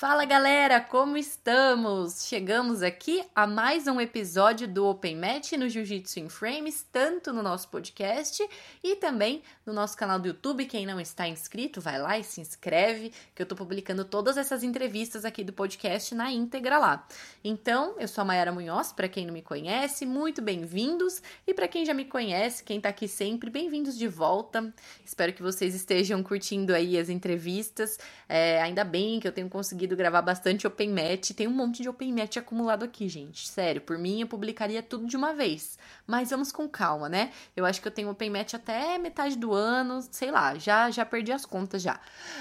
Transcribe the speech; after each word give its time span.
Fala 0.00 0.24
galera, 0.24 0.80
como 0.80 1.18
estamos? 1.18 2.24
Chegamos 2.24 2.82
aqui 2.82 3.22
a 3.34 3.46
mais 3.46 3.86
um 3.86 4.00
episódio 4.00 4.66
do 4.66 4.86
Open 4.86 5.14
Match 5.14 5.52
no 5.52 5.68
Jiu-Jitsu 5.68 6.20
in 6.20 6.30
Frames, 6.30 6.86
tanto 6.90 7.34
no 7.34 7.42
nosso 7.42 7.68
podcast 7.68 8.42
e 8.82 8.96
também 8.96 9.42
no 9.66 9.74
nosso 9.74 9.98
canal 9.98 10.18
do 10.18 10.28
YouTube. 10.28 10.64
Quem 10.64 10.86
não 10.86 10.98
está 10.98 11.28
inscrito, 11.28 11.82
vai 11.82 12.00
lá 12.00 12.18
e 12.18 12.24
se 12.24 12.40
inscreve, 12.40 13.12
que 13.34 13.42
eu 13.42 13.46
tô 13.46 13.54
publicando 13.54 14.02
todas 14.02 14.38
essas 14.38 14.62
entrevistas 14.62 15.26
aqui 15.26 15.44
do 15.44 15.52
podcast 15.52 16.14
na 16.14 16.32
íntegra 16.32 16.78
lá. 16.78 17.06
Então, 17.44 17.94
eu 17.98 18.08
sou 18.08 18.22
a 18.22 18.24
Mayara 18.24 18.52
Munhoz, 18.52 18.94
para 18.94 19.06
quem 19.06 19.26
não 19.26 19.34
me 19.34 19.42
conhece, 19.42 20.06
muito 20.06 20.40
bem-vindos. 20.40 21.22
E 21.46 21.52
para 21.52 21.68
quem 21.68 21.84
já 21.84 21.92
me 21.92 22.06
conhece, 22.06 22.64
quem 22.64 22.80
tá 22.80 22.88
aqui 22.88 23.06
sempre, 23.06 23.50
bem-vindos 23.50 23.98
de 23.98 24.08
volta. 24.08 24.72
Espero 25.04 25.34
que 25.34 25.42
vocês 25.42 25.74
estejam 25.74 26.22
curtindo 26.22 26.74
aí 26.74 26.98
as 26.98 27.10
entrevistas. 27.10 27.98
É, 28.26 28.62
ainda 28.62 28.82
bem 28.82 29.20
que 29.20 29.28
eu 29.28 29.32
tenho 29.32 29.50
conseguido 29.50 29.89
conseguido 29.90 29.96
gravar 29.96 30.22
bastante 30.22 30.66
open 30.66 30.90
match. 30.90 31.32
Tem 31.32 31.48
um 31.48 31.52
monte 31.52 31.82
de 31.82 31.88
open 31.88 32.12
match 32.12 32.36
acumulado 32.36 32.84
aqui, 32.84 33.08
gente. 33.08 33.48
Sério, 33.48 33.80
por 33.80 33.98
mim 33.98 34.20
eu 34.20 34.26
publicaria 34.26 34.82
tudo 34.82 35.06
de 35.06 35.16
uma 35.16 35.34
vez. 35.34 35.78
Mas 36.06 36.30
vamos 36.30 36.52
com 36.52 36.68
calma, 36.68 37.08
né? 37.08 37.30
Eu 37.56 37.64
acho 37.64 37.80
que 37.80 37.88
eu 37.88 37.92
tenho 37.92 38.10
open 38.10 38.30
match 38.30 38.54
até 38.54 38.98
metade 38.98 39.36
do 39.36 39.52
ano, 39.52 40.00
sei 40.10 40.30
lá, 40.30 40.54
já 40.56 40.90
já 40.90 41.04
perdi 41.04 41.32
as 41.32 41.44
contas 41.44 41.82
já. 41.82 42.00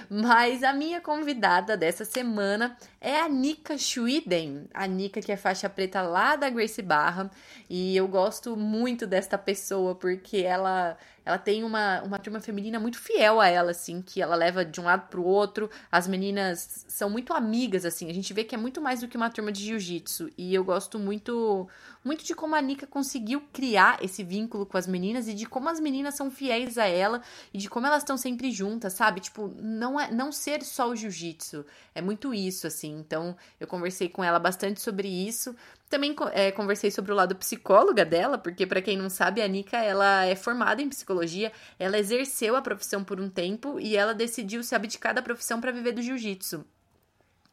Mas 0.10 0.64
a 0.64 0.74
minha 0.74 1.02
convidada 1.02 1.76
dessa 1.76 2.06
semana 2.06 2.78
é 3.02 3.20
a 3.20 3.28
Nika 3.28 3.78
Schwiden. 3.78 4.68
A 4.74 4.86
Nika 4.88 5.22
que 5.22 5.32
é 5.32 5.38
faixa 5.38 5.70
preta 5.70 6.02
lá 6.02 6.36
da 6.36 6.50
Grace 6.50 6.82
Barra, 6.82 7.30
e 7.70 7.96
eu 7.96 8.08
gosto 8.08 8.56
muito 8.56 9.06
desta 9.08 9.38
pessoa 9.38 9.96
porque 9.96 10.38
ela 10.38 10.98
ela 11.26 11.38
tem 11.38 11.64
uma, 11.64 12.02
uma 12.02 12.20
turma 12.20 12.40
feminina 12.40 12.80
muito 12.80 13.00
fiel 13.00 13.40
a 13.40 13.48
ela, 13.48 13.72
assim, 13.72 14.02
que 14.02 14.22
ela 14.22 14.36
leva 14.36 14.64
de 14.64 14.80
um 14.80 14.86
lado 14.86 15.08
pro 15.10 15.24
outro. 15.24 15.70
As 15.92 16.08
meninas 16.08 16.86
são 16.88 17.10
muito 17.10 17.34
amigas, 17.34 17.86
assim. 17.86 18.10
A 18.10 18.14
gente 18.14 18.34
vê 18.34 18.44
que 18.44 18.56
é 18.56 18.58
muito 18.58 18.82
mais 18.82 19.02
do 19.02 19.08
que 19.08 19.18
uma 19.18 19.30
turma 19.30 19.52
de 19.52 19.64
jiu-jitsu. 19.64 20.30
E 20.38 20.54
eu 20.54 20.64
gosto 20.64 21.00
muito 21.00 21.68
muito 22.04 22.24
de 22.24 22.34
como 22.34 22.56
a 22.56 22.62
Nika 22.62 22.88
conseguiu 22.88 23.42
criar 23.52 24.02
esse 24.02 24.24
vínculo 24.24 24.66
com 24.66 24.78
as 24.78 24.88
meninas 24.88 25.28
e 25.28 25.34
de 25.34 25.46
como 25.46 25.68
as 25.68 25.80
meninas 25.80 26.16
são 26.16 26.32
fiéis 26.32 26.78
a 26.78 26.86
ela 26.86 27.22
e 27.54 27.58
de 27.58 27.70
como 27.70 27.86
elas 27.86 28.04
estão 28.04 28.18
sempre 28.18 28.52
juntas, 28.52 28.94
sabe? 28.94 29.20
Tipo, 29.20 29.54
não 29.62 30.00
é 30.00 30.10
não 30.12 30.32
ser 30.32 30.64
só 30.64 30.90
o 30.90 30.96
jiu-jitsu. 30.96 31.66
É 31.94 32.02
muito 32.02 32.34
isso, 32.34 32.66
assim. 32.66 32.98
Então, 33.00 33.36
eu 33.60 33.68
conversei 33.68 34.08
com 34.08 34.24
ela 34.24 34.40
bastante 34.40 34.82
sobre 34.82 35.08
isso. 35.08 35.56
Também 35.90 36.16
é, 36.34 36.52
conversei 36.52 36.92
sobre 36.92 37.12
o 37.12 37.16
lado 37.16 37.36
psicóloga 37.36 38.06
dela, 38.06 38.38
porque 38.38 38.68
para 38.68 38.82
quem 38.82 38.96
não 38.96 39.10
sabe, 39.10 39.42
a 39.42 39.48
Nika 39.48 39.78
ela 39.78 40.24
é 40.26 40.36
formada 40.36 40.82
em 40.82 40.90
psicologia, 40.90 41.52
ela 41.80 41.98
exerceu 41.98 42.56
a 42.56 42.62
profissão 42.62 43.04
por 43.04 43.20
um 43.20 43.28
tempo 43.28 43.80
e 43.80 43.98
ela 43.98 44.14
decidiu 44.14 44.62
se 44.64 44.76
abdicar 44.76 45.16
da 45.16 45.22
profissão 45.22 45.60
para 45.60 45.72
viver 45.72 45.94
do 45.94 46.02
jiu-jitsu. 46.02 46.64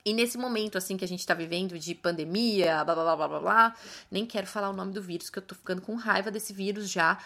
E 0.07 0.15
nesse 0.15 0.39
momento, 0.39 0.79
assim, 0.79 0.97
que 0.97 1.05
a 1.05 1.09
gente 1.09 1.27
tá 1.27 1.35
vivendo 1.35 1.77
de 1.77 1.93
pandemia, 1.93 2.85
blá 2.85 2.95
blá 2.95 3.03
blá 3.03 3.17
blá 3.17 3.29
blá, 3.29 3.41
blá 3.41 3.77
nem 4.09 4.25
quero 4.25 4.47
falar 4.47 4.71
o 4.71 4.73
nome 4.73 4.93
do 4.93 5.03
vírus, 5.03 5.29
que 5.29 5.41
eu 5.41 5.43
tô 5.43 5.57
ficando 5.57 5.83
com 5.83 5.97
raiva 5.97 6.31
desse 6.31 6.53
vírus 6.53 6.89
já 6.89 7.19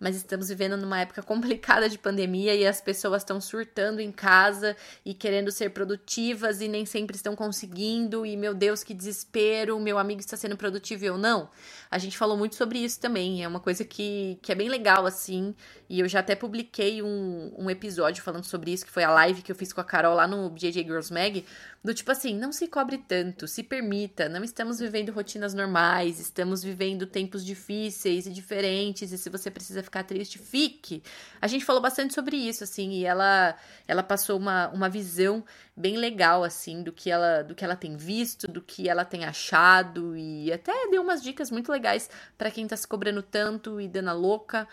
mas 0.00 0.16
estamos 0.16 0.48
vivendo 0.48 0.76
numa 0.76 1.00
época 1.00 1.22
complicada 1.24 1.88
de 1.88 1.98
pandemia 1.98 2.54
e 2.54 2.66
as 2.66 2.80
pessoas 2.80 3.22
estão 3.22 3.40
surtando 3.40 4.00
em 4.00 4.12
casa 4.12 4.76
e 5.04 5.12
querendo 5.14 5.50
ser 5.50 5.70
produtivas 5.70 6.60
e 6.60 6.68
nem 6.68 6.86
sempre 6.86 7.16
estão 7.16 7.34
conseguindo. 7.34 8.24
E 8.24 8.36
meu 8.36 8.54
Deus, 8.54 8.82
que 8.82 8.94
desespero! 8.94 9.78
Meu 9.80 9.98
amigo 9.98 10.20
está 10.20 10.36
sendo 10.36 10.56
produtivo 10.56 11.04
eu 11.04 11.18
não. 11.18 11.50
A 11.90 11.98
gente 11.98 12.16
falou 12.16 12.36
muito 12.36 12.54
sobre 12.54 12.78
isso 12.78 13.00
também. 13.00 13.42
É 13.42 13.48
uma 13.48 13.60
coisa 13.60 13.84
que, 13.84 14.38
que 14.42 14.52
é 14.52 14.54
bem 14.54 14.68
legal, 14.68 15.06
assim. 15.06 15.54
E 15.88 16.00
eu 16.00 16.08
já 16.08 16.20
até 16.20 16.34
publiquei 16.34 17.02
um, 17.02 17.52
um 17.56 17.70
episódio 17.70 18.22
falando 18.22 18.44
sobre 18.44 18.72
isso, 18.72 18.84
que 18.84 18.92
foi 18.92 19.04
a 19.04 19.10
live 19.10 19.42
que 19.42 19.50
eu 19.50 19.56
fiz 19.56 19.72
com 19.72 19.80
a 19.80 19.84
Carol 19.84 20.14
lá 20.14 20.26
no 20.26 20.50
BJJ 20.50 20.84
Girls 20.84 21.12
Mag. 21.12 21.44
Do 21.82 21.94
tipo 21.94 22.10
assim, 22.10 22.36
não 22.36 22.50
se 22.50 22.66
cobre 22.66 22.98
tanto, 22.98 23.46
se 23.46 23.62
permita. 23.62 24.28
Não 24.28 24.42
estamos 24.42 24.80
vivendo 24.80 25.12
rotinas 25.12 25.54
normais, 25.54 26.18
estamos 26.18 26.62
vivendo 26.62 27.06
tempos 27.06 27.44
difíceis 27.44 28.26
e 28.26 28.32
diferentes. 28.32 29.12
E 29.12 29.18
se 29.18 29.30
você 29.30 29.48
precisa 29.48 29.82
ficar 29.82 30.02
triste, 30.02 30.38
fique. 30.38 31.02
A 31.40 31.46
gente 31.46 31.64
falou 31.64 31.80
bastante 31.80 32.14
sobre 32.14 32.36
isso, 32.36 32.64
assim, 32.64 32.90
e 32.90 33.04
ela 33.04 33.56
ela 33.86 34.02
passou 34.02 34.36
uma, 34.36 34.68
uma 34.70 34.88
visão 34.88 35.44
bem 35.76 35.96
legal, 35.96 36.42
assim, 36.42 36.82
do 36.82 36.92
que 36.92 37.10
ela 37.10 37.42
do 37.42 37.54
que 37.54 37.64
ela 37.64 37.76
tem 37.76 37.96
visto, 37.96 38.48
do 38.48 38.60
que 38.60 38.88
ela 38.88 39.04
tem 39.04 39.24
achado, 39.24 40.16
e 40.16 40.52
até 40.52 40.72
deu 40.90 41.00
umas 41.00 41.22
dicas 41.22 41.50
muito 41.50 41.70
legais 41.70 42.10
para 42.36 42.50
quem 42.50 42.66
tá 42.66 42.76
se 42.76 42.88
cobrando 42.88 43.22
tanto 43.22 43.80
e 43.80 43.86
dando 43.86 44.10
a 44.10 44.12
louca 44.12 44.66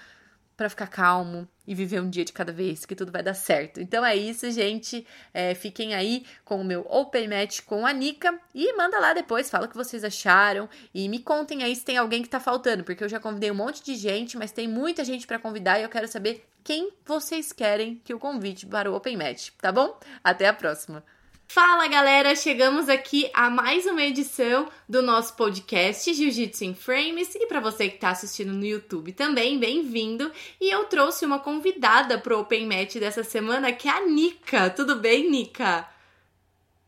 para 0.56 0.70
ficar 0.70 0.88
calmo 0.88 1.48
e 1.68 1.74
viver 1.74 2.02
um 2.02 2.10
dia 2.10 2.24
de 2.24 2.32
cada 2.32 2.52
vez, 2.52 2.86
que 2.86 2.96
tudo 2.96 3.12
vai 3.12 3.24
dar 3.24 3.34
certo. 3.34 3.82
Então 3.82 4.06
é 4.06 4.16
isso, 4.16 4.50
gente. 4.52 5.06
É, 5.34 5.54
fiquem 5.54 5.94
aí 5.94 6.26
com 6.44 6.62
o 6.62 6.64
meu 6.64 6.82
Open 6.90 7.28
Match 7.28 7.62
com 7.62 7.86
a 7.86 7.92
Nika 7.92 8.40
e 8.54 8.76
manda 8.78 9.00
lá 9.00 9.14
depois, 9.14 9.50
fala 9.50 9.66
o 9.66 9.70
que 9.70 9.76
vocês 9.76 10.04
acharam 10.04 10.70
e 10.94 11.10
me 11.10 11.20
contem 11.20 11.64
aí 11.64 11.76
se 11.76 11.84
tem 11.84 11.98
alguém 11.98 12.22
que 12.22 12.30
tá 12.30 12.40
faltando, 12.40 12.84
porque 12.84 13.04
eu 13.04 13.10
já 13.10 13.20
convidei 13.20 13.52
um 13.52 13.56
monte 13.56 13.84
de 13.84 13.96
gente, 13.96 14.38
mas 14.38 14.52
tem 14.52 14.68
muita 14.68 15.04
gente 15.04 15.28
para 15.28 15.40
convidar 15.40 15.80
e 15.80 15.84
eu 15.84 15.90
quero 15.90 16.08
saber 16.08 16.46
quem 16.64 16.92
vocês 17.06 17.52
querem 17.52 18.02
que 18.04 18.12
eu 18.12 18.20
convide 18.20 18.66
para 18.66 18.92
o 18.92 18.96
Open 18.96 19.18
Match, 19.18 19.50
tá 19.62 19.72
bom? 19.72 20.00
Até 20.24 20.48
a 20.48 20.54
próxima! 20.54 21.15
Fala 21.47 21.88
galera, 21.88 22.35
chegamos 22.35 22.89
aqui 22.89 23.29
a 23.33 23.50
mais 23.50 23.85
uma 23.85 24.01
edição 24.01 24.69
do 24.89 25.01
nosso 25.01 25.35
podcast 25.35 26.13
Jiu-Jitsu 26.13 26.66
em 26.66 26.75
Frames 26.75 27.33
e 27.35 27.45
para 27.47 27.59
você 27.61 27.88
que 27.88 27.95
está 27.95 28.09
assistindo 28.09 28.51
no 28.51 28.66
YouTube 28.66 29.13
também, 29.13 29.57
bem-vindo. 29.57 30.31
E 30.59 30.69
eu 30.69 30.85
trouxe 30.85 31.25
uma 31.25 31.39
convidada 31.39 32.17
pro 32.17 32.39
Open 32.39 32.66
Match 32.66 32.95
dessa 32.95 33.23
semana 33.23 33.72
que 33.72 33.88
é 33.88 33.91
a 33.91 34.06
Nika. 34.06 34.69
Tudo 34.69 34.97
bem, 34.97 35.29
Nika? 35.29 35.88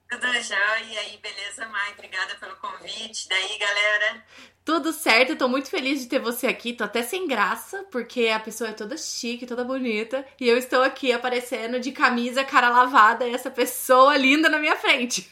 Tudo 0.10 0.34
jóia, 0.42 0.84
e 0.84 0.98
aí, 0.98 1.18
beleza, 1.18 1.68
Mai? 1.68 1.92
Obrigada 1.94 2.36
pelo 2.36 2.56
convite. 2.58 3.30
Daí, 3.30 3.58
galera? 3.58 4.26
Tudo 4.68 4.92
certo, 4.92 5.30
eu 5.30 5.38
tô 5.38 5.48
muito 5.48 5.70
feliz 5.70 6.02
de 6.02 6.08
ter 6.08 6.20
você 6.20 6.46
aqui. 6.46 6.74
Tô 6.74 6.84
até 6.84 7.02
sem 7.02 7.26
graça, 7.26 7.86
porque 7.90 8.28
a 8.28 8.38
pessoa 8.38 8.70
é 8.70 8.74
toda 8.74 8.98
chique, 8.98 9.46
toda 9.46 9.64
bonita. 9.64 10.26
E 10.38 10.46
eu 10.46 10.58
estou 10.58 10.84
aqui 10.84 11.14
aparecendo 11.14 11.80
de 11.80 11.94
camisa, 11.94 12.44
cara 12.44 12.68
lavada, 12.68 13.26
e 13.26 13.34
essa 13.34 13.50
pessoa 13.50 14.18
linda 14.18 14.50
na 14.50 14.60
minha 14.60 14.76
frente. 14.76 15.32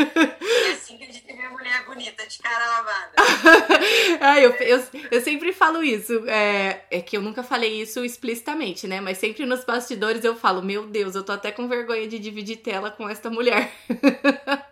É 0.00 0.72
assim 0.72 0.96
que 0.96 1.04
a 1.04 1.06
gente 1.06 1.24
vê 1.24 1.48
mulher 1.48 1.84
bonita, 1.86 2.26
de 2.26 2.38
cara 2.38 2.66
lavada. 2.66 3.12
ah, 4.20 4.40
eu, 4.40 4.50
eu, 4.54 4.84
eu 5.12 5.20
sempre 5.20 5.52
falo 5.52 5.84
isso. 5.84 6.28
É, 6.28 6.84
é 6.90 7.00
que 7.00 7.16
eu 7.16 7.22
nunca 7.22 7.44
falei 7.44 7.80
isso 7.80 8.04
explicitamente, 8.04 8.88
né? 8.88 9.00
Mas 9.00 9.18
sempre 9.18 9.46
nos 9.46 9.64
bastidores 9.64 10.24
eu 10.24 10.34
falo: 10.34 10.62
Meu 10.62 10.84
Deus, 10.84 11.14
eu 11.14 11.22
tô 11.22 11.30
até 11.30 11.52
com 11.52 11.68
vergonha 11.68 12.08
de 12.08 12.18
dividir 12.18 12.56
tela 12.56 12.90
com 12.90 13.08
esta 13.08 13.30
mulher. 13.30 13.70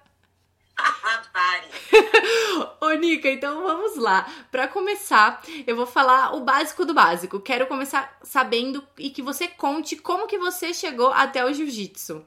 Nica, 2.98 3.28
então 3.28 3.62
vamos 3.62 3.96
lá. 3.96 4.22
Para 4.50 4.68
começar, 4.68 5.42
eu 5.66 5.76
vou 5.76 5.86
falar 5.86 6.34
o 6.34 6.40
básico 6.40 6.84
do 6.84 6.92
básico. 6.92 7.40
Quero 7.40 7.66
começar 7.66 8.18
sabendo 8.22 8.86
e 8.98 9.10
que 9.10 9.22
você 9.22 9.48
conte 9.48 9.96
como 9.96 10.26
que 10.26 10.38
você 10.38 10.74
chegou 10.74 11.12
até 11.12 11.44
o 11.44 11.52
jiu-jitsu. 11.52 12.26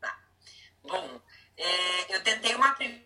Tá. 0.00 0.18
Bom, 0.82 1.20
é, 1.56 2.16
eu 2.16 2.22
tentei 2.22 2.54
uma 2.54 2.72
primeira 2.74 3.04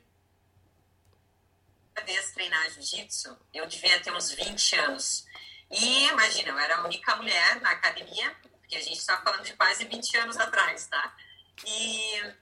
vez 2.06 2.32
treinar 2.32 2.70
jiu-jitsu, 2.70 3.36
eu 3.52 3.66
devia 3.66 4.00
ter 4.00 4.12
uns 4.12 4.30
20 4.30 4.76
anos. 4.76 5.26
E 5.70 6.06
imagina, 6.06 6.50
eu 6.50 6.58
era 6.58 6.76
a 6.76 6.84
única 6.84 7.16
mulher 7.16 7.60
na 7.60 7.70
academia, 7.70 8.34
porque 8.42 8.76
a 8.76 8.80
gente 8.80 8.98
está 8.98 9.20
falando 9.22 9.42
de 9.42 9.54
quase 9.54 9.84
20 9.84 10.16
anos 10.18 10.36
atrás, 10.36 10.86
tá? 10.86 11.16
E 11.66 12.34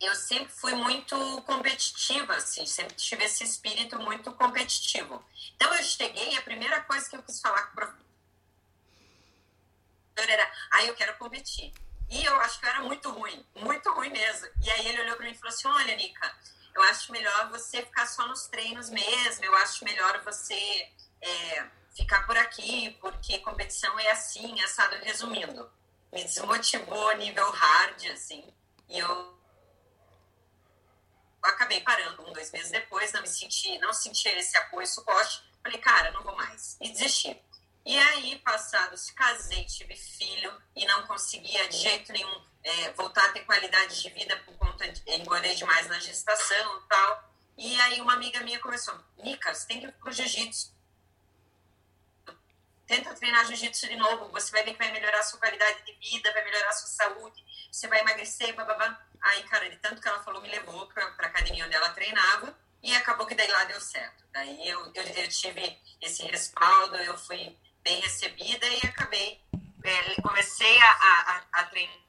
eu 0.00 0.14
sempre 0.14 0.52
fui 0.52 0.74
muito 0.74 1.42
competitiva, 1.42 2.34
assim, 2.34 2.66
sempre 2.66 2.94
tive 2.96 3.24
esse 3.24 3.44
espírito 3.44 3.98
muito 3.98 4.30
competitivo. 4.32 5.24
Então 5.54 5.72
eu 5.74 5.82
cheguei, 5.82 6.36
a 6.36 6.42
primeira 6.42 6.82
coisa 6.82 7.08
que 7.08 7.16
eu 7.16 7.22
quis 7.22 7.40
falar 7.40 7.62
com 7.64 7.72
o 7.72 7.74
professor 7.76 8.00
era, 10.28 10.52
ah, 10.72 10.84
eu 10.84 10.94
quero 10.94 11.16
competir. 11.16 11.72
E 12.08 12.24
eu 12.24 12.36
acho 12.40 12.60
que 12.60 12.66
eu 12.66 12.70
era 12.70 12.82
muito 12.82 13.10
ruim, 13.10 13.44
muito 13.54 13.90
ruim 13.92 14.10
mesmo. 14.10 14.48
E 14.62 14.70
aí 14.70 14.86
ele 14.86 15.00
olhou 15.02 15.16
para 15.16 15.26
mim 15.26 15.32
e 15.32 15.34
falou 15.34 15.52
assim, 15.52 15.68
olha, 15.68 15.96
Nica, 15.96 16.36
eu 16.74 16.82
acho 16.82 17.10
melhor 17.10 17.50
você 17.50 17.82
ficar 17.82 18.06
só 18.06 18.26
nos 18.28 18.46
treinos 18.46 18.90
mesmo, 18.90 19.44
eu 19.44 19.56
acho 19.56 19.84
melhor 19.84 20.22
você 20.22 20.90
é, 21.22 21.66
ficar 21.96 22.26
por 22.26 22.36
aqui, 22.36 22.96
porque 23.00 23.38
competição 23.38 23.98
é 23.98 24.10
assim, 24.10 24.60
assado, 24.62 24.96
resumindo. 24.96 25.70
Me 26.12 26.22
desmotivou 26.22 27.08
a 27.10 27.14
nível 27.14 27.50
hard, 27.50 28.06
assim, 28.12 28.44
e 28.88 28.98
eu 28.98 29.35
acabei 31.48 31.80
parando 31.80 32.22
um, 32.22 32.32
dois 32.32 32.50
meses 32.52 32.70
depois, 32.70 33.12
não 33.12 33.22
me 33.22 33.28
senti, 33.28 33.78
não 33.78 33.92
senti 33.92 34.28
esse 34.28 34.56
apoio, 34.56 34.86
suporte. 34.86 35.42
Falei, 35.62 35.78
cara, 35.78 36.10
não 36.12 36.22
vou 36.22 36.36
mais. 36.36 36.76
E 36.80 36.90
desisti. 36.90 37.40
E 37.84 37.96
aí, 37.96 38.38
passados, 38.40 39.10
casei, 39.12 39.64
tive 39.64 39.94
filho 39.94 40.52
e 40.74 40.84
não 40.86 41.06
conseguia 41.06 41.68
de 41.68 41.76
jeito 41.76 42.12
nenhum 42.12 42.44
é, 42.64 42.92
voltar 42.92 43.24
a 43.26 43.32
ter 43.32 43.44
qualidade 43.44 44.02
de 44.02 44.10
vida 44.10 44.36
por 44.38 44.56
conta 44.58 44.90
de 44.90 45.02
engordei 45.12 45.54
demais 45.54 45.86
na 45.86 45.98
gestação 46.00 46.78
e 46.80 46.88
tal. 46.88 47.30
E 47.56 47.80
aí 47.80 48.00
uma 48.00 48.14
amiga 48.14 48.40
minha 48.40 48.58
começou, 48.58 48.98
Nica, 49.18 49.54
você 49.54 49.66
tem 49.68 49.80
que 49.80 49.86
ir 49.86 49.92
pro 49.92 50.12
jiu-jitsu. 50.12 50.75
Tenta 52.86 53.14
treinar 53.14 53.44
jiu-jitsu 53.46 53.88
de 53.88 53.96
novo, 53.96 54.28
você 54.28 54.50
vai 54.52 54.64
ver 54.64 54.72
que 54.72 54.78
vai 54.78 54.92
melhorar 54.92 55.18
a 55.18 55.22
sua 55.22 55.38
qualidade 55.38 55.84
de 55.84 55.92
vida, 55.94 56.32
vai 56.32 56.44
melhorar 56.44 56.68
a 56.68 56.72
sua 56.72 56.88
saúde, 56.88 57.44
você 57.70 57.88
vai 57.88 58.00
emagrecer, 58.00 58.54
bababá. 58.54 58.98
Aí, 59.20 59.42
cara, 59.44 59.68
de 59.68 59.76
tanto 59.78 60.00
que 60.00 60.08
ela 60.08 60.22
falou, 60.22 60.40
me 60.40 60.48
levou 60.48 60.86
pra, 60.88 61.10
pra 61.12 61.26
academia 61.26 61.66
onde 61.66 61.74
ela 61.74 61.90
treinava 61.90 62.56
e 62.82 62.94
acabou 62.94 63.26
que 63.26 63.34
daí 63.34 63.50
lá 63.50 63.64
deu 63.64 63.80
certo. 63.80 64.24
Daí 64.32 64.68
eu, 64.68 64.80
eu, 64.94 65.02
eu 65.02 65.28
tive 65.28 65.78
esse 66.00 66.22
respaldo, 66.26 66.96
eu 66.96 67.18
fui 67.18 67.56
bem 67.82 68.00
recebida 68.00 68.66
e 68.66 68.86
acabei, 68.86 69.40
é, 69.82 70.20
comecei 70.22 70.80
a, 70.80 70.90
a, 70.90 71.42
a 71.52 71.64
treinar 71.64 72.06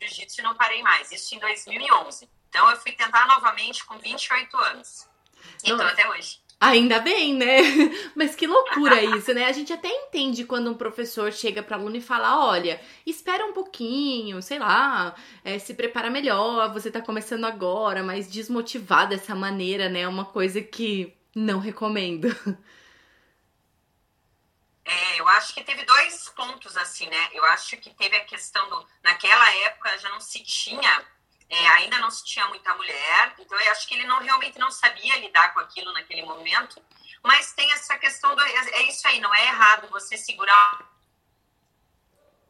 jiu-jitsu 0.00 0.40
e 0.40 0.44
não 0.44 0.56
parei 0.56 0.82
mais. 0.82 1.12
Isso 1.12 1.34
em 1.34 1.38
2011. 1.38 2.28
Então 2.48 2.70
eu 2.70 2.76
fui 2.80 2.92
tentar 2.92 3.26
novamente 3.26 3.84
com 3.84 3.98
28 3.98 4.56
anos. 4.56 5.08
Então 5.64 5.86
até 5.86 6.08
hoje. 6.08 6.40
Ainda 6.62 7.00
bem, 7.00 7.34
né? 7.34 7.56
Mas 8.14 8.36
que 8.36 8.46
loucura 8.46 9.02
isso, 9.02 9.34
né? 9.34 9.46
A 9.46 9.52
gente 9.52 9.72
até 9.72 9.88
entende 9.88 10.44
quando 10.44 10.70
um 10.70 10.74
professor 10.74 11.32
chega 11.32 11.60
para 11.60 11.76
aluno 11.76 11.96
e 11.96 12.00
fala: 12.00 12.46
olha, 12.46 12.80
espera 13.04 13.44
um 13.44 13.52
pouquinho, 13.52 14.40
sei 14.40 14.60
lá, 14.60 15.12
é, 15.42 15.58
se 15.58 15.74
prepara 15.74 16.08
melhor, 16.08 16.72
você 16.72 16.88
tá 16.88 17.02
começando 17.02 17.46
agora, 17.46 18.04
mas 18.04 18.30
desmotivado 18.30 19.10
dessa 19.10 19.34
maneira, 19.34 19.88
né? 19.88 20.02
É 20.02 20.08
uma 20.08 20.24
coisa 20.24 20.62
que 20.62 21.12
não 21.34 21.58
recomendo. 21.58 22.28
É, 24.84 25.20
eu 25.20 25.28
acho 25.28 25.54
que 25.54 25.62
teve 25.62 25.84
dois 25.84 26.28
pontos 26.30 26.76
assim, 26.76 27.08
né? 27.08 27.28
Eu 27.32 27.44
acho 27.44 27.76
que 27.76 27.88
teve 27.90 28.16
a 28.16 28.24
questão 28.24 28.68
do. 28.68 28.84
Naquela 29.02 29.48
época 29.66 29.96
já 29.98 30.08
não 30.08 30.20
se 30.20 30.42
tinha 30.42 31.06
é, 31.52 31.68
ainda 31.68 31.98
não 31.98 32.10
se 32.10 32.24
tinha 32.24 32.48
muita 32.48 32.74
mulher, 32.76 33.34
então 33.38 33.60
eu 33.60 33.72
acho 33.72 33.86
que 33.86 33.94
ele 33.94 34.06
não 34.06 34.20
realmente 34.20 34.58
não 34.58 34.70
sabia 34.70 35.18
lidar 35.18 35.52
com 35.52 35.60
aquilo 35.60 35.92
naquele 35.92 36.22
momento. 36.22 36.82
Mas 37.22 37.52
tem 37.52 37.70
essa 37.72 37.98
questão 37.98 38.34
do 38.34 38.42
é 38.42 38.82
isso 38.84 39.06
aí, 39.06 39.20
não 39.20 39.34
é 39.34 39.48
errado 39.48 39.86
você 39.90 40.16
segurar 40.16 40.80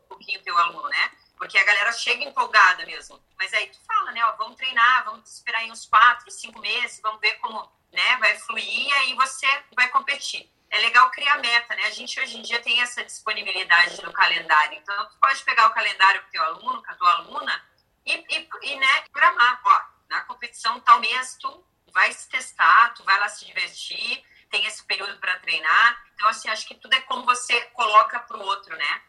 um 0.04 0.08
pouquinho 0.08 0.38
o 0.38 0.42
teu 0.44 0.56
aluno, 0.56 0.88
né? 0.88 1.10
Porque 1.36 1.58
a 1.58 1.64
galera 1.64 1.90
chega 1.90 2.22
empolgada 2.22 2.86
mesmo. 2.86 3.20
Mas 3.36 3.52
aí 3.52 3.66
tu 3.70 3.78
fala, 3.84 4.12
né? 4.12 4.24
Ó, 4.24 4.36
vamos 4.36 4.56
treinar, 4.56 5.04
vamos 5.04 5.28
esperar 5.28 5.58
aí 5.58 5.70
uns 5.72 5.84
quatro, 5.84 6.30
cinco 6.30 6.60
meses, 6.60 7.00
vamos 7.02 7.20
ver 7.20 7.34
como 7.40 7.68
né, 7.92 8.16
vai 8.18 8.38
fluir 8.38 8.86
e 8.86 8.92
aí 8.92 9.14
você 9.16 9.46
vai 9.74 9.88
competir. 9.88 10.48
É 10.70 10.78
legal 10.78 11.10
criar 11.10 11.38
meta, 11.38 11.74
né? 11.74 11.86
A 11.86 11.90
gente 11.90 12.20
hoje 12.20 12.38
em 12.38 12.42
dia 12.42 12.62
tem 12.62 12.80
essa 12.80 13.04
disponibilidade 13.04 14.00
no 14.00 14.12
calendário. 14.12 14.78
Então, 14.78 15.08
tu 15.08 15.18
pode 15.18 15.42
pegar 15.42 15.66
o 15.66 15.74
calendário 15.74 16.22
do 16.22 16.30
teu 16.30 16.42
aluno, 16.44 16.82
com 16.82 16.90
a 16.90 16.94
tua 16.94 17.12
aluna, 17.14 17.71
e, 18.06 18.12
e, 18.12 18.48
e 18.62 18.76
né, 18.76 19.00
programar. 19.12 19.60
Ó, 19.64 19.80
na 20.10 20.20
competição 20.22 20.80
tal 20.80 21.00
mês 21.00 21.36
tu 21.40 21.64
vai 21.92 22.12
se 22.12 22.28
testar, 22.28 22.94
tu 22.94 23.04
vai 23.04 23.18
lá 23.18 23.28
se 23.28 23.44
divertir, 23.44 24.22
tem 24.50 24.66
esse 24.66 24.84
período 24.84 25.18
para 25.18 25.38
treinar. 25.38 26.04
Então, 26.14 26.28
assim, 26.28 26.48
acho 26.48 26.66
que 26.66 26.74
tudo 26.74 26.94
é 26.94 27.00
como 27.00 27.24
você 27.24 27.60
coloca 27.72 28.18
para 28.20 28.36
o 28.36 28.42
outro, 28.42 28.76
né? 28.76 29.02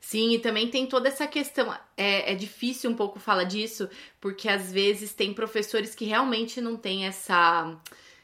Sim, 0.00 0.34
e 0.34 0.38
também 0.38 0.68
tem 0.68 0.86
toda 0.86 1.08
essa 1.08 1.26
questão. 1.26 1.72
É, 1.96 2.32
é 2.32 2.34
difícil 2.34 2.90
um 2.90 2.96
pouco 2.96 3.20
falar 3.20 3.44
disso, 3.44 3.88
porque 4.20 4.48
às 4.48 4.72
vezes 4.72 5.14
tem 5.14 5.32
professores 5.32 5.94
que 5.94 6.04
realmente 6.04 6.60
não 6.60 6.76
têm 6.76 7.06
essa 7.06 7.76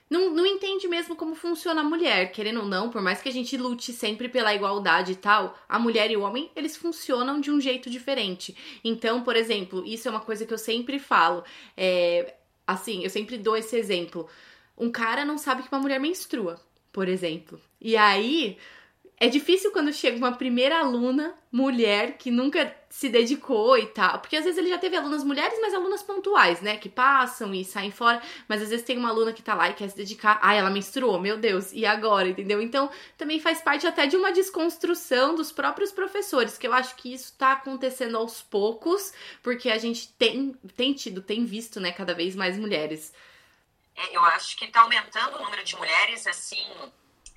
não, 0.08 0.30
não 0.30 0.46
entende 0.46 0.86
mesmo 0.86 1.16
como 1.16 1.34
funciona 1.34 1.80
a 1.80 1.84
mulher, 1.84 2.30
querendo 2.30 2.60
ou 2.60 2.66
não, 2.66 2.90
por 2.90 3.02
mais 3.02 3.20
que 3.20 3.28
a 3.28 3.32
gente 3.32 3.56
lute 3.56 3.92
sempre 3.92 4.28
pela 4.28 4.54
igualdade 4.54 5.12
e 5.12 5.16
tal, 5.16 5.58
a 5.68 5.78
mulher 5.78 6.10
e 6.10 6.16
o 6.16 6.22
homem, 6.22 6.50
eles 6.54 6.76
funcionam 6.76 7.40
de 7.40 7.50
um 7.50 7.60
jeito 7.60 7.90
diferente. 7.90 8.56
Então, 8.84 9.22
por 9.22 9.34
exemplo, 9.34 9.84
isso 9.84 10.06
é 10.06 10.10
uma 10.10 10.20
coisa 10.20 10.46
que 10.46 10.54
eu 10.54 10.58
sempre 10.58 10.98
falo. 11.00 11.42
É, 11.76 12.34
assim, 12.66 13.02
eu 13.02 13.10
sempre 13.10 13.36
dou 13.36 13.56
esse 13.56 13.76
exemplo. 13.76 14.28
Um 14.78 14.92
cara 14.92 15.24
não 15.24 15.38
sabe 15.38 15.62
que 15.62 15.72
uma 15.72 15.80
mulher 15.80 15.98
menstrua, 15.98 16.60
por 16.92 17.08
exemplo. 17.08 17.60
E 17.80 17.96
aí, 17.96 18.58
é 19.18 19.28
difícil 19.28 19.72
quando 19.72 19.90
chega 19.94 20.18
uma 20.18 20.36
primeira 20.36 20.78
aluna, 20.78 21.34
mulher, 21.50 22.18
que 22.18 22.30
nunca 22.30 22.76
se 22.90 23.08
dedicou 23.08 23.78
e 23.78 23.86
tal. 23.86 24.18
Porque 24.18 24.36
às 24.36 24.44
vezes 24.44 24.58
ele 24.58 24.68
já 24.68 24.76
teve 24.76 24.94
alunas 24.94 25.24
mulheres, 25.24 25.58
mas 25.62 25.72
alunas 25.72 26.02
pontuais, 26.02 26.60
né? 26.60 26.76
Que 26.76 26.90
passam 26.90 27.54
e 27.54 27.64
saem 27.64 27.90
fora. 27.90 28.22
Mas 28.46 28.60
às 28.60 28.68
vezes 28.68 28.84
tem 28.84 28.98
uma 28.98 29.08
aluna 29.08 29.32
que 29.32 29.42
tá 29.42 29.54
lá 29.54 29.70
e 29.70 29.74
quer 29.74 29.88
se 29.88 29.96
dedicar. 29.96 30.38
Ai, 30.42 30.58
ela 30.58 30.68
menstruou, 30.68 31.18
meu 31.18 31.38
Deus, 31.38 31.72
e 31.72 31.86
agora? 31.86 32.28
Entendeu? 32.28 32.60
Então 32.60 32.90
também 33.16 33.40
faz 33.40 33.62
parte 33.62 33.86
até 33.86 34.06
de 34.06 34.16
uma 34.16 34.32
desconstrução 34.32 35.34
dos 35.34 35.50
próprios 35.50 35.90
professores, 35.90 36.58
que 36.58 36.66
eu 36.66 36.74
acho 36.74 36.94
que 36.96 37.14
isso 37.14 37.34
tá 37.38 37.52
acontecendo 37.52 38.18
aos 38.18 38.42
poucos, 38.42 39.14
porque 39.42 39.70
a 39.70 39.78
gente 39.78 40.12
tem, 40.12 40.54
tem 40.76 40.92
tido, 40.92 41.22
tem 41.22 41.46
visto, 41.46 41.80
né, 41.80 41.90
cada 41.90 42.12
vez 42.12 42.36
mais 42.36 42.58
mulheres. 42.58 43.14
É, 43.96 44.14
eu 44.14 44.22
acho 44.26 44.58
que 44.58 44.68
tá 44.68 44.82
aumentando 44.82 45.38
o 45.38 45.42
número 45.42 45.64
de 45.64 45.74
mulheres, 45.74 46.26
assim 46.26 46.66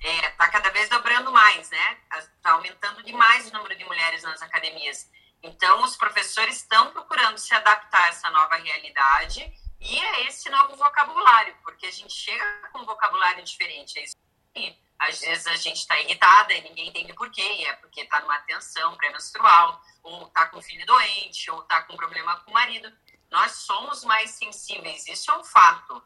está 0.00 0.26
é, 0.26 0.30
tá 0.30 0.48
cada 0.48 0.70
vez 0.70 0.88
dobrando 0.88 1.30
mais, 1.30 1.68
né? 1.70 1.98
Está 2.16 2.52
aumentando 2.52 3.02
demais 3.02 3.46
o 3.48 3.52
número 3.52 3.76
de 3.76 3.84
mulheres 3.84 4.22
nas 4.22 4.40
academias. 4.40 5.10
Então, 5.42 5.82
os 5.84 5.96
professores 5.96 6.56
estão 6.56 6.90
procurando 6.90 7.38
se 7.38 7.54
adaptar 7.54 8.04
a 8.04 8.08
essa 8.08 8.30
nova 8.30 8.56
realidade 8.56 9.52
e 9.78 9.98
a 9.98 10.20
esse 10.20 10.48
novo 10.50 10.76
vocabulário, 10.76 11.54
porque 11.62 11.86
a 11.86 11.92
gente 11.92 12.12
chega 12.12 12.44
com 12.72 12.80
um 12.80 12.86
vocabulário 12.86 13.44
diferente. 13.44 13.98
É 13.98 14.04
isso. 14.04 14.16
E, 14.56 14.76
às 14.98 15.20
vezes 15.20 15.46
a 15.46 15.56
gente 15.56 15.78
está 15.78 15.98
irritada 15.98 16.52
e 16.52 16.60
ninguém 16.62 16.88
entende 16.88 17.14
por 17.14 17.30
quê, 17.30 17.64
é 17.66 17.72
porque 17.74 18.02
está 18.02 18.20
numa 18.20 18.38
tensão 18.40 18.94
pré-menstrual, 18.96 19.80
ou 20.02 20.26
está 20.26 20.46
com 20.46 20.60
filho 20.60 20.84
doente, 20.84 21.50
ou 21.50 21.62
está 21.62 21.82
com 21.82 21.96
problema 21.96 22.38
com 22.40 22.50
o 22.50 22.54
marido. 22.54 22.92
Nós 23.30 23.52
somos 23.52 24.04
mais 24.04 24.30
sensíveis, 24.30 25.06
isso 25.08 25.30
é 25.30 25.38
um 25.38 25.44
fato 25.44 26.02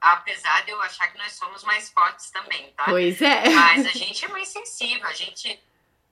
apesar 0.00 0.64
de 0.64 0.70
eu 0.70 0.80
achar 0.80 1.08
que 1.08 1.18
nós 1.18 1.32
somos 1.32 1.62
mais 1.64 1.90
fortes 1.90 2.30
também, 2.30 2.72
tá? 2.76 2.84
Pois 2.84 3.20
é. 3.20 3.48
Mas 3.50 3.86
a 3.86 3.92
gente 3.92 4.24
é 4.24 4.28
mais 4.28 4.48
sensível, 4.48 5.06
a 5.06 5.12
gente, 5.12 5.60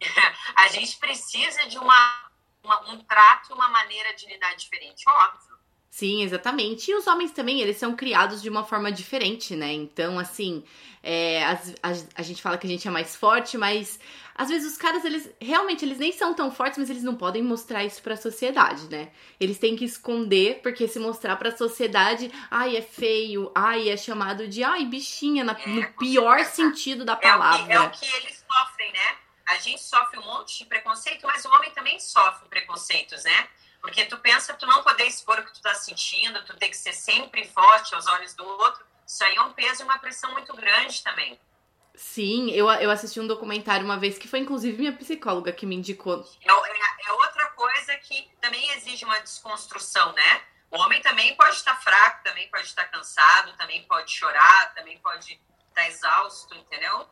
a 0.56 0.68
gente 0.68 0.96
precisa 0.98 1.66
de 1.68 1.78
uma, 1.78 2.30
uma, 2.62 2.92
um 2.92 2.98
trato, 3.04 3.54
uma 3.54 3.68
maneira 3.68 4.14
de 4.14 4.26
lidar 4.26 4.54
diferente, 4.54 5.04
óbvio. 5.08 5.58
Sim, 5.90 6.22
exatamente. 6.22 6.90
E 6.90 6.94
os 6.94 7.06
homens 7.06 7.32
também, 7.32 7.60
eles 7.60 7.78
são 7.78 7.96
criados 7.96 8.42
de 8.42 8.48
uma 8.48 8.62
forma 8.62 8.92
diferente, 8.92 9.56
né? 9.56 9.72
Então, 9.72 10.18
assim, 10.18 10.62
é, 11.02 11.42
a, 11.44 11.52
a, 11.54 11.90
a 12.16 12.22
gente 12.22 12.42
fala 12.42 12.58
que 12.58 12.66
a 12.66 12.70
gente 12.70 12.86
é 12.86 12.90
mais 12.90 13.16
forte, 13.16 13.56
mas 13.56 13.98
às 14.38 14.48
vezes 14.48 14.70
os 14.70 14.78
caras, 14.78 15.04
eles 15.04 15.28
realmente 15.40 15.84
eles 15.84 15.98
nem 15.98 16.12
são 16.12 16.32
tão 16.32 16.48
fortes, 16.48 16.78
mas 16.78 16.88
eles 16.88 17.02
não 17.02 17.16
podem 17.16 17.42
mostrar 17.42 17.84
isso 17.84 18.00
para 18.00 18.14
a 18.14 18.16
sociedade, 18.16 18.88
né? 18.88 19.10
Eles 19.40 19.58
têm 19.58 19.74
que 19.74 19.84
esconder, 19.84 20.60
porque 20.62 20.86
se 20.86 21.00
mostrar 21.00 21.34
para 21.34 21.48
a 21.48 21.56
sociedade, 21.56 22.30
ai, 22.48 22.76
é 22.76 22.82
feio, 22.82 23.50
ai, 23.52 23.88
é 23.88 23.96
chamado 23.96 24.46
de 24.46 24.62
ai, 24.62 24.84
bichinha, 24.84 25.42
na, 25.42 25.58
é, 25.58 25.66
no 25.66 25.92
pior 25.94 26.44
sentido 26.44 27.04
da 27.04 27.16
palavra. 27.16 27.72
É 27.72 27.80
o, 27.80 27.90
que, 27.90 28.06
é 28.06 28.08
o 28.08 28.10
que 28.10 28.16
eles 28.16 28.44
sofrem, 28.48 28.92
né? 28.92 29.16
A 29.48 29.56
gente 29.56 29.82
sofre 29.82 30.20
um 30.20 30.24
monte 30.24 30.58
de 30.58 30.66
preconceito, 30.66 31.26
mas 31.26 31.44
o 31.44 31.48
homem 31.48 31.72
também 31.72 31.98
sofre 31.98 32.48
preconceitos, 32.48 33.24
né? 33.24 33.48
Porque 33.80 34.04
tu 34.04 34.18
pensa 34.18 34.54
tu 34.54 34.66
não 34.66 34.84
poder 34.84 35.06
expor 35.06 35.40
o 35.40 35.44
que 35.44 35.54
tu 35.54 35.62
tá 35.62 35.74
sentindo, 35.74 36.44
tu 36.44 36.56
tem 36.56 36.70
que 36.70 36.76
ser 36.76 36.92
sempre 36.92 37.44
forte 37.48 37.92
aos 37.92 38.06
olhos 38.06 38.34
do 38.34 38.46
outro. 38.46 38.86
Isso 39.04 39.24
aí 39.24 39.34
é 39.34 39.42
um 39.42 39.52
peso 39.52 39.82
e 39.82 39.84
uma 39.84 39.98
pressão 39.98 40.30
muito 40.30 40.54
grande 40.54 41.02
também. 41.02 41.40
Sim, 41.98 42.52
eu, 42.52 42.70
eu 42.70 42.92
assisti 42.92 43.18
um 43.18 43.26
documentário 43.26 43.84
uma 43.84 43.98
vez 43.98 44.16
que 44.16 44.28
foi 44.28 44.38
inclusive 44.38 44.78
minha 44.78 44.92
psicóloga 44.92 45.50
que 45.50 45.66
me 45.66 45.74
indicou. 45.74 46.24
É, 46.40 46.48
é, 46.48 47.08
é 47.08 47.12
outra 47.12 47.46
coisa 47.50 47.96
que 47.96 48.30
também 48.40 48.70
exige 48.76 49.04
uma 49.04 49.18
desconstrução, 49.18 50.12
né? 50.12 50.42
O 50.70 50.78
homem 50.78 51.02
também 51.02 51.34
pode 51.34 51.56
estar 51.56 51.74
fraco, 51.82 52.22
também 52.22 52.48
pode 52.50 52.66
estar 52.66 52.84
cansado, 52.84 53.52
também 53.56 53.82
pode 53.82 54.12
chorar, 54.12 54.74
também 54.76 54.96
pode 54.98 55.40
estar 55.68 55.88
exausto, 55.88 56.54
entendeu? 56.54 57.08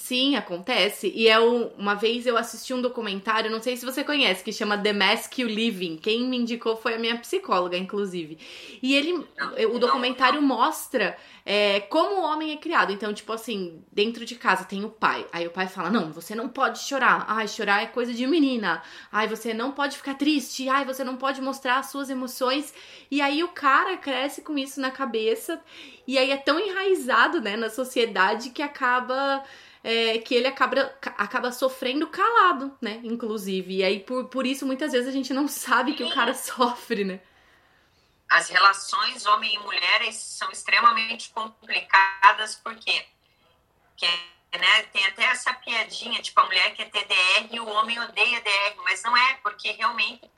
Sim, 0.00 0.36
acontece. 0.36 1.12
E 1.12 1.26
é 1.26 1.40
um, 1.40 1.64
uma 1.76 1.92
vez 1.94 2.24
eu 2.24 2.36
assisti 2.36 2.72
um 2.72 2.80
documentário, 2.80 3.50
não 3.50 3.60
sei 3.60 3.76
se 3.76 3.84
você 3.84 4.04
conhece, 4.04 4.44
que 4.44 4.52
chama 4.52 4.78
The 4.78 4.92
Mask 4.92 5.36
You 5.40 5.48
Living. 5.48 5.96
Quem 5.96 6.22
me 6.28 6.36
indicou 6.36 6.76
foi 6.76 6.94
a 6.94 6.98
minha 7.00 7.18
psicóloga, 7.18 7.76
inclusive. 7.76 8.38
E 8.80 8.94
ele, 8.94 9.26
o 9.72 9.78
documentário 9.80 10.40
mostra 10.40 11.18
é, 11.44 11.80
como 11.80 12.20
o 12.20 12.22
homem 12.22 12.52
é 12.52 12.56
criado. 12.56 12.92
Então, 12.92 13.12
tipo 13.12 13.32
assim, 13.32 13.82
dentro 13.90 14.24
de 14.24 14.36
casa 14.36 14.64
tem 14.64 14.84
o 14.84 14.88
pai. 14.88 15.26
Aí 15.32 15.48
o 15.48 15.50
pai 15.50 15.66
fala: 15.66 15.90
Não, 15.90 16.12
você 16.12 16.32
não 16.32 16.48
pode 16.48 16.78
chorar. 16.78 17.24
Ai, 17.28 17.48
chorar 17.48 17.82
é 17.82 17.86
coisa 17.86 18.14
de 18.14 18.24
menina. 18.24 18.80
Ai, 19.10 19.26
você 19.26 19.52
não 19.52 19.72
pode 19.72 19.96
ficar 19.96 20.14
triste. 20.14 20.68
Ai, 20.68 20.84
você 20.84 21.02
não 21.02 21.16
pode 21.16 21.40
mostrar 21.40 21.78
as 21.80 21.86
suas 21.90 22.08
emoções. 22.08 22.72
E 23.10 23.20
aí 23.20 23.42
o 23.42 23.48
cara 23.48 23.96
cresce 23.96 24.42
com 24.42 24.56
isso 24.56 24.80
na 24.80 24.92
cabeça. 24.92 25.60
E 26.06 26.16
aí 26.16 26.30
é 26.30 26.36
tão 26.36 26.58
enraizado, 26.60 27.40
né, 27.40 27.56
na 27.56 27.68
sociedade 27.68 28.50
que 28.50 28.62
acaba 28.62 29.42
é, 29.82 30.18
que 30.18 30.34
ele 30.34 30.46
acaba, 30.46 30.92
acaba 31.16 31.52
sofrendo 31.52 32.06
calado, 32.08 32.76
né? 32.80 33.00
Inclusive. 33.04 33.76
E 33.76 33.84
aí, 33.84 34.00
por, 34.00 34.26
por 34.26 34.46
isso, 34.46 34.66
muitas 34.66 34.92
vezes 34.92 35.08
a 35.08 35.12
gente 35.12 35.32
não 35.32 35.48
sabe 35.48 35.94
que 35.94 36.04
o 36.04 36.12
cara 36.12 36.34
sofre, 36.34 37.04
né? 37.04 37.20
As 38.28 38.48
relações 38.50 39.24
homem 39.24 39.54
e 39.54 39.58
mulher 39.58 40.12
são 40.12 40.50
extremamente 40.50 41.30
complicadas, 41.30 42.56
porque 42.56 43.06
que, 43.96 44.06
né, 44.56 44.82
tem 44.92 45.04
até 45.06 45.24
essa 45.24 45.52
piadinha, 45.54 46.22
tipo, 46.22 46.38
a 46.40 46.44
mulher 46.44 46.74
quer 46.74 46.90
ter 46.90 47.04
DR 47.06 47.48
e 47.50 47.58
o 47.58 47.66
homem 47.66 47.98
odeia 47.98 48.40
DR, 48.40 48.76
mas 48.84 49.02
não 49.02 49.16
é, 49.16 49.34
porque 49.42 49.72
realmente 49.72 50.30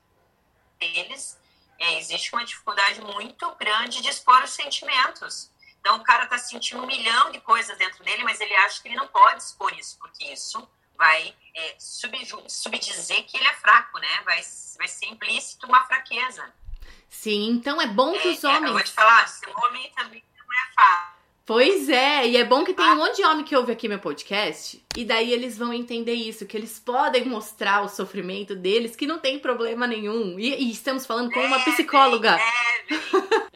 eles 0.81 1.39
é, 1.79 1.99
existe 1.99 2.33
uma 2.33 2.45
dificuldade 2.45 3.01
muito 3.01 3.55
grande 3.57 4.01
de 4.01 4.09
expor 4.09 4.43
os 4.43 4.51
sentimentos. 4.51 5.51
Então 5.81 5.97
o 5.97 6.05
cara 6.05 6.27
tá 6.27 6.39
sentindo 6.39 6.83
um 6.83 6.87
milhão 6.87 7.33
de 7.33 7.41
coisas 7.41 7.77
dentro 7.79 8.05
dele, 8.05 8.23
mas 8.23 8.41
ele 8.41 8.55
acha 8.55 8.81
que 8.81 8.89
ele 8.89 8.97
não 8.97 9.09
pode 9.09 9.43
expor 9.43 9.73
isso, 9.79 9.99
porque 9.99 10.25
isso 10.25 10.69
vai 10.97 11.35
é, 11.57 11.77
subdizer 11.79 13.25
que 13.25 13.37
ele 13.37 13.47
é 13.47 13.55
fraco, 13.55 13.99
né? 13.99 14.21
Vai, 14.25 14.41
vai 14.77 14.89
ser 14.89 15.07
implícito 15.07 15.67
uma 15.67 15.85
fraqueza. 15.87 16.53
Sim, 17.09 17.49
então 17.51 17.81
é 17.81 17.87
bom 17.87 18.13
que 18.13 18.29
é, 18.29 18.31
os 18.33 18.45
homens. 18.45 18.65
É, 18.65 18.69
eu 18.69 18.73
vou 18.73 18.83
te 18.83 18.93
falar, 18.93 19.27
ser 19.27 19.51
homem 19.57 19.91
também 19.97 20.23
não 20.39 20.45
é 20.45 20.75
fácil. 20.75 21.21
Pois 21.47 21.89
é, 21.89 22.29
e 22.29 22.37
é 22.37 22.45
bom 22.45 22.63
que 22.63 22.73
tem 22.73 22.85
um 22.85 22.97
monte 22.97 23.17
de 23.17 23.25
homem 23.25 23.45
que 23.45 23.57
ouve 23.57 23.73
aqui 23.73 23.89
meu 23.89 23.99
podcast, 23.99 24.81
e 24.97 25.05
daí 25.05 25.33
eles 25.33 25.59
vão 25.59 25.73
entender 25.75 26.13
isso, 26.13 26.47
que 26.47 26.57
eles 26.57 26.79
podem 26.79 27.25
mostrar 27.25 27.83
o 27.83 27.89
sofrimento 27.89 28.55
deles, 28.55 28.95
que 28.95 29.07
não 29.07 29.19
tem 29.19 29.39
problema 29.39 29.85
nenhum. 29.85 30.39
E, 30.39 30.55
e 30.55 30.71
estamos 30.71 31.05
falando 31.05 31.33
com 31.33 31.41
uma 31.41 31.59
psicóloga. 31.65 32.39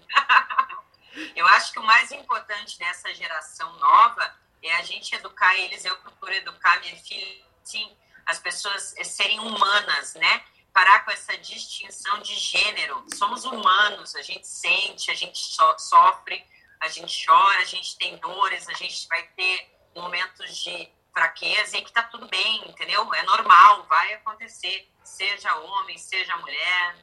Eu 1.36 1.46
acho 1.48 1.72
que 1.72 1.78
o 1.78 1.84
mais 1.84 2.10
importante 2.12 2.78
dessa 2.78 3.12
geração 3.14 3.72
nova 3.78 4.34
é 4.62 4.74
a 4.76 4.82
gente 4.82 5.14
educar 5.14 5.54
eles. 5.56 5.84
Eu 5.84 5.96
procuro 5.98 6.32
educar 6.32 6.80
minha 6.80 6.96
filha, 6.96 7.44
sim, 7.62 7.96
as 8.26 8.38
pessoas 8.38 8.94
serem 9.04 9.38
humanas, 9.40 10.14
né? 10.14 10.44
Parar 10.72 11.04
com 11.04 11.10
essa 11.10 11.36
distinção 11.38 12.20
de 12.20 12.34
gênero. 12.34 13.04
Somos 13.14 13.44
humanos, 13.44 14.16
a 14.16 14.22
gente 14.22 14.46
sente, 14.46 15.10
a 15.10 15.14
gente 15.14 15.38
sofre 15.78 16.44
a 16.84 16.88
gente 16.88 17.24
chora, 17.26 17.58
a 17.60 17.64
gente 17.64 17.96
tem 17.96 18.16
dores, 18.18 18.68
a 18.68 18.74
gente 18.74 19.08
vai 19.08 19.22
ter 19.28 19.70
momentos 19.94 20.56
de 20.62 20.88
fraqueza 21.12 21.78
e 21.78 21.82
que 21.82 21.92
tá 21.92 22.02
tudo 22.02 22.28
bem, 22.28 22.68
entendeu? 22.68 23.12
É 23.14 23.22
normal, 23.22 23.84
vai 23.84 24.14
acontecer, 24.14 24.86
seja 25.02 25.56
homem, 25.56 25.96
seja 25.96 26.36
mulher, 26.36 26.96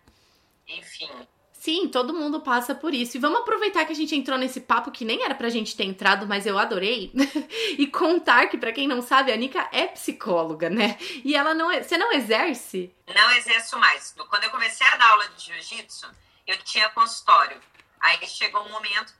enfim. 0.67 1.27
Sim, 1.61 1.87
todo 1.89 2.11
mundo 2.11 2.41
passa 2.41 2.73
por 2.73 2.91
isso. 2.91 3.15
E 3.15 3.19
vamos 3.19 3.41
aproveitar 3.41 3.85
que 3.85 3.91
a 3.91 3.95
gente 3.95 4.15
entrou 4.15 4.35
nesse 4.35 4.61
papo 4.61 4.89
que 4.89 5.05
nem 5.05 5.21
era 5.21 5.35
pra 5.35 5.47
gente 5.47 5.77
ter 5.77 5.83
entrado, 5.83 6.25
mas 6.25 6.47
eu 6.47 6.57
adorei. 6.57 7.11
e 7.77 7.85
contar 7.85 8.47
que, 8.47 8.57
para 8.57 8.71
quem 8.71 8.87
não 8.87 8.99
sabe, 8.99 9.31
a 9.31 9.37
Nika 9.37 9.69
é 9.71 9.85
psicóloga, 9.85 10.71
né? 10.71 10.97
E 11.23 11.35
ela 11.35 11.53
não 11.53 11.69
é. 11.69 11.83
Você 11.83 11.99
não 11.99 12.11
exerce? 12.13 12.91
Não 13.13 13.31
exerço 13.33 13.77
mais. 13.77 14.11
Quando 14.27 14.43
eu 14.45 14.49
comecei 14.49 14.87
a 14.87 14.97
dar 14.97 15.11
aula 15.11 15.29
de 15.29 15.53
jiu-jitsu, 15.53 16.07
eu 16.47 16.57
tinha 16.63 16.89
consultório. 16.89 17.61
Aí 17.99 18.17
chegou 18.25 18.65
um 18.65 18.71
momento 18.71 19.13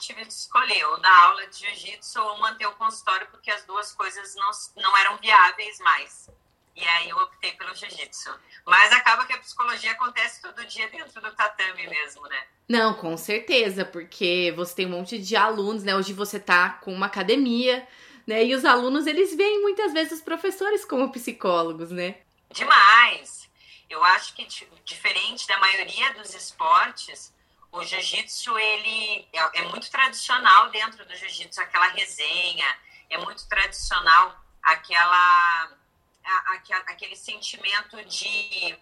tive 0.00 0.24
que 0.24 0.32
escolher 0.32 0.84
ou 0.86 1.00
dar 1.00 1.22
aula 1.22 1.46
de 1.46 1.58
jiu-jitsu 1.60 2.20
ou 2.20 2.40
manter 2.40 2.66
o 2.66 2.72
consultório, 2.72 3.28
porque 3.28 3.52
as 3.52 3.64
duas 3.64 3.92
coisas 3.92 4.34
não, 4.34 4.50
não 4.74 4.96
eram 4.96 5.18
viáveis 5.18 5.78
mais. 5.78 6.28
E 6.74 6.82
aí 6.82 7.10
eu 7.10 7.16
optei 7.18 7.52
pelo 7.52 7.74
jiu-jitsu. 7.74 8.30
Mas 8.66 8.92
acaba 8.92 9.26
que 9.26 9.32
a 9.32 9.38
psicologia 9.38 9.92
acontece 9.92 10.40
todo 10.40 10.64
dia 10.66 10.88
dentro 10.88 11.20
do 11.20 11.30
tatame 11.32 11.86
mesmo, 11.86 12.26
né? 12.28 12.44
Não, 12.68 12.94
com 12.94 13.16
certeza, 13.16 13.84
porque 13.84 14.52
você 14.56 14.76
tem 14.76 14.86
um 14.86 14.90
monte 14.90 15.18
de 15.18 15.36
alunos, 15.36 15.82
né? 15.82 15.94
Hoje 15.94 16.12
você 16.12 16.40
tá 16.40 16.70
com 16.70 16.92
uma 16.92 17.06
academia, 17.06 17.86
né? 18.26 18.44
E 18.44 18.54
os 18.54 18.64
alunos, 18.64 19.06
eles 19.06 19.36
veem 19.36 19.60
muitas 19.60 19.92
vezes 19.92 20.12
os 20.14 20.20
professores 20.22 20.84
como 20.84 21.12
psicólogos, 21.12 21.90
né? 21.90 22.16
Demais! 22.50 23.50
Eu 23.90 24.02
acho 24.04 24.34
que 24.34 24.46
diferente 24.84 25.46
da 25.46 25.58
maioria 25.58 26.14
dos 26.14 26.34
esportes, 26.34 27.34
o 27.70 27.82
jiu-jitsu 27.82 28.58
ele 28.58 29.28
é, 29.32 29.60
é, 29.60 29.62
muito 29.68 29.90
tradicional 29.90 30.70
dentro 30.70 31.04
do 31.04 31.14
jiu-jitsu 31.14 31.60
aquela 31.60 31.88
resenha 31.88 32.66
é 33.10 33.18
muito 33.18 33.46
tradicional 33.48 34.42
aquela 34.62 35.70
a, 36.24 36.52
a, 36.52 36.76
aquele 36.92 37.16
sentimento 37.16 38.02
de 38.04 38.78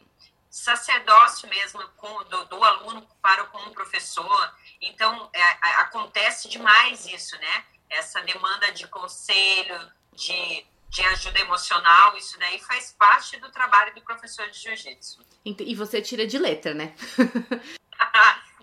sacerdócio 0.49 1.49
mesmo 1.49 1.81
com, 1.97 2.25
do, 2.25 2.45
do 2.47 2.65
aluno 2.65 3.07
para 3.23 3.45
com 3.45 3.59
o 3.59 3.73
professor 3.73 4.55
então 4.81 5.31
é, 5.33 5.43
acontece 5.81 6.49
demais 6.49 7.07
isso 7.07 7.37
né 7.37 7.65
essa 7.89 8.21
demanda 8.23 8.73
de 8.73 8.87
conselho 8.89 9.93
de 10.13 10.67
de 10.91 11.03
ajuda 11.07 11.39
emocional, 11.39 12.17
isso 12.17 12.37
daí 12.37 12.59
faz 12.59 12.93
parte 12.99 13.37
do 13.37 13.49
trabalho 13.53 13.95
do 13.95 14.03
professor 14.03 14.51
de 14.51 14.59
jiu-jitsu. 14.59 15.25
E 15.45 15.75
você 15.77 16.03
tira 16.03 16.27
de 16.27 16.37
letra, 16.37 16.75
né? 16.75 16.95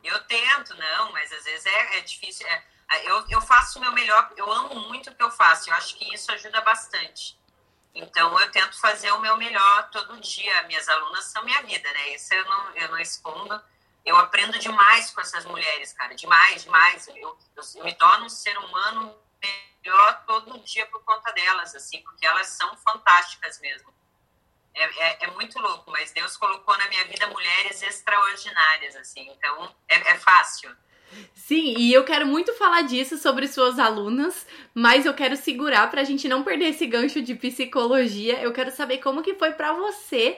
Eu 0.04 0.24
tento, 0.24 0.74
não, 0.78 1.12
mas 1.12 1.32
às 1.34 1.44
vezes 1.44 1.66
é, 1.66 1.98
é 1.98 2.02
difícil. 2.02 2.48
É, 2.48 2.64
eu, 3.10 3.26
eu 3.30 3.42
faço 3.42 3.78
o 3.78 3.82
meu 3.82 3.92
melhor, 3.92 4.32
eu 4.38 4.50
amo 4.50 4.88
muito 4.88 5.10
o 5.10 5.16
que 5.16 5.22
eu 5.22 5.30
faço, 5.30 5.70
eu 5.70 5.74
acho 5.74 5.98
que 5.98 6.14
isso 6.14 6.32
ajuda 6.32 6.62
bastante. 6.62 7.38
Então, 7.94 8.40
eu 8.40 8.52
tento 8.52 8.80
fazer 8.80 9.12
o 9.12 9.20
meu 9.20 9.38
melhor 9.38 9.90
todo 9.90 10.20
dia. 10.20 10.64
Minhas 10.64 10.88
alunas 10.88 11.26
são 11.26 11.44
minha 11.44 11.62
vida, 11.64 11.92
né? 11.92 12.10
Isso 12.16 12.34
eu 12.34 12.46
não, 12.46 12.72
eu 12.76 12.90
não 12.90 13.00
escondo. 13.00 13.62
Eu 14.06 14.16
aprendo 14.18 14.58
demais 14.60 15.12
com 15.12 15.22
essas 15.22 15.46
mulheres, 15.46 15.94
cara. 15.94 16.16
Demais, 16.16 16.64
demais. 16.64 17.08
Eu, 17.08 17.38
eu 17.56 17.84
me 17.84 17.94
torno 17.96 18.26
um 18.26 18.30
ser 18.30 18.58
humano 18.58 19.18
melhor 19.42 20.24
todo 20.26 20.60
dia 20.60 20.86
por 20.88 21.04
conta 21.04 21.32
delas, 21.32 21.76
assim, 21.76 22.02
porque 22.04 22.26
elas 22.26 22.48
são 22.48 22.76
fantásticas 22.78 23.60
mesmo. 23.60 23.94
É, 24.74 24.84
é, 24.84 25.24
é, 25.24 25.28
muito 25.32 25.60
louco, 25.60 25.90
mas 25.90 26.12
Deus 26.12 26.38
colocou 26.38 26.78
na 26.78 26.88
minha 26.88 27.04
vida 27.06 27.26
mulheres 27.28 27.82
extraordinárias, 27.82 28.96
assim, 28.96 29.28
então 29.32 29.76
é, 29.88 29.96
é 30.12 30.20
fácil. 30.20 30.76
Sim, 31.34 31.76
e 31.78 31.94
eu 31.94 32.04
quero 32.04 32.26
muito 32.26 32.54
falar 32.54 32.82
disso 32.82 33.18
sobre 33.18 33.48
suas 33.48 33.80
alunas, 33.80 34.46
mas 34.74 35.06
eu 35.06 35.14
quero 35.14 35.36
segurar 35.36 35.90
para 35.90 36.02
a 36.02 36.04
gente 36.04 36.28
não 36.28 36.44
perder 36.44 36.70
esse 36.70 36.86
gancho 36.86 37.22
de 37.22 37.36
psicologia. 37.36 38.42
Eu 38.42 38.52
quero 38.52 38.72
saber 38.72 38.98
como 38.98 39.24
que 39.24 39.36
foi 39.36 39.52
para 39.52 39.74
você 39.74 40.38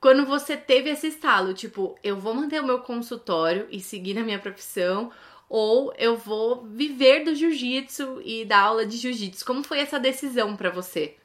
quando 0.00 0.26
você 0.26 0.56
teve 0.56 0.90
esse 0.90 1.08
estalo, 1.08 1.54
tipo, 1.54 1.98
eu 2.02 2.18
vou 2.18 2.34
manter 2.34 2.60
o 2.60 2.66
meu 2.66 2.80
consultório 2.80 3.66
e 3.70 3.80
seguir 3.80 4.12
na 4.12 4.22
minha 4.22 4.38
profissão, 4.38 5.10
ou 5.48 5.94
eu 5.96 6.14
vou 6.14 6.62
viver 6.66 7.24
do 7.24 7.34
jiu-jitsu 7.34 8.20
e 8.22 8.44
dar 8.44 8.60
aula 8.60 8.84
de 8.84 8.98
jiu-jitsu. 8.98 9.44
Como 9.44 9.64
foi 9.64 9.78
essa 9.78 9.98
decisão 9.98 10.56
para 10.56 10.68
você? 10.68 11.16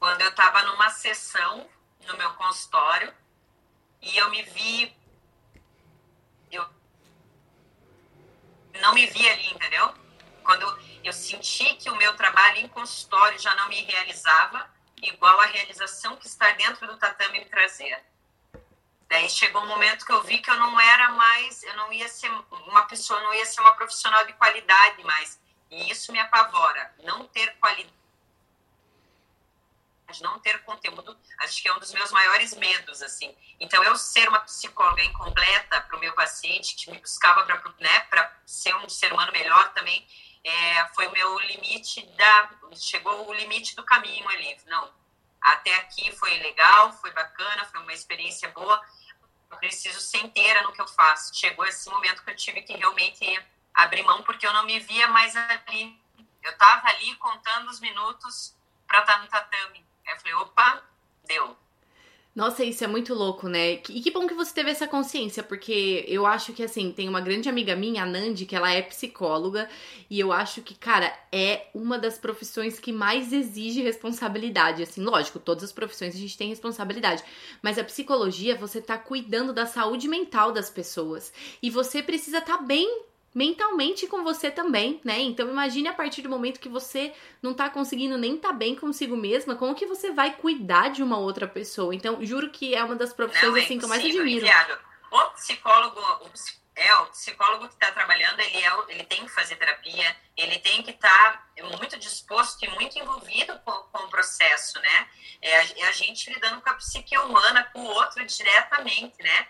quando 0.00 0.22
eu 0.22 0.30
estava 0.30 0.62
numa 0.62 0.88
sessão 0.88 1.68
no 2.06 2.16
meu 2.16 2.32
consultório 2.32 3.12
e 4.00 4.16
eu 4.16 4.30
me 4.30 4.42
vi. 4.42 4.99
Não 8.80 8.94
me 8.94 9.06
vi 9.06 9.28
ali, 9.28 9.50
entendeu? 9.50 9.94
Quando 10.44 10.78
eu 11.02 11.12
senti 11.12 11.74
que 11.74 11.90
o 11.90 11.96
meu 11.96 12.14
trabalho 12.16 12.58
em 12.58 12.68
consultório 12.68 13.38
já 13.38 13.54
não 13.54 13.68
me 13.68 13.82
realizava, 13.82 14.68
igual 15.02 15.40
a 15.40 15.46
realização 15.46 16.16
que 16.16 16.26
está 16.26 16.50
dentro 16.52 16.86
do 16.86 16.96
tatame 16.96 17.38
me 17.38 17.44
trazia. 17.46 18.02
Daí 19.08 19.28
chegou 19.28 19.62
um 19.62 19.66
momento 19.66 20.06
que 20.06 20.12
eu 20.12 20.22
vi 20.22 20.38
que 20.38 20.50
eu 20.50 20.56
não 20.56 20.78
era 20.78 21.10
mais, 21.10 21.62
eu 21.64 21.74
não 21.76 21.92
ia 21.92 22.08
ser 22.08 22.30
uma 22.68 22.82
pessoa, 22.82 23.20
não 23.20 23.34
ia 23.34 23.44
ser 23.44 23.60
uma 23.60 23.74
profissional 23.74 24.24
de 24.24 24.32
qualidade 24.34 25.02
mais. 25.02 25.40
E 25.70 25.90
isso 25.90 26.12
me 26.12 26.18
apavora. 26.18 26.94
Não 27.02 27.26
ter 27.26 27.56
qualidade 27.58 27.99
de 30.10 30.22
não 30.22 30.38
ter 30.40 30.62
conteúdo, 30.64 31.18
acho 31.40 31.62
que 31.62 31.68
é 31.68 31.74
um 31.74 31.78
dos 31.78 31.92
meus 31.92 32.10
maiores 32.10 32.54
medos, 32.54 33.02
assim. 33.02 33.34
Então, 33.58 33.82
eu 33.84 33.96
ser 33.96 34.28
uma 34.28 34.40
psicóloga 34.40 35.02
incompleta 35.02 35.80
para 35.80 35.96
o 35.96 36.00
meu 36.00 36.12
paciente, 36.14 36.74
que 36.76 36.90
me 36.90 36.98
buscava 36.98 37.44
para 37.44 37.72
né, 37.78 38.30
ser 38.44 38.74
um 38.76 38.88
ser 38.88 39.12
humano 39.12 39.32
melhor 39.32 39.72
também, 39.72 40.06
é, 40.42 40.88
foi 40.94 41.06
o 41.06 41.12
meu 41.12 41.38
limite 41.40 42.02
da... 42.16 42.50
Chegou 42.74 43.28
o 43.28 43.34
limite 43.34 43.76
do 43.76 43.84
caminho 43.84 44.28
ali. 44.28 44.56
Não, 44.66 44.90
até 45.40 45.74
aqui 45.76 46.12
foi 46.16 46.38
legal, 46.38 46.92
foi 46.94 47.10
bacana, 47.12 47.64
foi 47.66 47.80
uma 47.80 47.92
experiência 47.92 48.48
boa, 48.50 48.80
eu 49.50 49.56
preciso 49.58 50.00
ser 50.00 50.18
inteira 50.18 50.62
no 50.62 50.72
que 50.72 50.80
eu 50.80 50.86
faço. 50.86 51.34
Chegou 51.34 51.64
esse 51.66 51.88
momento 51.88 52.22
que 52.22 52.30
eu 52.30 52.36
tive 52.36 52.62
que 52.62 52.76
realmente 52.76 53.24
abrir 53.74 54.02
mão, 54.02 54.22
porque 54.22 54.46
eu 54.46 54.52
não 54.52 54.64
me 54.64 54.78
via 54.78 55.08
mais 55.08 55.34
ali. 55.36 55.98
Eu 56.42 56.52
estava 56.52 56.88
ali 56.88 57.14
contando 57.16 57.68
os 57.68 57.80
minutos 57.80 58.54
para 58.86 59.00
estar 59.00 59.20
no 59.20 59.28
tatame. 59.28 59.84
Aí 60.10 60.16
eu 60.16 60.20
falei, 60.20 60.34
opa, 60.34 60.82
deu. 61.26 61.56
Nossa, 62.34 62.64
isso 62.64 62.84
é 62.84 62.86
muito 62.86 63.12
louco, 63.12 63.48
né? 63.48 63.72
E 63.72 64.00
que 64.00 64.10
bom 64.10 64.26
que 64.26 64.34
você 64.34 64.54
teve 64.54 64.70
essa 64.70 64.86
consciência, 64.86 65.42
porque 65.42 66.04
eu 66.06 66.24
acho 66.24 66.52
que, 66.52 66.62
assim, 66.62 66.92
tem 66.92 67.08
uma 67.08 67.20
grande 67.20 67.48
amiga 67.48 67.74
minha, 67.74 68.04
a 68.04 68.06
Nandi, 68.06 68.46
que 68.46 68.54
ela 68.54 68.70
é 68.72 68.82
psicóloga, 68.82 69.68
e 70.08 70.18
eu 70.18 70.32
acho 70.32 70.62
que, 70.62 70.74
cara, 70.76 71.12
é 71.32 71.66
uma 71.74 71.98
das 71.98 72.18
profissões 72.18 72.78
que 72.78 72.92
mais 72.92 73.32
exige 73.32 73.82
responsabilidade. 73.82 74.82
Assim, 74.82 75.02
lógico, 75.02 75.40
todas 75.40 75.64
as 75.64 75.72
profissões 75.72 76.14
a 76.14 76.18
gente 76.18 76.38
tem 76.38 76.48
responsabilidade, 76.48 77.24
mas 77.60 77.78
a 77.78 77.84
psicologia, 77.84 78.56
você 78.56 78.80
tá 78.80 78.96
cuidando 78.96 79.52
da 79.52 79.66
saúde 79.66 80.06
mental 80.08 80.52
das 80.52 80.70
pessoas, 80.70 81.32
e 81.60 81.68
você 81.68 82.00
precisa 82.00 82.38
estar 82.38 82.58
tá 82.58 82.62
bem 82.62 83.09
mentalmente 83.34 84.06
com 84.06 84.24
você 84.24 84.50
também, 84.50 85.00
né? 85.04 85.20
Então 85.20 85.48
imagine 85.48 85.88
a 85.88 85.92
partir 85.92 86.22
do 86.22 86.28
momento 86.28 86.58
que 86.58 86.68
você 86.68 87.14
não 87.40 87.54
tá 87.54 87.70
conseguindo 87.70 88.18
nem 88.18 88.36
tá 88.36 88.52
bem 88.52 88.74
consigo 88.74 89.16
mesma, 89.16 89.54
como 89.54 89.74
que 89.74 89.86
você 89.86 90.10
vai 90.10 90.32
cuidar 90.32 90.88
de 90.88 91.02
uma 91.02 91.18
outra 91.18 91.46
pessoa? 91.46 91.94
Então, 91.94 92.24
juro 92.24 92.50
que 92.50 92.74
é 92.74 92.82
uma 92.82 92.96
das 92.96 93.12
profissões 93.12 93.52
não, 93.52 93.56
é 93.56 93.62
assim 93.62 93.78
que 93.78 93.84
eu 93.84 93.88
mais 93.88 94.04
admiro. 94.04 94.46
O 95.10 95.30
psicólogo, 95.30 96.00
o, 96.00 96.30
é, 96.76 96.94
o 96.96 97.06
psicólogo 97.06 97.68
que 97.68 97.74
está 97.74 97.92
trabalhando, 97.92 98.40
ele, 98.40 98.56
é, 98.56 98.70
ele 98.88 99.04
tem 99.04 99.24
que 99.24 99.30
fazer 99.30 99.56
terapia, 99.56 100.16
ele 100.36 100.58
tem 100.58 100.82
que 100.82 100.90
estar 100.90 101.50
tá 101.56 101.62
muito 101.78 101.98
disposto 101.98 102.64
e 102.64 102.68
muito 102.70 102.98
envolvido 102.98 103.58
com, 103.64 103.72
com 103.72 104.04
o 104.04 104.08
processo, 104.08 104.78
né? 104.80 105.08
É 105.42 105.56
a, 105.56 105.64
é 105.78 105.88
a 105.88 105.92
gente 105.92 106.32
lidando 106.32 106.60
com 106.60 106.70
a 106.70 106.74
psique 106.74 107.16
humana, 107.18 107.64
com 107.72 107.80
o 107.80 107.86
outro 107.86 108.24
diretamente, 108.24 109.22
né? 109.22 109.46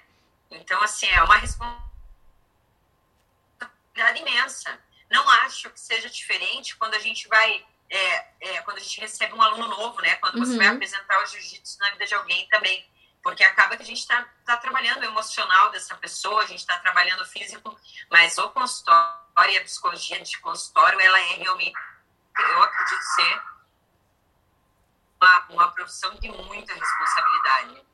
Então, 0.51 0.83
assim, 0.83 1.07
é 1.07 1.23
uma 1.23 1.37
responsabilidade 1.37 1.90
imensa. 3.97 4.79
Não 5.11 5.29
acho 5.29 5.71
que 5.71 5.81
seja 5.81 6.09
diferente 6.09 6.77
quando 6.77 6.95
a 6.95 6.99
gente 6.99 7.29
vai, 7.29 7.65
é, 7.89 8.27
é, 8.41 8.63
quando 8.63 8.79
a 8.79 8.81
gente 8.81 9.01
recebe 9.01 9.35
um 9.35 9.43
aluno 9.43 9.69
novo, 9.69 10.01
né? 10.01 10.17
Quando 10.17 10.39
você 10.39 10.53
uhum. 10.53 10.59
vai 10.59 10.69
apresentar 10.69 11.23
o 11.23 11.27
jiu-jitsu 11.27 11.79
na 11.81 11.91
vida 11.91 12.07
de 12.07 12.15
alguém 12.15 12.49
também. 12.49 12.89
Porque 13.23 13.45
acaba 13.45 13.77
que 13.77 13.83
a 13.83 13.87
gente 13.87 13.99
está 13.99 14.27
tá 14.47 14.57
trabalhando 14.57 15.03
o 15.03 15.05
emocional 15.05 15.71
dessa 15.71 15.95
pessoa, 15.97 16.43
a 16.43 16.47
gente 16.47 16.61
está 16.61 16.79
trabalhando 16.79 17.21
o 17.21 17.27
físico, 17.27 17.79
mas 18.11 18.39
o 18.39 18.49
consultório 18.51 19.53
e 19.53 19.59
a 19.59 19.63
psicologia 19.63 20.21
de 20.23 20.39
consultório, 20.39 20.99
ela 21.01 21.21
é 21.21 21.35
realmente, 21.35 21.79
eu 22.39 22.63
acredito 22.63 23.03
ser 23.03 23.43
uma, 25.21 25.47
uma 25.51 25.73
profissão 25.73 26.15
de 26.15 26.31
muita 26.31 26.73
responsabilidade 26.73 27.90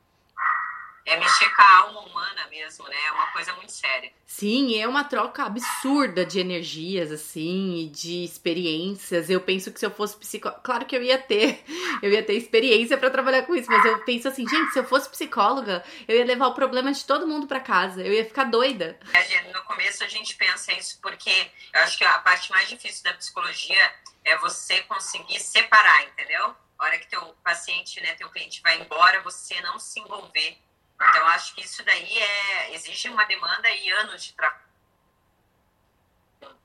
é 1.06 1.16
mexer 1.16 1.48
com 1.54 1.62
a 1.62 1.76
alma 1.76 2.00
humana 2.00 2.48
mesmo, 2.48 2.86
né? 2.88 2.96
É 3.06 3.12
uma 3.12 3.28
coisa 3.28 3.52
muito 3.54 3.70
séria. 3.70 4.12
Sim, 4.26 4.78
é 4.78 4.88
uma 4.88 5.04
troca 5.04 5.44
absurda 5.44 6.26
de 6.26 6.40
energias, 6.40 7.12
assim, 7.12 7.84
e 7.84 7.88
de 7.88 8.24
experiências. 8.24 9.30
Eu 9.30 9.40
penso 9.40 9.72
que 9.72 9.78
se 9.78 9.86
eu 9.86 9.90
fosse 9.90 10.16
psicóloga. 10.16 10.60
Claro 10.62 10.84
que 10.84 10.96
eu 10.96 11.02
ia 11.02 11.16
ter, 11.16 11.64
eu 12.02 12.10
ia 12.10 12.24
ter 12.24 12.34
experiência 12.34 12.98
para 12.98 13.08
trabalhar 13.08 13.44
com 13.44 13.54
isso, 13.54 13.70
mas 13.70 13.84
eu 13.84 14.00
penso 14.00 14.26
assim, 14.26 14.46
gente, 14.48 14.72
se 14.72 14.80
eu 14.80 14.84
fosse 14.84 15.08
psicóloga, 15.08 15.84
eu 16.08 16.16
ia 16.16 16.24
levar 16.24 16.48
o 16.48 16.54
problema 16.54 16.92
de 16.92 17.04
todo 17.04 17.26
mundo 17.26 17.46
para 17.46 17.60
casa. 17.60 18.02
Eu 18.02 18.12
ia 18.12 18.24
ficar 18.24 18.44
doida. 18.44 18.98
É, 19.14 19.52
no 19.52 19.62
começo 19.62 20.02
a 20.02 20.08
gente 20.08 20.34
pensa 20.34 20.72
isso 20.72 20.98
porque 21.00 21.50
eu 21.72 21.80
acho 21.82 21.96
que 21.96 22.04
a 22.04 22.18
parte 22.18 22.50
mais 22.50 22.68
difícil 22.68 23.04
da 23.04 23.14
psicologia 23.14 23.94
é 24.24 24.36
você 24.38 24.82
conseguir 24.82 25.38
separar, 25.38 26.04
entendeu? 26.04 26.52
A 26.78 26.84
hora 26.84 26.98
que 26.98 27.06
teu 27.06 27.22
paciente, 27.44 28.00
né, 28.02 28.14
teu 28.14 28.28
cliente 28.28 28.60
vai 28.60 28.78
embora, 28.80 29.22
você 29.22 29.58
não 29.60 29.78
se 29.78 30.00
envolver 30.00 30.58
então, 30.96 31.26
acho 31.28 31.54
que 31.54 31.62
isso 31.62 31.84
daí 31.84 32.18
é, 32.18 32.74
exige 32.74 33.08
uma 33.08 33.24
demanda 33.24 33.68
e 33.70 33.90
anos 33.90 34.24
de 34.24 34.32
trabalho. 34.32 34.66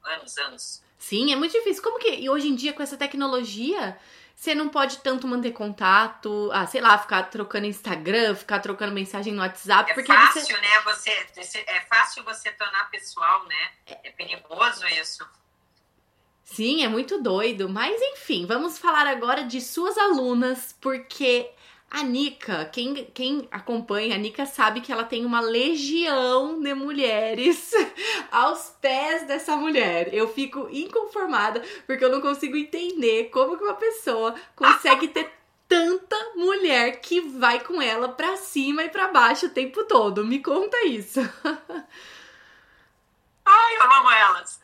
Anos, 0.03 0.37
anos. 0.37 0.83
Sim, 0.97 1.31
é 1.31 1.35
muito 1.35 1.51
difícil. 1.51 1.83
Como 1.83 1.99
que 1.99 2.09
e 2.09 2.29
hoje 2.29 2.47
em 2.47 2.55
dia, 2.55 2.73
com 2.73 2.81
essa 2.81 2.97
tecnologia, 2.97 3.99
você 4.35 4.55
não 4.55 4.69
pode 4.69 4.97
tanto 4.99 5.27
manter 5.27 5.51
contato, 5.51 6.49
ah, 6.53 6.65
sei 6.65 6.81
lá, 6.81 6.97
ficar 6.97 7.23
trocando 7.23 7.67
Instagram, 7.67 8.35
ficar 8.35 8.59
trocando 8.59 8.93
mensagem 8.93 9.33
no 9.33 9.41
WhatsApp. 9.41 9.91
É 9.91 9.93
porque 9.93 10.11
fácil, 10.11 10.41
você... 10.41 10.59
né? 10.59 10.81
Você, 11.35 11.65
é 11.67 11.81
fácil 11.81 12.23
você 12.23 12.51
tornar 12.51 12.89
pessoal, 12.89 13.45
né? 13.45 13.71
É 14.03 14.11
perigoso 14.11 14.87
isso. 14.87 15.27
Sim, 16.43 16.83
é 16.83 16.87
muito 16.87 17.21
doido. 17.21 17.69
Mas 17.69 18.01
enfim, 18.01 18.45
vamos 18.45 18.79
falar 18.79 19.05
agora 19.07 19.43
de 19.43 19.61
suas 19.61 19.97
alunas, 19.97 20.75
porque 20.81 21.51
a 21.91 22.03
Nika, 22.03 22.63
quem, 22.65 23.05
quem 23.13 23.49
acompanha 23.51 24.15
a 24.15 24.17
Nika 24.17 24.45
sabe 24.45 24.79
que 24.79 24.93
ela 24.93 25.03
tem 25.03 25.25
uma 25.25 25.41
legião 25.41 26.61
de 26.61 26.73
mulheres 26.73 27.69
aos 28.31 28.69
pés 28.81 29.27
dessa 29.27 29.57
mulher. 29.57 30.13
Eu 30.13 30.33
fico 30.33 30.69
inconformada 30.71 31.61
porque 31.85 32.05
eu 32.05 32.09
não 32.09 32.21
consigo 32.21 32.55
entender 32.55 33.25
como 33.25 33.57
que 33.57 33.63
uma 33.65 33.73
pessoa 33.73 34.33
consegue 34.55 35.09
ter 35.09 35.33
tanta 35.67 36.17
mulher 36.35 37.01
que 37.01 37.19
vai 37.19 37.59
com 37.59 37.81
ela 37.81 38.07
pra 38.07 38.37
cima 38.37 38.83
e 38.85 38.89
pra 38.89 39.09
baixo 39.09 39.47
o 39.47 39.49
tempo 39.49 39.83
todo. 39.83 40.25
Me 40.25 40.41
conta 40.41 40.85
isso. 40.85 41.19
Ai, 43.45 43.75
eu 43.75 43.83
amo 43.83 44.11
elas. 44.11 44.61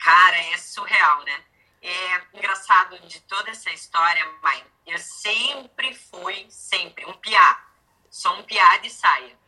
Cara, 0.00 0.36
é 0.36 0.56
surreal, 0.56 1.24
né? 1.24 1.44
É 1.82 2.36
engraçado 2.36 2.98
de 3.00 3.20
toda 3.22 3.50
essa 3.50 3.70
história, 3.70 4.24
mãe 4.42 4.70
eu 4.90 4.98
sempre 4.98 5.94
fui, 5.94 6.46
sempre, 6.50 7.06
um 7.06 7.12
piá. 7.14 7.64
Sou 8.10 8.32
um 8.34 8.42
piá 8.42 8.76
de 8.78 8.90
saia. 8.90 9.38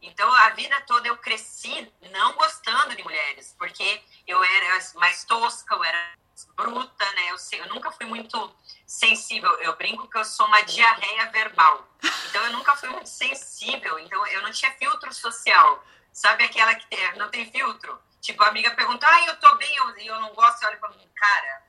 Então, 0.00 0.32
a 0.32 0.50
vida 0.50 0.80
toda 0.82 1.08
eu 1.08 1.18
cresci 1.18 1.92
não 2.12 2.32
gostando 2.34 2.96
de 2.96 3.02
mulheres, 3.02 3.54
porque 3.58 4.02
eu 4.26 4.42
era 4.42 4.78
mais 4.94 5.24
tosca, 5.24 5.74
eu 5.74 5.84
era 5.84 6.14
bruta, 6.54 7.12
né? 7.12 7.30
Eu, 7.30 7.38
sei, 7.38 7.60
eu 7.60 7.68
nunca 7.68 7.90
fui 7.92 8.06
muito 8.06 8.56
sensível. 8.86 9.50
Eu 9.60 9.76
brinco 9.76 10.08
que 10.08 10.16
eu 10.16 10.24
sou 10.24 10.46
uma 10.46 10.62
diarreia 10.62 11.30
verbal. 11.30 11.86
Então, 12.28 12.42
eu 12.44 12.52
nunca 12.52 12.74
fui 12.76 12.88
muito 12.88 13.08
sensível. 13.08 13.98
Então, 13.98 14.26
eu 14.28 14.42
não 14.42 14.50
tinha 14.50 14.72
filtro 14.72 15.12
social. 15.12 15.84
Sabe 16.12 16.44
aquela 16.44 16.74
que 16.74 16.86
tem, 16.86 17.16
não 17.16 17.28
tem 17.28 17.50
filtro? 17.50 18.00
Tipo, 18.20 18.42
a 18.42 18.48
amiga 18.48 18.70
pergunta, 18.70 19.06
ah, 19.06 19.26
eu 19.26 19.36
tô 19.38 19.54
bem, 19.56 19.76
eu, 19.76 19.96
eu 19.98 20.20
não 20.20 20.34
gosto. 20.34 20.62
Eu 20.62 20.70
olho 20.70 20.80
pra 20.80 20.88
mim, 20.90 21.08
cara, 21.14 21.65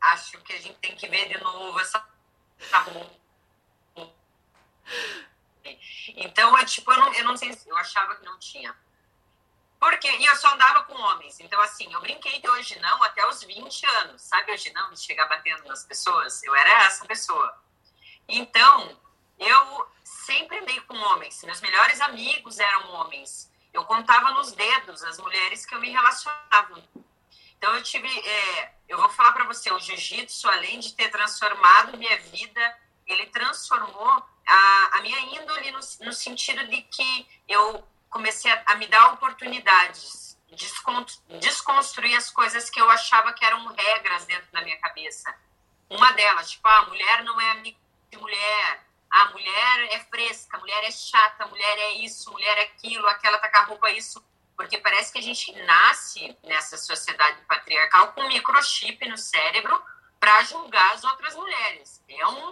acho 0.00 0.40
que 0.42 0.52
a 0.52 0.60
gente 0.60 0.78
tem 0.78 0.94
que 0.96 1.08
ver 1.08 1.28
de 1.28 1.42
novo 1.42 1.78
essa 1.80 2.06
então, 6.16 6.56
é 6.56 6.64
tipo, 6.64 6.90
eu 6.92 6.98
não, 6.98 7.14
eu 7.14 7.24
não 7.24 7.36
sei, 7.36 7.56
eu 7.66 7.76
achava 7.76 8.16
que 8.16 8.24
não 8.24 8.38
tinha. 8.38 8.74
Porque, 9.78 10.10
e 10.10 10.24
eu 10.24 10.36
só 10.36 10.52
andava 10.54 10.82
com 10.84 10.94
homens. 10.94 11.38
Então, 11.38 11.60
assim, 11.60 11.92
eu 11.92 12.00
brinquei 12.00 12.40
de 12.40 12.48
hoje 12.50 12.78
não 12.80 13.02
até 13.04 13.24
os 13.28 13.42
20 13.44 13.86
anos. 13.86 14.22
Sabe 14.22 14.52
hoje 14.52 14.72
não, 14.72 14.92
de 14.92 15.00
chegar 15.00 15.26
batendo 15.26 15.64
nas 15.68 15.84
pessoas? 15.84 16.42
Eu 16.42 16.54
era 16.54 16.84
essa 16.84 17.06
pessoa. 17.06 17.62
Então, 18.28 18.98
eu 19.38 19.88
sempre 20.02 20.58
andei 20.58 20.80
com 20.80 20.96
homens. 20.96 21.42
Meus 21.44 21.60
melhores 21.60 22.00
amigos 22.00 22.58
eram 22.58 22.90
homens. 22.90 23.52
Eu 23.72 23.84
contava 23.84 24.32
nos 24.32 24.50
dedos 24.52 25.04
as 25.04 25.18
mulheres 25.18 25.64
que 25.64 25.74
eu 25.74 25.80
me 25.80 25.90
relacionava. 25.90 26.82
Então, 27.58 27.74
eu 27.74 27.82
tive. 27.82 28.08
É, 28.08 28.72
eu 28.88 28.96
vou 28.96 29.08
falar 29.10 29.32
para 29.32 29.44
você: 29.44 29.70
o 29.70 29.78
jiu-jitsu, 29.78 30.48
além 30.48 30.78
de 30.78 30.94
ter 30.94 31.10
transformado 31.10 31.98
minha 31.98 32.16
vida, 32.20 32.78
ele 33.06 33.26
transformou 33.26 34.24
a, 34.46 34.90
a 34.92 35.00
minha 35.02 35.20
índole 35.20 35.70
no, 35.72 35.80
no, 36.06 36.12
sentido 36.12 36.66
de 36.68 36.82
que 36.82 37.28
eu 37.48 37.86
comecei 38.08 38.50
a, 38.50 38.62
a 38.66 38.74
me 38.76 38.86
dar 38.86 39.12
oportunidades, 39.12 40.38
desconstruir 41.40 42.16
as 42.16 42.30
coisas 42.30 42.70
que 42.70 42.80
eu 42.80 42.88
achava 42.90 43.32
que 43.32 43.44
eram 43.44 43.66
regras 43.66 44.24
dentro 44.24 44.50
da 44.52 44.62
minha 44.62 44.78
cabeça. 44.78 45.34
Uma 45.90 46.12
delas, 46.12 46.50
tipo, 46.50 46.66
ah, 46.68 46.78
a 46.78 46.86
mulher 46.86 47.24
não 47.24 47.40
é 47.40 47.50
amiga 47.50 47.78
de 48.10 48.18
mulher, 48.18 48.86
a 49.10 49.24
mulher 49.30 49.88
é 49.92 50.00
fresca, 50.00 50.56
a 50.56 50.60
mulher 50.60 50.84
é 50.84 50.90
chata, 50.90 51.44
a 51.44 51.48
mulher 51.48 51.78
é 51.78 51.92
isso, 52.04 52.28
a 52.28 52.32
mulher 52.32 52.58
é 52.58 52.62
aquilo, 52.62 53.06
aquela 53.08 53.38
tá 53.38 53.48
com 53.48 53.58
a 53.58 53.64
roupa 53.64 53.90
isso. 53.90 54.22
Porque 54.58 54.76
parece 54.78 55.12
que 55.12 55.18
a 55.20 55.22
gente 55.22 55.52
nasce 55.66 56.36
nessa 56.42 56.76
sociedade 56.76 57.40
patriarcal 57.42 58.12
com 58.12 58.26
microchip 58.26 59.08
no 59.08 59.16
cérebro 59.16 59.80
para 60.18 60.42
julgar 60.42 60.94
as 60.94 61.04
outras 61.04 61.36
mulheres. 61.36 62.02
É 62.08 62.26
um, 62.26 62.50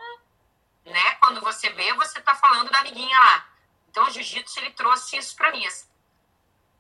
né? 0.84 1.16
Quando 1.16 1.40
você 1.40 1.68
vê, 1.70 1.92
você 1.94 2.20
está 2.20 2.32
falando 2.36 2.70
da 2.70 2.78
amiguinha 2.78 3.18
lá. 3.18 3.48
Então, 3.88 4.04
o 4.04 4.10
jiu-jitsu 4.10 4.60
ele 4.60 4.70
trouxe 4.70 5.16
isso 5.16 5.34
para 5.34 5.50
mim, 5.50 5.66
essa 5.66 5.84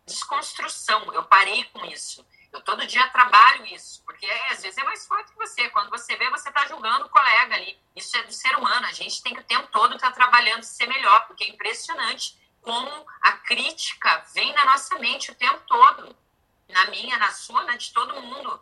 desconstrução. 0.06 1.12
Eu 1.12 1.24
parei 1.24 1.64
com 1.64 1.84
isso. 1.86 2.24
Eu 2.52 2.60
todo 2.60 2.86
dia 2.86 3.08
trabalho 3.08 3.66
isso, 3.66 4.04
porque 4.04 4.24
é, 4.26 4.52
às 4.52 4.62
vezes 4.62 4.78
é 4.78 4.84
mais 4.84 5.08
forte 5.08 5.32
que 5.32 5.38
você. 5.38 5.68
Quando 5.70 5.90
você 5.90 6.14
vê, 6.14 6.30
você 6.30 6.50
está 6.50 6.68
julgando 6.68 7.06
o 7.06 7.10
colega 7.10 7.56
ali. 7.56 7.76
Isso 7.96 8.16
é 8.16 8.22
do 8.22 8.32
ser 8.32 8.56
humano. 8.56 8.86
A 8.86 8.92
gente 8.92 9.20
tem 9.24 9.34
que 9.34 9.40
o 9.40 9.44
tempo 9.44 9.66
todo 9.72 9.96
estar 9.96 10.10
tá 10.10 10.14
trabalhando 10.14 10.62
ser 10.62 10.86
melhor, 10.86 11.26
porque 11.26 11.42
é 11.42 11.48
impressionante 11.48 12.38
como 12.66 13.06
a 13.22 13.32
crítica 13.32 14.24
vem 14.34 14.52
na 14.52 14.64
nossa 14.64 14.98
mente 14.98 15.30
o 15.30 15.34
tempo 15.36 15.60
todo. 15.68 16.16
Na 16.68 16.86
minha, 16.86 17.16
na 17.16 17.30
sua, 17.30 17.62
na 17.62 17.76
de 17.76 17.92
todo 17.92 18.20
mundo. 18.20 18.60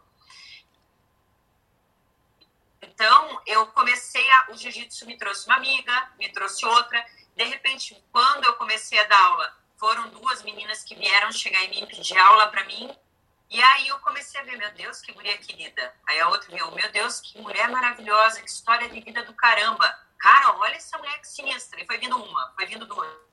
Então, 2.83 3.41
eu 3.47 3.67
comecei 3.69 4.31
a. 4.31 4.51
O 4.51 4.57
jiu-jitsu 4.59 5.07
me 5.07 5.17
trouxe 5.17 5.47
uma 5.47 5.57
amiga, 5.57 6.13
me 6.19 6.31
trouxe 6.31 6.67
outra. 6.67 7.03
De 7.35 7.45
repente, 7.45 7.99
quando 8.13 8.45
eu 8.45 8.53
comecei 8.57 9.01
a 9.01 9.05
dar 9.05 9.19
aula, 9.19 9.57
foram 9.79 10.11
duas 10.11 10.43
meninas 10.43 10.85
que 10.85 10.95
vieram 10.95 11.33
chegar 11.33 11.65
em 11.65 11.71
mim 11.71 11.87
pedir 11.87 12.19
aula 12.19 12.49
para 12.49 12.63
mim. 12.65 12.95
E 13.49 13.63
aí 13.63 13.89
eu 13.89 13.99
comecei 14.01 14.39
a 14.39 14.45
ver, 14.45 14.59
meu 14.59 14.71
Deus, 14.75 15.01
que 15.01 15.15
mulher 15.15 15.39
querida. 15.39 15.95
Aí 16.07 16.21
a 16.21 16.29
outra 16.29 16.55
viu, 16.55 16.71
meu 16.73 16.93
Deus, 16.93 17.21
que 17.23 17.41
mulher 17.41 17.71
maravilhosa, 17.71 18.43
que 18.43 18.51
história 18.51 18.87
de 18.87 19.01
vida 19.01 19.23
do 19.25 19.33
caramba. 19.33 19.99
Cara, 20.19 20.59
olha 20.59 20.75
essa 20.75 20.99
mulher 20.99 21.19
que 21.21 21.29
sinistra. 21.29 21.81
E 21.81 21.87
foi 21.87 21.97
vindo 21.97 22.23
uma, 22.23 22.53
foi 22.55 22.67
vindo 22.67 22.85
duas 22.85 23.25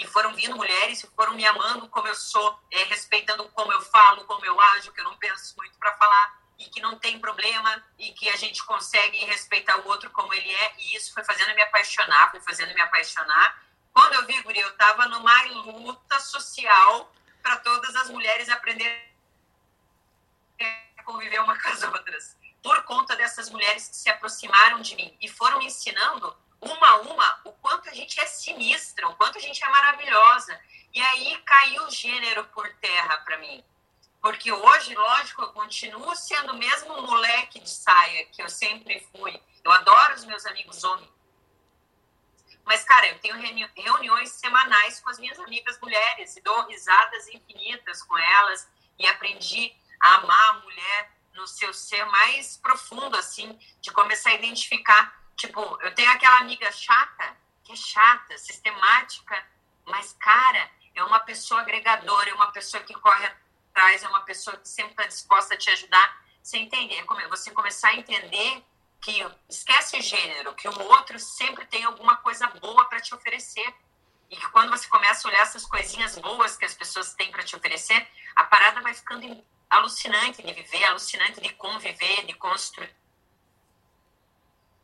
e 0.00 0.06
foram 0.06 0.32
vindo 0.34 0.56
mulheres 0.56 1.04
e 1.04 1.06
foram 1.08 1.34
me 1.34 1.46
amando 1.46 1.86
como 1.88 2.08
eu 2.08 2.14
sou, 2.14 2.58
é, 2.70 2.84
respeitando 2.84 3.46
como 3.50 3.70
eu 3.70 3.82
falo, 3.82 4.24
como 4.24 4.44
eu 4.46 4.58
ajo, 4.58 4.92
que 4.92 5.00
eu 5.00 5.04
não 5.04 5.16
penso 5.18 5.54
muito 5.58 5.78
para 5.78 5.94
falar 5.96 6.40
e 6.58 6.64
que 6.64 6.80
não 6.80 6.98
tem 6.98 7.18
problema 7.18 7.84
e 7.98 8.10
que 8.12 8.28
a 8.30 8.36
gente 8.36 8.64
consegue 8.64 9.18
respeitar 9.26 9.76
o 9.76 9.88
outro 9.88 10.08
como 10.10 10.32
ele 10.32 10.50
é. 10.50 10.74
E 10.78 10.96
isso 10.96 11.12
foi 11.12 11.22
fazendo 11.22 11.54
me 11.54 11.60
apaixonar, 11.60 12.30
foi 12.30 12.40
fazendo 12.40 12.72
me 12.74 12.80
apaixonar. 12.80 13.62
Quando 13.92 14.14
eu 14.14 14.26
vi, 14.26 14.40
Guri, 14.40 14.60
eu 14.60 14.70
estava 14.70 15.06
numa 15.06 15.42
luta 15.44 16.18
social 16.18 17.12
para 17.42 17.56
todas 17.58 17.94
as 17.96 18.08
mulheres 18.08 18.48
aprenderem 18.48 19.04
a 20.96 21.02
conviver 21.02 21.40
uma 21.40 21.60
com 21.60 21.68
as 21.68 21.82
outras. 21.82 22.38
Por 22.62 22.82
conta 22.84 23.16
dessas 23.16 23.50
mulheres 23.50 23.88
que 23.88 23.96
se 23.96 24.08
aproximaram 24.08 24.80
de 24.80 24.96
mim 24.96 25.14
e 25.20 25.28
foram 25.28 25.58
me 25.58 25.66
ensinando 25.66 26.34
uma 26.60 26.88
a 26.88 26.96
uma 26.98 27.40
o 27.44 27.52
quanto 27.52 27.88
a 27.88 27.94
gente 27.94 28.20
é 28.20 28.26
sinistra, 28.26 29.08
o 29.08 29.16
quanto 29.16 29.38
a 29.38 29.40
gente 29.40 29.62
é 29.64 29.68
maravilhosa. 29.68 30.60
E 30.92 31.00
aí 31.00 31.38
caiu 31.42 31.84
o 31.84 31.90
gênero 31.90 32.44
por 32.48 32.68
terra 32.74 33.18
para 33.18 33.38
mim. 33.38 33.64
Porque 34.20 34.52
hoje, 34.52 34.94
lógico, 34.94 35.42
eu 35.42 35.52
continuo 35.52 36.14
sendo 36.14 36.52
o 36.52 36.58
mesmo 36.58 37.00
moleque 37.02 37.58
de 37.60 37.70
saia 37.70 38.26
que 38.26 38.42
eu 38.42 38.50
sempre 38.50 39.00
fui. 39.12 39.40
Eu 39.64 39.72
adoro 39.72 40.14
os 40.14 40.24
meus 40.24 40.44
amigos 40.46 40.84
homens. 40.84 41.10
Mas, 42.64 42.84
cara, 42.84 43.06
eu 43.08 43.18
tenho 43.18 43.36
reuni 43.36 43.68
reuniões 43.74 44.30
semanais 44.32 45.00
com 45.00 45.10
as 45.10 45.18
minhas 45.18 45.38
amigas 45.38 45.78
mulheres 45.80 46.36
e 46.36 46.42
dou 46.42 46.66
risadas 46.66 47.28
infinitas 47.28 48.02
com 48.02 48.16
elas 48.16 48.68
e 48.98 49.06
aprendi 49.06 49.74
a 50.00 50.16
amar 50.16 50.50
a 50.50 50.60
mulher 50.60 51.10
no 51.34 51.46
seu 51.46 51.72
ser 51.72 52.04
mais 52.06 52.58
profundo, 52.58 53.16
assim, 53.16 53.58
de 53.80 53.90
começar 53.90 54.30
a 54.30 54.34
identificar. 54.34 55.19
Tipo, 55.40 55.78
eu 55.80 55.94
tenho 55.94 56.10
aquela 56.10 56.40
amiga 56.40 56.70
chata, 56.70 57.34
que 57.64 57.72
é 57.72 57.76
chata, 57.76 58.36
sistemática, 58.36 59.42
mas, 59.86 60.12
cara, 60.20 60.70
é 60.94 61.02
uma 61.02 61.18
pessoa 61.20 61.62
agregadora, 61.62 62.28
é 62.28 62.34
uma 62.34 62.52
pessoa 62.52 62.82
que 62.82 62.92
corre 62.92 63.24
atrás, 63.24 64.02
é 64.02 64.08
uma 64.08 64.20
pessoa 64.20 64.54
que 64.58 64.68
sempre 64.68 64.90
está 64.90 65.06
disposta 65.06 65.54
a 65.54 65.56
te 65.56 65.70
ajudar. 65.70 66.22
Você 66.42 66.58
entende? 66.58 66.94
É 66.94 67.28
você 67.28 67.50
começar 67.52 67.88
a 67.88 67.96
entender 67.96 68.62
que 69.00 69.26
esquece 69.48 70.02
gênero, 70.02 70.54
que 70.54 70.68
o 70.68 70.82
outro 70.82 71.18
sempre 71.18 71.64
tem 71.64 71.84
alguma 71.84 72.16
coisa 72.16 72.46
boa 72.60 72.84
para 72.84 73.00
te 73.00 73.14
oferecer. 73.14 73.74
E 74.28 74.36
que 74.36 74.48
quando 74.50 74.68
você 74.68 74.86
começa 74.88 75.26
a 75.26 75.30
olhar 75.30 75.40
essas 75.40 75.64
coisinhas 75.64 76.18
boas 76.18 76.54
que 76.54 76.66
as 76.66 76.74
pessoas 76.74 77.14
têm 77.14 77.30
para 77.30 77.42
te 77.42 77.56
oferecer, 77.56 78.06
a 78.36 78.44
parada 78.44 78.82
vai 78.82 78.92
ficando 78.92 79.42
alucinante 79.70 80.42
de 80.42 80.52
viver, 80.52 80.84
alucinante 80.84 81.40
de 81.40 81.48
conviver, 81.54 82.26
de 82.26 82.34
construir 82.34 82.99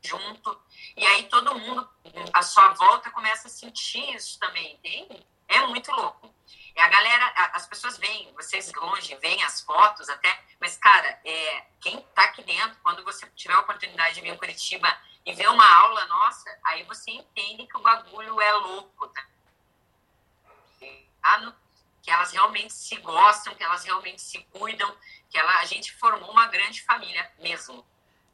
junto. 0.07 0.59
E 0.97 1.05
aí 1.05 1.25
todo 1.25 1.59
mundo, 1.59 1.89
à 2.33 2.43
sua 2.43 2.69
volta, 2.71 3.11
começa 3.11 3.49
a 3.49 3.51
sentir 3.51 4.15
isso 4.15 4.39
também, 4.39 4.75
entende? 4.75 5.27
É 5.49 5.67
muito 5.67 5.91
louco. 5.93 6.35
E 6.75 6.81
a 6.81 6.89
galera, 6.89 7.33
as 7.55 7.67
pessoas 7.67 7.97
veem, 7.97 8.33
vocês 8.35 8.71
longe, 8.75 9.17
veem 9.17 9.43
as 9.43 9.63
fotos 9.63 10.09
até, 10.11 10.39
mas, 10.61 10.77
cara, 10.77 11.21
é, 11.25 11.67
quem 11.81 12.01
tá 12.15 12.25
aqui 12.25 12.43
dentro, 12.43 12.79
quando 12.83 13.03
você 13.03 13.27
tiver 13.35 13.55
a 13.55 13.61
oportunidade 13.61 14.17
de 14.17 14.21
vir 14.21 14.29
em 14.29 14.37
Curitiba 14.37 14.95
e 15.25 15.33
ver 15.33 15.49
uma 15.49 15.67
aula 15.67 16.05
nossa, 16.07 16.51
aí 16.65 16.83
você 16.85 17.11
entende 17.11 17.67
que 17.67 17.77
o 17.77 17.81
bagulho 17.81 18.41
é 18.41 18.53
louco, 18.53 19.09
tá? 19.09 19.27
Que 20.79 22.11
elas 22.11 22.31
realmente 22.31 22.73
se 22.73 22.97
gostam, 22.99 23.55
que 23.55 23.65
elas 23.65 23.83
realmente 23.83 24.23
se 24.23 24.39
cuidam, 24.53 24.95
que 25.31 25.39
ela, 25.39 25.59
a 25.61 25.65
gente 25.65 25.93
formou 25.95 26.31
uma 26.31 26.47
grande 26.47 26.83
família 26.83 27.33
mesmo. 27.39 27.85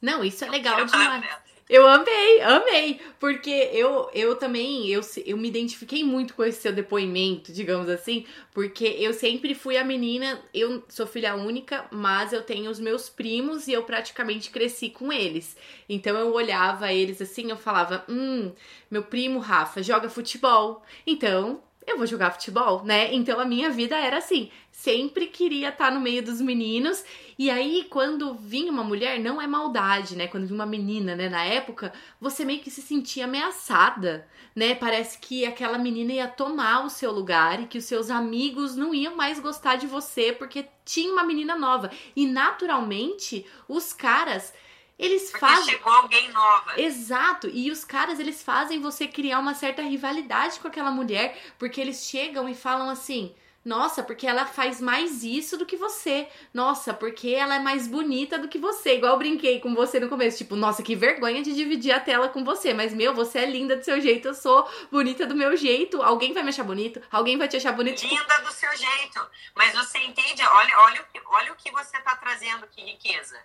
Não, 0.01 0.25
isso 0.25 0.45
é 0.45 0.51
legal 0.51 0.85
demais. 0.85 1.25
Eu 1.69 1.87
amei, 1.87 2.41
amei, 2.43 3.01
porque 3.19 3.71
eu, 3.73 4.11
eu 4.13 4.37
também, 4.37 4.89
eu, 4.89 5.01
eu 5.25 5.37
me 5.37 5.49
identifiquei 5.49 6.05
muito 6.05 6.35
com 6.35 6.45
esse 6.45 6.61
seu 6.61 6.73
depoimento, 6.73 7.53
digamos 7.53 7.89
assim, 7.89 8.27
porque 8.53 8.85
eu 8.85 9.15
sempre 9.15 9.55
fui 9.55 9.77
a 9.77 9.85
menina, 9.85 10.43
eu 10.53 10.85
sou 10.89 11.07
filha 11.07 11.35
única, 11.35 11.87
mas 11.91 12.33
eu 12.33 12.43
tenho 12.43 12.71
os 12.71 12.81
meus 12.81 13.09
primos 13.09 13.69
e 13.69 13.73
eu 13.73 13.85
praticamente 13.85 14.51
cresci 14.51 14.91
com 14.91 15.13
eles. 15.13 15.57
Então 15.89 16.17
eu 16.17 16.33
olhava 16.35 16.93
eles 16.93 17.23
assim, 17.23 17.51
eu 17.51 17.57
falava, 17.57 18.05
hum, 18.09 18.53
meu 18.91 19.05
primo 19.05 19.39
Rafa 19.39 19.83
joga 19.83 20.11
futebol, 20.11 20.83
então 21.07 21.63
eu 21.87 21.99
vou 21.99 22.07
jogar 22.07 22.31
futebol, 22.31 22.85
né? 22.85 23.13
Então 23.13 23.41
a 23.41 23.45
minha 23.45 23.71
vida 23.71 23.97
era 23.97 24.19
assim, 24.19 24.51
sempre 24.71 25.27
queria 25.27 25.69
estar 25.69 25.91
no 25.91 26.01
meio 26.01 26.23
dos 26.23 26.41
meninos. 26.41 27.05
E 27.39 27.51
aí, 27.51 27.87
quando 27.91 28.35
vinha 28.35 28.71
uma 28.71 28.85
mulher, 28.85 29.19
não 29.19 29.41
é 29.41 29.47
maldade, 29.47 30.17
né? 30.17 30.27
Quando 30.27 30.47
vinha 30.47 30.55
uma 30.55 30.67
menina, 30.67 31.17
né? 31.17 31.29
Na 31.29 31.45
época, 31.45 31.93
você 32.21 32.45
meio 32.45 32.61
que 32.61 32.71
se 32.71 32.83
sentia 32.83 33.25
ameaçada, 33.25 34.27
né? 34.55 34.75
Parece 34.75 35.19
que 35.19 35.45
aquela 35.45 35.79
menina 35.79 36.13
ia 36.13 36.29
tomar 36.29 36.85
o 36.85 36.91
seu 36.91 37.11
lugar 37.11 37.61
e 37.61 37.67
que 37.67 37.79
os 37.79 37.85
seus 37.85 38.11
amigos 38.11 38.77
não 38.77 38.95
iam 38.95 39.17
mais 39.17 39.41
gostar 39.41 39.77
de 39.77 39.87
você 39.87 40.33
porque 40.33 40.67
tinha 40.85 41.13
uma 41.13 41.25
menina 41.25 41.57
nova. 41.57 41.91
E 42.15 42.27
naturalmente, 42.27 43.47
os 43.69 43.93
caras 43.93 44.53
eles 44.99 45.31
Porque 45.31 45.39
fazem. 45.39 45.65
chegou 45.75 45.93
alguém 45.93 46.31
nova. 46.31 46.81
Exato. 46.81 47.49
E 47.53 47.71
os 47.71 47.85
caras, 47.85 48.21
eles 48.21 48.43
fazem 48.43 48.81
você 48.81 49.07
criar 49.07 49.39
uma 49.39 49.55
certa 49.55 49.83
rivalidade 49.83 50.61
com 50.61 50.69
aquela 50.69 50.91
mulher, 50.91 51.37
porque 51.59 51.81
eles 51.81 52.05
chegam 52.05 52.49
e 52.49 52.55
falam 52.55 52.89
assim: 52.89 53.35
nossa, 53.65 54.03
porque 54.03 54.27
ela 54.27 54.45
faz 54.45 54.81
mais 54.81 55.23
isso 55.23 55.57
do 55.57 55.65
que 55.65 55.77
você. 55.77 56.29
Nossa, 56.53 56.93
porque 56.93 57.29
ela 57.29 57.55
é 57.55 57.59
mais 57.61 57.87
bonita 57.87 58.37
do 58.37 58.49
que 58.49 58.59
você. 58.59 58.97
Igual 58.97 59.13
eu 59.13 59.19
brinquei 59.19 59.61
com 59.61 59.73
você 59.73 60.01
no 60.01 60.09
começo. 60.09 60.39
Tipo, 60.39 60.57
nossa, 60.57 60.83
que 60.83 60.97
vergonha 60.97 61.43
de 61.43 61.55
dividir 61.55 61.93
a 61.93 62.01
tela 62.01 62.29
com 62.29 62.45
você. 62.45 62.75
Mas, 62.75 62.93
meu, 62.93 63.15
você 63.15 63.39
é 63.41 63.47
linda 63.47 63.77
do 63.77 63.85
seu 63.85 64.01
jeito, 64.01 64.29
eu 64.29 64.35
sou 64.35 64.69
bonita 64.91 65.27
do 65.27 65.37
meu 65.37 65.57
jeito. 65.57 66.03
Alguém 66.03 66.33
vai 66.33 66.43
me 66.43 66.49
achar 66.49 66.65
bonito? 66.65 67.01
Alguém 67.11 67.39
vai 67.39 67.47
te 67.47 67.57
achar 67.57 67.73
bonito? 67.73 68.05
Linda 68.05 68.41
do 68.45 68.53
seu 68.53 68.77
jeito. 68.77 69.25
Mas 69.55 69.73
você 69.75 69.99
entende? 69.99 70.43
Olha, 70.43 70.79
olha, 70.81 71.07
olha 71.27 71.53
o 71.53 71.57
que 71.57 71.71
você 71.71 72.01
tá 72.01 72.17
trazendo, 72.17 72.67
que 72.67 72.83
riqueza 72.83 73.39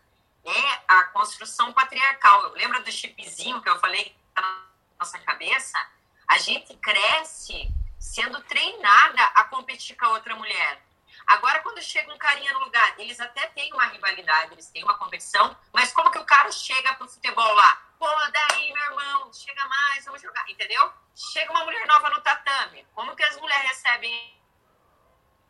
é 0.48 0.82
a 0.88 1.04
construção 1.06 1.74
patriarcal. 1.74 2.52
Lembra 2.54 2.82
do 2.82 2.92
chipzinho 2.92 3.62
que 3.62 3.70
eu 3.70 3.80
falei 3.80 4.06
que 4.06 4.16
tá 4.34 4.42
na 4.42 4.66
nossa 5.00 5.20
cabeça? 5.20 5.78
A 6.28 6.38
gente 6.38 6.74
cresce 6.78 7.70
sendo 8.00 8.42
treinada 8.44 9.22
a 9.36 9.44
competir 9.46 9.96
com 9.98 10.06
a 10.06 10.12
outra 10.12 10.36
mulher. 10.36 10.82
Agora, 11.28 11.60
quando 11.60 11.82
chega 11.82 12.14
um 12.14 12.18
carinha 12.18 12.54
no 12.54 12.60
lugar, 12.60 12.98
eles 12.98 13.20
até 13.20 13.48
têm 13.48 13.74
uma 13.74 13.88
rivalidade, 13.88 14.54
eles 14.54 14.70
têm 14.70 14.84
uma 14.84 14.98
competição, 14.98 15.58
mas 15.74 15.92
como 15.92 16.10
que 16.10 16.20
o 16.20 16.26
cara 16.26 16.50
chega 16.52 16.94
pro 16.94 17.10
futebol 17.10 17.54
lá? 17.54 17.82
Pô, 18.00 18.08
daí, 18.32 18.72
meu 18.72 18.84
irmão, 18.84 19.34
chega 19.34 19.66
mais, 19.68 20.06
vamos 20.06 20.22
jogar, 20.22 20.50
entendeu? 20.50 20.90
Chega 21.14 21.52
uma 21.52 21.66
mulher 21.66 21.86
nova 21.86 22.10
no 22.12 22.22
tatame, 22.22 22.88
como 22.94 23.16
que 23.16 23.24
as 23.24 23.36
mulheres 23.42 23.68
recebem 23.72 24.38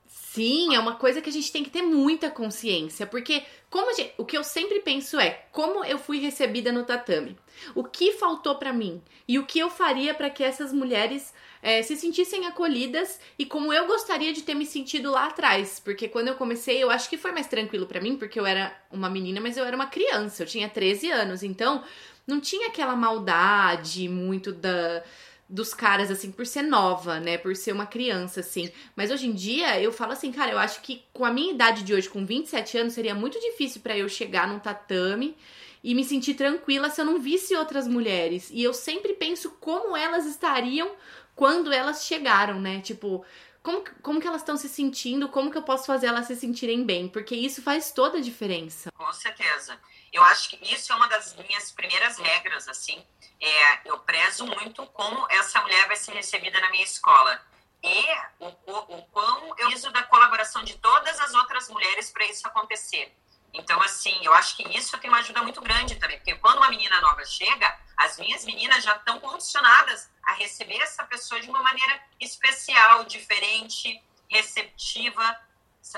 Sim, 0.07 0.75
é 0.75 0.79
uma 0.79 0.95
coisa 0.95 1.21
que 1.21 1.29
a 1.29 1.33
gente 1.33 1.51
tem 1.51 1.63
que 1.63 1.69
ter 1.69 1.81
muita 1.81 2.29
consciência, 2.29 3.05
porque 3.07 3.45
como 3.69 3.93
gente, 3.93 4.13
o 4.17 4.25
que 4.25 4.37
eu 4.37 4.43
sempre 4.43 4.79
penso 4.79 5.19
é 5.19 5.45
como 5.51 5.83
eu 5.83 5.97
fui 5.99 6.19
recebida 6.19 6.71
no 6.71 6.85
tatame, 6.85 7.37
o 7.75 7.83
que 7.83 8.13
faltou 8.13 8.55
para 8.55 8.71
mim? 8.71 9.01
E 9.27 9.37
o 9.37 9.45
que 9.45 9.59
eu 9.59 9.69
faria 9.69 10.13
para 10.13 10.29
que 10.29 10.43
essas 10.43 10.71
mulheres 10.71 11.33
é, 11.61 11.81
se 11.83 11.97
sentissem 11.97 12.45
acolhidas 12.45 13.19
e 13.37 13.45
como 13.45 13.73
eu 13.73 13.85
gostaria 13.85 14.31
de 14.31 14.41
ter 14.41 14.53
me 14.53 14.65
sentido 14.65 15.11
lá 15.11 15.25
atrás, 15.25 15.81
porque 15.83 16.07
quando 16.07 16.29
eu 16.29 16.35
comecei 16.35 16.81
eu 16.81 16.89
acho 16.89 17.09
que 17.09 17.17
foi 17.17 17.31
mais 17.31 17.47
tranquilo 17.47 17.85
para 17.85 17.99
mim, 17.99 18.15
porque 18.15 18.39
eu 18.39 18.45
era 18.45 18.73
uma 18.89 19.09
menina, 19.09 19.41
mas 19.41 19.57
eu 19.57 19.65
era 19.65 19.75
uma 19.75 19.87
criança, 19.87 20.43
eu 20.43 20.47
tinha 20.47 20.69
13 20.69 21.11
anos, 21.11 21.43
então 21.43 21.83
não 22.25 22.39
tinha 22.39 22.67
aquela 22.67 22.95
maldade 22.95 24.07
muito 24.07 24.51
da 24.53 25.03
dos 25.49 25.73
caras, 25.73 26.11
assim, 26.11 26.31
por 26.31 26.45
ser 26.45 26.61
nova, 26.61 27.19
né? 27.19 27.37
Por 27.37 27.55
ser 27.55 27.71
uma 27.71 27.85
criança, 27.85 28.41
assim. 28.41 28.71
Mas 28.95 29.11
hoje 29.11 29.27
em 29.27 29.33
dia, 29.33 29.81
eu 29.81 29.91
falo 29.91 30.11
assim, 30.11 30.31
cara, 30.31 30.51
eu 30.51 30.59
acho 30.59 30.81
que 30.81 31.03
com 31.13 31.23
a 31.23 31.31
minha 31.31 31.53
idade 31.53 31.83
de 31.83 31.93
hoje, 31.93 32.09
com 32.09 32.25
27 32.25 32.77
anos, 32.77 32.93
seria 32.93 33.15
muito 33.15 33.39
difícil 33.39 33.81
para 33.81 33.97
eu 33.97 34.09
chegar 34.09 34.47
num 34.47 34.59
tatame 34.59 35.37
e 35.83 35.95
me 35.95 36.03
sentir 36.03 36.33
tranquila 36.33 36.89
se 36.89 36.99
eu 36.99 37.05
não 37.05 37.19
visse 37.19 37.55
outras 37.55 37.87
mulheres. 37.87 38.49
E 38.51 38.61
eu 38.61 38.73
sempre 38.73 39.13
penso 39.13 39.51
como 39.59 39.95
elas 39.95 40.25
estariam 40.25 40.91
quando 41.33 41.71
elas 41.71 42.05
chegaram, 42.05 42.59
né? 42.59 42.81
Tipo, 42.81 43.23
como, 43.63 43.83
como 44.01 44.19
que 44.19 44.27
elas 44.27 44.41
estão 44.41 44.57
se 44.57 44.67
sentindo, 44.67 45.29
como 45.29 45.51
que 45.51 45.57
eu 45.57 45.61
posso 45.61 45.85
fazer 45.85 46.07
elas 46.07 46.25
se 46.25 46.35
sentirem 46.35 46.83
bem, 46.83 47.07
porque 47.07 47.35
isso 47.35 47.61
faz 47.61 47.91
toda 47.91 48.17
a 48.17 48.21
diferença. 48.21 48.91
Com 48.91 49.13
certeza. 49.13 49.79
Eu 50.11 50.23
acho 50.23 50.49
que 50.49 50.73
isso 50.73 50.91
é 50.91 50.95
uma 50.95 51.07
das 51.07 51.35
minhas 51.35 51.71
primeiras 51.71 52.17
regras, 52.17 52.67
assim. 52.67 53.05
É, 53.39 53.89
eu 53.89 53.99
prezo 53.99 54.45
muito 54.45 54.85
como 54.87 55.27
essa 55.29 55.61
mulher 55.61 55.87
vai 55.87 55.95
ser 55.95 56.13
recebida 56.13 56.59
na 56.59 56.69
minha 56.69 56.83
escola. 56.83 57.41
E 57.83 58.05
o, 58.39 58.47
o, 58.47 58.97
o 58.97 59.01
quão 59.07 59.47
eu 59.57 59.67
preciso 59.67 59.91
da 59.91 60.03
colaboração 60.03 60.63
de 60.63 60.77
todas 60.77 61.19
as 61.19 61.33
outras 61.33 61.69
mulheres 61.69 62.09
para 62.09 62.25
isso 62.25 62.47
acontecer. 62.47 63.15
Então, 63.53 63.81
assim, 63.81 64.17
eu 64.23 64.33
acho 64.33 64.55
que 64.55 64.63
isso 64.77 64.97
tem 64.97 65.09
uma 65.09 65.19
ajuda 65.19 65.41
muito 65.41 65.61
grande 65.61 65.95
também, 65.95 66.17
porque 66.17 66.35
quando 66.35 66.57
uma 66.57 66.69
menina 66.69 66.99
nova 67.01 67.23
chega, 67.25 67.79
as 67.95 68.17
minhas 68.17 68.45
meninas 68.45 68.83
já 68.83 68.95
estão 68.95 69.19
condicionadas 69.19 70.09
a 70.23 70.33
receber 70.33 70.77
essa 70.81 71.03
pessoa 71.03 71.39
de 71.39 71.49
uma 71.49 71.61
maneira 71.61 71.99
especial, 72.19 73.05
diferente, 73.05 74.01
receptiva, 74.29 75.39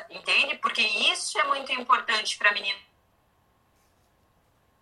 entende? 0.10 0.58
Porque 0.58 0.82
isso 0.82 1.38
é 1.40 1.44
muito 1.46 1.72
importante 1.74 2.38
para 2.38 2.52
a 2.52 2.54
menina 2.54 2.80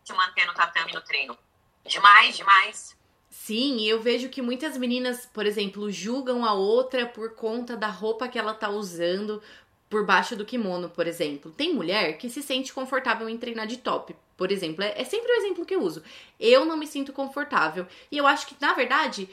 se 0.08 0.13
manter 0.13 0.46
no 0.46 0.54
tatame 0.54 0.93
no 0.93 1.02
treino. 1.02 1.38
Demais, 1.86 2.38
demais. 2.38 2.98
Sim, 3.30 3.82
eu 3.86 4.02
vejo 4.02 4.30
que 4.30 4.41
muitas 4.41 4.78
meninas, 4.78 5.26
por 5.26 5.46
exemplo, 5.46 5.91
julgam 5.91 6.46
a 6.46 6.54
outra 6.54 7.06
por 7.06 7.36
conta 7.36 7.76
da 7.76 7.88
roupa 7.88 8.30
que 8.30 8.39
ela 8.39 8.54
tá 8.54 8.70
usando 8.70 9.41
por 9.89 10.06
baixo 10.06 10.36
do 10.36 10.46
kimono, 10.46 10.89
por 10.89 11.08
exemplo. 11.08 11.52
Tem 11.52 11.74
mulher 11.74 12.17
que 12.17 12.30
se 12.30 12.41
sente 12.41 12.72
confortável 12.72 13.28
em 13.28 13.38
treinar 13.38 13.67
de 13.67 13.78
top, 13.78 14.15
por 14.38 14.50
exemplo. 14.50 14.82
É, 14.82 15.02
é 15.02 15.04
sempre 15.04 15.30
o 15.30 15.36
exemplo 15.36 15.65
que 15.65 15.76
eu 15.76 15.82
uso. 15.82 16.02
Eu 16.39 16.63
não 16.63 16.78
me 16.78 16.88
sinto 16.88 17.12
confortável. 17.12 17.86
E 18.10 18.17
eu 18.17 18.26
acho 18.26 18.48
que, 18.48 18.56
na 18.62 18.74
verdade, 18.74 19.30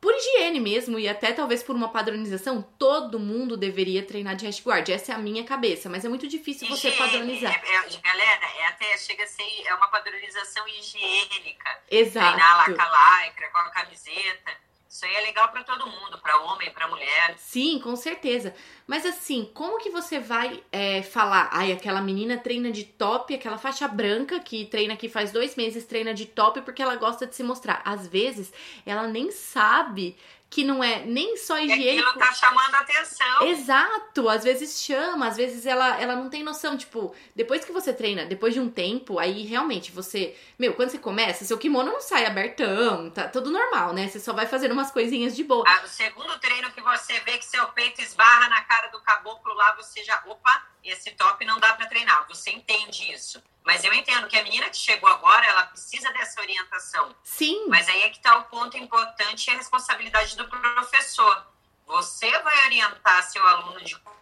por 0.00 0.14
higiene 0.14 0.60
mesmo 0.60 0.98
e 0.98 1.08
até 1.08 1.32
talvez 1.32 1.62
por 1.62 1.74
uma 1.74 1.88
padronização, 1.88 2.62
todo 2.78 3.18
mundo 3.18 3.56
deveria 3.56 4.02
treinar 4.02 4.36
de 4.36 4.46
guard. 4.62 4.88
Essa 4.88 5.12
é 5.12 5.14
a 5.14 5.18
minha 5.18 5.44
cabeça, 5.44 5.88
mas 5.88 6.04
é 6.04 6.08
muito 6.08 6.28
difícil 6.28 6.68
você 6.68 6.88
higiene, 6.88 7.10
padronizar. 7.10 7.52
É, 7.52 7.74
é, 7.76 8.00
galera, 8.00 8.46
é 8.58 8.66
até 8.66 8.96
chega 8.98 9.24
a 9.24 9.26
ser 9.26 9.62
é 9.64 9.74
uma 9.74 9.88
padronização 9.88 10.66
higiênica. 10.68 11.78
Exato. 11.90 12.26
Treinar 12.26 12.56
lá 12.56 12.64
com 12.64 12.82
a 12.82 13.24
lycra, 13.24 13.48
com 13.50 13.58
a 13.58 13.70
camiseta. 13.70 14.66
Isso 14.88 15.04
aí 15.04 15.14
é 15.14 15.20
legal 15.20 15.48
para 15.48 15.64
todo 15.64 15.86
mundo, 15.86 16.18
para 16.18 16.40
homem, 16.42 16.70
para 16.70 16.88
mulher. 16.88 17.34
Sim, 17.38 17.78
com 17.80 17.96
certeza. 17.96 18.54
Mas 18.86 19.04
assim, 19.04 19.50
como 19.52 19.78
que 19.78 19.90
você 19.90 20.18
vai 20.20 20.62
é, 20.70 21.02
falar? 21.02 21.48
Ai, 21.52 21.72
aquela 21.72 22.00
menina 22.00 22.38
treina 22.38 22.70
de 22.70 22.84
top, 22.84 23.34
aquela 23.34 23.58
faixa 23.58 23.88
branca 23.88 24.38
que 24.38 24.64
treina 24.66 24.94
aqui 24.94 25.08
faz 25.08 25.32
dois 25.32 25.56
meses, 25.56 25.84
treina 25.84 26.14
de 26.14 26.26
top 26.26 26.62
porque 26.62 26.82
ela 26.82 26.96
gosta 26.96 27.26
de 27.26 27.34
se 27.34 27.42
mostrar. 27.42 27.82
Às 27.84 28.06
vezes, 28.06 28.52
ela 28.84 29.08
nem 29.08 29.30
sabe 29.32 30.16
que 30.48 30.64
não 30.64 30.82
é 30.82 31.04
nem 31.04 31.36
só 31.36 31.58
higiênico. 31.58 32.08
Aquilo 32.08 32.24
tá 32.24 32.32
chamando 32.32 32.74
a 32.74 32.78
atenção. 32.78 33.42
Exato, 33.42 34.28
às 34.28 34.44
vezes 34.44 34.80
chama, 34.80 35.26
às 35.26 35.36
vezes 35.36 35.66
ela, 35.66 36.00
ela 36.00 36.16
não 36.16 36.30
tem 36.30 36.42
noção, 36.42 36.76
tipo, 36.76 37.14
depois 37.34 37.64
que 37.64 37.72
você 37.72 37.92
treina, 37.92 38.24
depois 38.24 38.54
de 38.54 38.60
um 38.60 38.70
tempo, 38.70 39.18
aí 39.18 39.42
realmente 39.42 39.90
você, 39.90 40.36
meu, 40.58 40.74
quando 40.74 40.90
você 40.90 40.98
começa, 40.98 41.44
seu 41.44 41.58
kimono 41.58 41.92
não 41.92 42.00
sai 42.00 42.26
abertão, 42.26 43.10
tá 43.10 43.28
tudo 43.28 43.50
normal, 43.50 43.92
né? 43.92 44.08
Você 44.08 44.20
só 44.20 44.32
vai 44.32 44.46
fazendo 44.46 44.72
umas 44.72 44.90
coisinhas 44.90 45.34
de 45.34 45.44
boa. 45.44 45.64
Ah, 45.66 45.82
no 45.82 45.88
segundo 45.88 46.38
treino 46.38 46.70
que 46.72 46.80
você 46.80 47.18
vê 47.20 47.38
que 47.38 47.44
seu 47.44 47.66
peito 47.68 48.00
esbarra 48.00 48.48
na 48.48 48.62
cara 48.62 48.88
do 48.88 49.00
caboclo 49.00 49.52
lá, 49.54 49.74
você 49.74 50.02
já, 50.04 50.22
opa, 50.26 50.66
esse 50.84 51.10
top 51.12 51.44
não 51.44 51.58
dá 51.58 51.74
para 51.74 51.86
treinar. 51.86 52.26
Você 52.28 52.50
entende 52.50 53.12
isso. 53.12 53.42
Mas 53.66 53.82
eu 53.82 53.92
entendo 53.92 54.28
que 54.28 54.38
a 54.38 54.44
menina 54.44 54.70
que 54.70 54.76
chegou 54.76 55.10
agora, 55.10 55.44
ela 55.44 55.66
precisa 55.66 56.12
dessa 56.12 56.40
orientação. 56.40 57.12
Sim. 57.24 57.66
Mas 57.66 57.88
aí 57.88 58.04
é 58.04 58.10
que 58.10 58.18
está 58.18 58.38
o 58.38 58.44
ponto 58.44 58.78
importante 58.78 59.48
e 59.48 59.50
a 59.52 59.56
responsabilidade 59.56 60.36
do 60.36 60.48
professor. 60.48 61.44
Você 61.84 62.30
vai 62.42 62.64
orientar 62.66 63.24
seu 63.24 63.44
aluno 63.44 63.82
de 63.82 63.98
como 63.98 64.14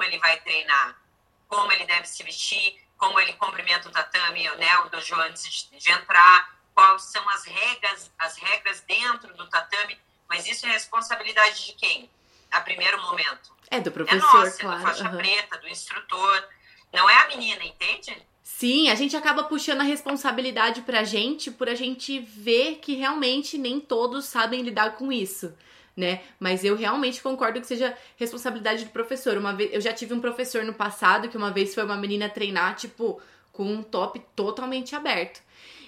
ele 0.00 0.18
vai 0.18 0.40
treinar, 0.40 0.98
como 1.46 1.70
ele 1.72 1.84
deve 1.84 2.06
se 2.06 2.22
vestir, 2.22 2.82
como 2.96 3.20
ele 3.20 3.34
cumprimenta 3.34 3.90
o 3.90 3.92
tatame, 3.92 4.48
né, 4.56 4.78
o 4.78 4.88
dojo 4.88 5.14
antes 5.16 5.68
de 5.70 5.90
entrar, 5.92 6.56
quais 6.74 7.02
são 7.02 7.28
as 7.28 7.44
regras, 7.44 8.10
as 8.18 8.36
regras 8.38 8.80
dentro 8.80 9.34
do 9.34 9.46
tatame. 9.50 10.00
Mas 10.26 10.46
isso 10.46 10.64
é 10.64 10.70
responsabilidade 10.70 11.66
de 11.66 11.74
quem? 11.74 12.10
A 12.50 12.62
primeiro 12.62 12.98
momento. 13.02 13.54
É 13.70 13.78
do 13.78 13.92
professor, 13.92 14.16
é 14.16 14.44
nossa, 14.46 14.58
claro. 14.58 14.76
É 14.76 14.78
do 14.78 14.86
faixa 14.86 15.08
uhum. 15.10 15.16
preta, 15.18 15.58
do 15.58 15.68
instrutor. 15.68 16.48
Não 16.92 17.08
é 17.08 17.22
a 17.22 17.28
menina, 17.28 17.64
entende? 17.64 18.16
Sim, 18.42 18.90
a 18.90 18.94
gente 18.94 19.16
acaba 19.16 19.44
puxando 19.44 19.80
a 19.80 19.84
responsabilidade 19.84 20.82
pra 20.82 21.04
gente 21.04 21.50
por 21.50 21.68
a 21.68 21.74
gente 21.74 22.18
ver 22.18 22.76
que 22.76 22.94
realmente 22.94 23.56
nem 23.56 23.80
todos 23.80 24.26
sabem 24.26 24.60
lidar 24.62 24.96
com 24.96 25.10
isso, 25.10 25.54
né? 25.96 26.20
Mas 26.38 26.64
eu 26.64 26.76
realmente 26.76 27.22
concordo 27.22 27.60
que 27.60 27.66
seja 27.66 27.96
responsabilidade 28.16 28.84
do 28.84 28.90
professor. 28.90 29.38
Uma 29.38 29.54
vez, 29.54 29.72
eu 29.72 29.80
já 29.80 29.92
tive 29.92 30.12
um 30.12 30.20
professor 30.20 30.64
no 30.64 30.74
passado 30.74 31.28
que 31.28 31.36
uma 31.36 31.50
vez 31.50 31.74
foi 31.74 31.84
uma 31.84 31.96
menina 31.96 32.28
treinar, 32.28 32.76
tipo, 32.76 33.18
com 33.52 33.64
um 33.64 33.82
top 33.82 34.20
totalmente 34.36 34.94
aberto. 34.94 35.40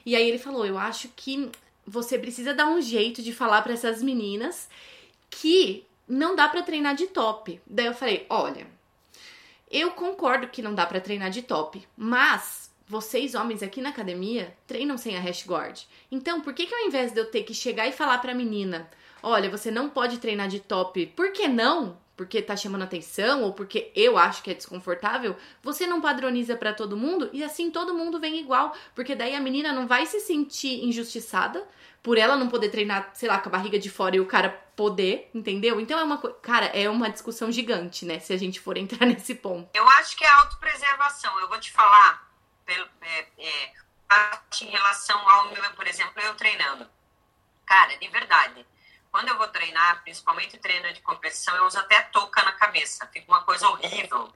E 0.07 0.17
aí 0.17 0.27
ele 0.27 0.39
falou: 0.39 0.65
"Eu 0.65 0.79
acho 0.79 1.09
que 1.15 1.51
você 1.87 2.19
precisa 2.19 2.55
dar 2.55 2.69
um 2.69 2.81
jeito 2.81 3.23
de 3.23 3.35
falar 3.35 3.61
para 3.63 3.73
essas 3.75 4.03
meninas 4.03 4.69
que 5.29 5.85
não 6.09 6.35
dá 6.35 6.49
para 6.49 6.63
treinar 6.63 6.95
de 6.95 7.09
top". 7.09 7.61
Daí 7.67 7.87
eu 7.87 7.95
falei: 7.95 8.25
"Olha, 8.31 8.67
eu 9.73 9.93
concordo 9.93 10.49
que 10.49 10.61
não 10.61 10.75
dá 10.75 10.85
para 10.85 11.01
treinar 11.01 11.31
de 11.31 11.41
top, 11.43 11.83
mas 11.97 12.71
vocês 12.87 13.35
homens 13.35 13.63
aqui 13.63 13.81
na 13.81 13.89
academia 13.89 14.55
treinam 14.67 14.99
sem 14.99 15.17
a 15.17 15.21
hash 15.21 15.47
guard. 15.47 15.81
Então, 16.11 16.43
por 16.43 16.53
que 16.53 16.67
que 16.67 16.75
ao 16.75 16.87
invés 16.87 17.11
de 17.11 17.19
eu 17.19 17.25
ter 17.25 17.43
que 17.43 17.55
chegar 17.55 17.89
e 17.89 17.93
falar 17.93 18.19
pra 18.19 18.35
menina, 18.35 18.87
olha, 19.23 19.49
você 19.49 19.71
não 19.71 19.89
pode 19.89 20.19
treinar 20.19 20.49
de 20.49 20.61
top, 20.61 21.07
por 21.17 21.33
que 21.33 21.49
não? 21.49 21.97
Porque 22.15 22.43
tá 22.43 22.55
chamando 22.55 22.83
atenção 22.83 23.45
ou 23.45 23.55
porque 23.55 23.91
eu 23.97 24.19
acho 24.19 24.43
que 24.43 24.51
é 24.51 24.55
desconfortável, 24.55 25.35
você 25.63 25.87
não 25.87 26.03
padroniza 26.03 26.55
para 26.55 26.75
todo 26.75 26.97
mundo 26.97 27.31
e 27.33 27.43
assim 27.43 27.71
todo 27.71 27.95
mundo 27.95 28.21
vem 28.21 28.39
igual, 28.39 28.77
porque 28.95 29.15
daí 29.15 29.35
a 29.35 29.41
menina 29.41 29.73
não 29.73 29.87
vai 29.87 30.05
se 30.05 30.21
sentir 30.21 30.85
injustiçada 30.85 31.67
por 32.03 32.19
ela 32.19 32.37
não 32.37 32.49
poder 32.49 32.69
treinar, 32.69 33.11
sei 33.15 33.29
lá, 33.29 33.39
com 33.39 33.49
a 33.49 33.53
barriga 33.53 33.79
de 33.79 33.89
fora 33.89 34.17
e 34.17 34.21
o 34.21 34.27
cara 34.27 34.51
poder, 34.75 35.31
entendeu? 35.33 35.81
Então 35.81 35.99
é 35.99 36.03
uma 36.03 36.19
coisa. 36.19 36.37
Cara, 36.41 36.67
é 36.67 36.89
uma 36.91 37.09
discussão 37.09 37.53
gigante, 37.53 38.05
né? 38.05 38.19
Se 38.19 38.33
a 38.33 38.37
gente 38.37 38.59
for 38.59 38.77
entrar 38.77 39.07
nesse 39.07 39.35
ponto. 39.35 39.71
Eu 39.73 39.89
acho 39.91 40.17
que 40.17 40.25
é 40.25 40.31
autopreservação. 40.31 41.39
Eu 41.39 41.49
vou 41.49 41.61
te 41.61 41.71
falar 41.71 42.29
pelo, 42.67 42.89
é, 43.03 43.27
é, 43.39 43.73
em 44.63 44.67
relação 44.67 45.29
ao 45.29 45.53
meu, 45.53 45.63
por 45.75 45.87
exemplo, 45.87 46.21
eu 46.23 46.35
treinando. 46.35 46.89
Cara, 47.65 47.97
de 47.97 48.09
verdade. 48.09 48.67
Quando 49.11 49.29
eu 49.29 49.37
vou 49.37 49.47
treinar, 49.49 50.03
principalmente 50.03 50.59
treino 50.59 50.93
de 50.93 51.03
competição, 51.03 51.55
eu 51.57 51.67
uso 51.67 51.79
até 51.79 52.01
touca 52.05 52.43
na 52.43 52.53
cabeça. 52.53 53.07
Fica 53.13 53.31
uma 53.31 53.43
coisa 53.43 53.69
horrível. 53.69 54.33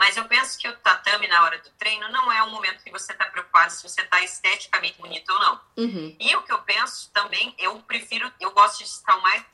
Mas 0.00 0.16
eu 0.16 0.24
penso 0.24 0.58
que 0.58 0.66
o 0.66 0.74
tatame 0.78 1.28
na 1.28 1.42
hora 1.42 1.58
do 1.58 1.68
treino 1.72 2.08
não 2.08 2.32
é 2.32 2.42
um 2.42 2.48
momento 2.48 2.82
que 2.82 2.90
você 2.90 3.12
está 3.12 3.26
preocupado 3.26 3.70
se 3.70 3.86
você 3.86 4.00
está 4.00 4.18
esteticamente 4.22 4.98
bonito 4.98 5.30
ou 5.30 5.38
não. 5.38 5.60
Uhum. 5.76 6.16
E 6.18 6.34
o 6.36 6.42
que 6.42 6.50
eu 6.50 6.62
penso 6.62 7.10
também, 7.12 7.54
eu 7.58 7.78
prefiro, 7.82 8.32
eu 8.40 8.50
gosto 8.52 8.78
de 8.78 8.84
estar 8.84 9.14
o 9.14 9.20
mais 9.20 9.44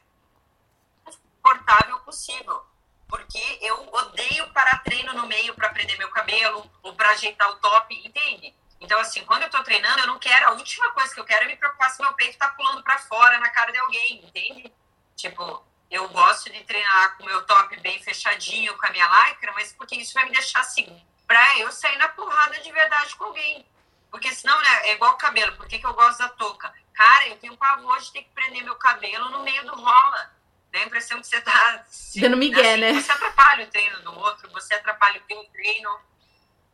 confortável 1.05 1.99
possível. 1.99 2.65
Porque 3.09 3.59
eu 3.61 3.93
odeio 3.93 4.49
parar 4.53 4.85
treino 4.85 5.15
no 5.15 5.27
meio 5.27 5.53
para 5.57 5.71
prender 5.71 5.99
meu 5.99 6.11
cabelo 6.11 6.71
ou 6.81 6.95
para 6.95 7.11
ajeitar 7.11 7.51
o 7.51 7.57
top, 7.57 7.93
entende? 8.07 8.55
Então, 8.81 9.01
assim, 9.01 9.25
quando 9.25 9.43
eu 9.43 9.51
tô 9.51 9.65
treinando, 9.65 9.99
eu 9.99 10.07
não 10.07 10.21
quero, 10.21 10.51
a 10.51 10.53
última 10.53 10.93
coisa 10.93 11.13
que 11.13 11.19
eu 11.19 11.25
quero 11.25 11.45
é 11.45 11.49
me 11.49 11.57
preocupar 11.57 11.91
se 11.91 12.01
meu 12.01 12.13
peito 12.13 12.39
tá 12.39 12.51
pulando 12.51 12.85
para 12.85 12.99
fora 12.99 13.41
na 13.41 13.51
cara 13.51 13.73
de 13.73 13.79
alguém, 13.79 14.25
entende? 14.25 14.73
Tipo, 15.17 15.67
eu 15.91 16.09
gosto 16.09 16.51
de 16.51 16.63
treinar 16.65 17.17
com 17.17 17.23
o 17.23 17.27
meu 17.27 17.43
top 17.45 17.79
bem 17.81 18.03
fechadinho, 18.03 18.77
com 18.77 18.87
a 18.87 18.91
minha 18.91 19.07
lycra, 19.07 19.53
mas 19.53 19.73
porque 19.73 19.97
isso 19.97 20.15
vai 20.15 20.25
me 20.25 20.33
deixar 20.33 20.61
assim, 20.61 21.01
pra 21.27 21.59
eu 21.59 21.71
sair 21.71 21.97
na 21.99 22.09
porrada 22.09 22.59
de 22.61 22.73
verdade 22.73 23.15
com 23.17 23.25
alguém. 23.25 23.65
Porque 24.11 24.35
senão, 24.35 24.59
né, 24.61 24.89
é 24.89 24.95
igual 24.95 25.13
o 25.13 25.19
cabelo. 25.19 25.57
Por 25.57 25.67
que, 25.67 25.79
que 25.79 25.87
eu 25.87 25.95
gosto 25.95 26.19
da 26.19 26.29
touca? 26.31 26.73
Cara, 26.95 27.29
eu 27.29 27.37
tenho 27.37 27.57
pavor 27.57 27.99
de 28.01 28.13
ter 28.13 28.23
que 28.23 28.31
prender 28.31 28.65
meu 28.65 28.77
cabelo 28.77 29.29
no 29.31 29.43
meio 29.43 29.65
do 29.65 29.75
rola. 29.75 30.33
Dá 30.73 30.79
a 30.81 30.85
impressão 30.85 31.21
que 31.21 31.27
você 31.27 31.41
tá... 31.41 31.85
Se, 31.89 32.21
Dando 32.21 32.37
migué, 32.37 32.73
assim, 32.73 32.81
né? 32.81 32.93
Você 32.95 33.13
atrapalha 33.13 33.65
o 33.65 33.71
treino 33.71 34.01
do 34.03 34.19
outro, 34.19 34.51
você 34.51 34.75
atrapalha 34.75 35.21
o 35.21 35.25
teu 35.25 35.45
treino. 35.53 36.01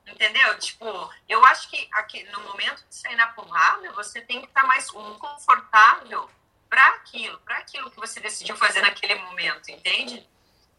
Entendeu? 0.07 0.59
Tipo, 0.59 1.11
eu 1.29 1.45
acho 1.47 1.69
que 1.69 1.89
aqui, 1.93 2.23
no 2.25 2.41
momento 2.41 2.85
de 2.89 2.95
sair 2.95 3.17
na 3.17 3.29
porrada, 3.29 3.91
você 3.93 4.21
tem 4.21 4.41
que 4.41 4.47
estar 4.47 4.65
mais 4.65 4.91
confortável 4.91 6.31
para 6.73 6.89
aquilo, 6.95 7.39
para 7.41 7.59
aquilo 7.59 7.91
que 7.91 8.01
você 8.01 8.19
decidiu 8.19 8.57
fazer 8.57 8.81
naquele 8.81 9.15
momento, 9.17 9.71
entende? 9.71 10.27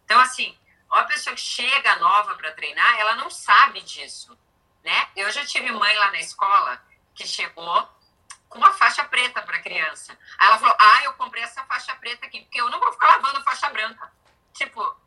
Então, 0.04 0.20
assim, 0.20 0.58
uma 0.92 1.04
pessoa 1.04 1.36
que 1.36 1.42
chega 1.42 1.98
nova 1.98 2.34
para 2.34 2.52
treinar, 2.54 3.00
ela 3.00 3.14
não 3.14 3.30
sabe 3.30 3.80
disso, 3.82 4.36
né? 4.84 5.10
Eu 5.16 5.30
já 5.30 5.46
tive 5.46 5.72
mãe 5.72 5.96
lá 5.96 6.10
na 6.10 6.20
escola 6.20 6.84
que 7.14 7.28
chegou 7.28 7.88
com 8.50 8.58
uma 8.58 8.74
faixa 8.74 9.04
preta 9.04 9.44
para 9.44 9.62
criança. 9.62 10.18
Aí 10.40 10.48
ela 10.48 10.58
falou: 10.58 10.76
Ah, 10.80 11.04
eu 11.04 11.14
comprei 11.14 11.44
essa 11.44 11.64
faixa 11.66 11.94
preta 11.98 12.26
aqui, 12.26 12.42
porque 12.42 12.60
eu 12.60 12.72
não 12.72 12.80
vou 12.80 12.92
ficar 12.94 13.10
lavando 13.10 13.44
faixa 13.44 13.70
branca. 13.70 14.12
Tipo, 14.52 14.98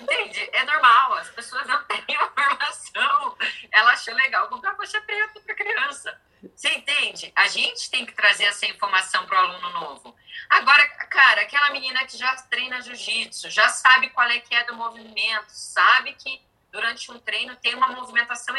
entende? 0.00 0.50
É 0.52 0.64
normal, 0.64 1.14
as 1.14 1.30
pessoas 1.30 1.66
não 1.66 1.82
têm 1.84 2.04
informação. 2.08 3.36
Ela 3.72 3.92
achou 3.92 4.14
legal 4.14 4.48
comprar 4.48 4.74
faixa 4.74 5.00
preta 5.02 5.40
para 5.40 5.54
criança. 5.54 6.20
Você 6.54 6.68
entende? 6.68 7.32
A 7.34 7.48
gente 7.48 7.90
tem 7.90 8.04
que 8.04 8.12
trazer 8.12 8.44
essa 8.44 8.66
informação 8.66 9.24
para 9.26 9.36
o 9.36 9.46
aluno 9.46 9.70
novo. 9.70 10.14
Agora, 10.50 10.86
cara, 11.08 11.42
aquela 11.42 11.70
menina 11.70 12.04
que 12.06 12.16
já 12.16 12.34
treina 12.36 12.80
jiu-jitsu, 12.82 13.48
já 13.50 13.68
sabe 13.68 14.10
qual 14.10 14.28
é 14.28 14.38
que 14.40 14.54
é 14.54 14.64
do 14.64 14.74
movimento, 14.74 15.48
sabe 15.48 16.12
que 16.14 16.42
durante 16.70 17.10
um 17.10 17.18
treino 17.18 17.56
tem 17.56 17.74
uma 17.74 17.88
movimentação. 17.88 18.54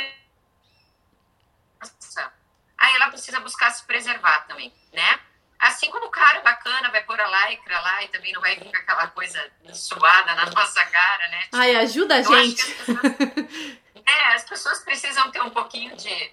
Aí 2.77 2.95
ela 2.95 3.09
precisa 3.09 3.39
buscar 3.39 3.71
se 3.71 3.85
preservar 3.85 4.47
também, 4.47 4.73
né? 4.91 5.19
Assim 5.59 5.89
como 5.91 6.07
o 6.07 6.11
cara 6.11 6.41
bacana 6.65 6.89
vai 6.89 7.03
pôr 7.03 7.19
a 7.19 7.47
lycra 7.49 7.79
lá 7.79 8.03
e 8.03 8.07
também 8.07 8.33
não 8.33 8.41
vai 8.41 8.55
vir 8.55 8.71
com 8.71 8.77
aquela 8.77 9.07
coisa 9.07 9.51
suada 9.71 10.33
na 10.33 10.45
nossa 10.49 10.83
cara, 10.85 11.27
né? 11.27 11.41
Tipo, 11.43 11.57
Ai, 11.57 11.75
ajuda 11.75 12.15
a 12.15 12.21
gente. 12.23 12.61
As 12.61 12.67
pessoas, 12.77 13.77
é, 14.05 14.33
as 14.33 14.43
pessoas 14.43 14.79
precisam 14.79 15.31
ter 15.31 15.41
um 15.41 15.51
pouquinho 15.51 15.95
de, 15.95 16.31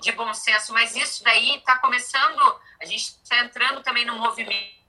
de 0.00 0.12
bom 0.12 0.34
senso, 0.34 0.72
mas 0.72 0.96
isso 0.96 1.22
daí 1.22 1.56
está 1.56 1.78
começando, 1.78 2.60
a 2.80 2.84
gente 2.84 3.16
está 3.22 3.38
entrando 3.38 3.82
também 3.82 4.04
no 4.04 4.16
movimento 4.16 4.80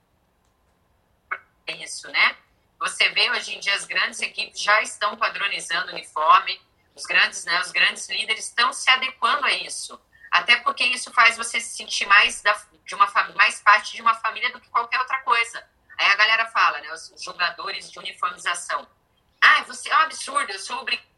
isso, 1.68 2.08
né? 2.08 2.36
Você 2.80 3.08
vê 3.10 3.30
hoje 3.30 3.54
em 3.54 3.60
dia 3.60 3.74
as 3.74 3.84
grandes 3.84 4.20
equipes 4.20 4.60
já 4.60 4.82
estão 4.82 5.16
padronizando 5.16 5.92
o 5.92 5.94
uniforme, 5.94 6.60
os 6.94 7.04
grandes, 7.04 7.44
né, 7.44 7.60
os 7.60 7.70
grandes 7.70 8.08
líderes 8.08 8.48
estão 8.48 8.72
se 8.72 8.90
adequando 8.90 9.46
a 9.46 9.52
isso. 9.52 9.98
Até 10.32 10.56
porque 10.56 10.82
isso 10.84 11.12
faz 11.12 11.36
você 11.36 11.60
se 11.60 11.76
sentir 11.76 12.06
mais 12.06 12.40
da, 12.40 12.58
de 12.86 12.94
uma 12.94 13.06
mais 13.36 13.60
parte 13.60 13.94
de 13.94 14.00
uma 14.00 14.14
família 14.14 14.50
do 14.50 14.58
que 14.58 14.70
qualquer 14.70 14.98
outra 14.98 15.20
coisa. 15.20 15.62
Aí 15.98 16.06
a 16.06 16.16
galera 16.16 16.46
fala, 16.48 16.80
né, 16.80 16.90
os 16.90 17.22
jogadores 17.22 17.90
de 17.90 17.98
uniformização. 17.98 18.88
Ah, 19.38 19.62
você 19.64 19.90
é 19.90 19.96
um 19.96 20.00
absurdo, 20.00 20.50
eu 20.50 20.58
sou 20.58 20.78
obrigado. 20.78 21.12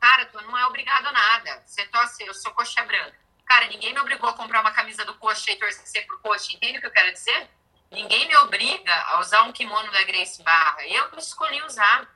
Cara, 0.00 0.26
tu 0.26 0.40
não 0.42 0.56
é 0.56 0.64
obrigado 0.66 1.04
a 1.06 1.12
nada. 1.12 1.62
Você 1.66 1.84
torce, 1.86 2.24
eu 2.24 2.32
sou 2.32 2.52
coxa 2.52 2.84
branca. 2.84 3.18
Cara, 3.44 3.66
ninguém 3.66 3.92
me 3.92 3.98
obrigou 3.98 4.30
a 4.30 4.34
comprar 4.34 4.60
uma 4.60 4.70
camisa 4.70 5.04
do 5.04 5.14
coxa 5.16 5.50
e 5.50 5.56
torcer 5.56 6.06
pro 6.06 6.20
coxa. 6.20 6.52
Entende 6.52 6.78
o 6.78 6.80
que 6.80 6.86
eu 6.86 6.92
quero 6.92 7.12
dizer? 7.12 7.50
Ninguém 7.90 8.28
me 8.28 8.36
obriga 8.36 8.94
a 9.08 9.18
usar 9.18 9.42
um 9.42 9.52
kimono 9.52 9.90
da 9.90 10.04
Grace 10.04 10.40
Barra. 10.44 10.86
Eu 10.86 11.10
escolhi 11.18 11.60
usar. 11.64 12.08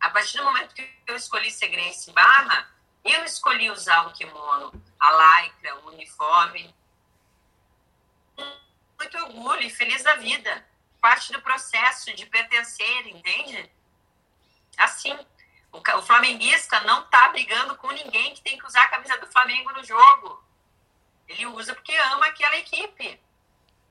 A 0.00 0.10
partir 0.10 0.38
do 0.38 0.44
momento 0.44 0.74
que 0.74 0.90
eu 1.06 1.14
escolhi 1.14 1.52
ser 1.52 1.68
Grace 1.68 2.10
Barra, 2.10 2.68
eu 3.04 3.24
escolhi 3.24 3.70
usar 3.70 4.06
o 4.06 4.12
kimono, 4.12 4.72
a 4.98 5.42
lycra, 5.42 5.76
o 5.80 5.88
uniforme. 5.88 6.74
orgulho 9.22 9.62
e 9.62 9.70
feliz 9.70 10.02
da 10.02 10.14
vida. 10.16 10.66
Parte 11.00 11.32
do 11.32 11.40
processo 11.40 12.12
de 12.14 12.26
pertencer, 12.26 13.06
entende? 13.06 13.70
Assim, 14.76 15.16
o, 15.72 15.78
o 15.78 16.02
flamenguista 16.02 16.80
não 16.80 17.02
tá 17.04 17.28
brigando 17.28 17.76
com 17.76 17.90
ninguém 17.92 18.34
que 18.34 18.42
tem 18.42 18.58
que 18.58 18.66
usar 18.66 18.82
a 18.82 18.88
camisa 18.88 19.16
do 19.18 19.26
Flamengo 19.26 19.72
no 19.72 19.84
jogo. 19.84 20.42
Ele 21.28 21.46
usa 21.46 21.74
porque 21.74 21.94
ama 21.94 22.26
aquela 22.26 22.56
equipe. 22.56 23.20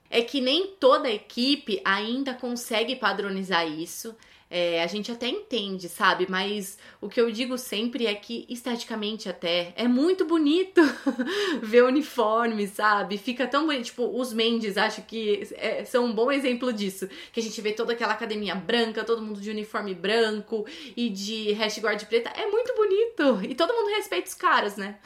É 0.09 0.21
que 0.21 0.41
nem 0.41 0.75
toda 0.75 1.09
equipe 1.09 1.81
ainda 1.85 2.33
consegue 2.33 2.95
padronizar 2.95 3.67
isso. 3.67 4.17
É, 4.49 4.81
a 4.81 4.87
gente 4.87 5.11
até 5.11 5.27
entende, 5.27 5.89
sabe? 5.89 6.25
Mas 6.29 6.77
o 7.01 7.09
que 7.09 7.19
eu 7.19 7.29
digo 7.29 7.57
sempre 7.57 8.05
é 8.07 8.15
que, 8.15 8.45
esteticamente 8.47 9.27
até, 9.27 9.73
é 9.75 9.87
muito 9.87 10.25
bonito 10.25 10.81
ver 11.61 11.83
uniforme, 11.83 12.65
sabe? 12.65 13.17
Fica 13.17 13.45
tão 13.45 13.65
bonito. 13.65 13.85
Tipo, 13.85 14.19
os 14.19 14.31
Mendes, 14.31 14.77
acho 14.77 15.01
que 15.01 15.47
é, 15.55 15.83
são 15.83 16.05
um 16.05 16.13
bom 16.13 16.31
exemplo 16.31 16.71
disso. 16.71 17.09
Que 17.33 17.41
a 17.41 17.43
gente 17.43 17.59
vê 17.59 17.73
toda 17.73 17.91
aquela 17.91 18.13
academia 18.13 18.55
branca, 18.55 19.03
todo 19.03 19.21
mundo 19.21 19.41
de 19.41 19.49
uniforme 19.49 19.93
branco 19.93 20.65
e 20.95 21.09
de 21.09 21.51
hashguard 21.53 22.05
preta. 22.05 22.29
É 22.29 22.45
muito 22.47 22.73
bonito. 22.73 23.43
E 23.49 23.53
todo 23.53 23.73
mundo 23.73 23.95
respeita 23.95 24.29
os 24.29 24.33
caras, 24.33 24.77
né? 24.77 24.97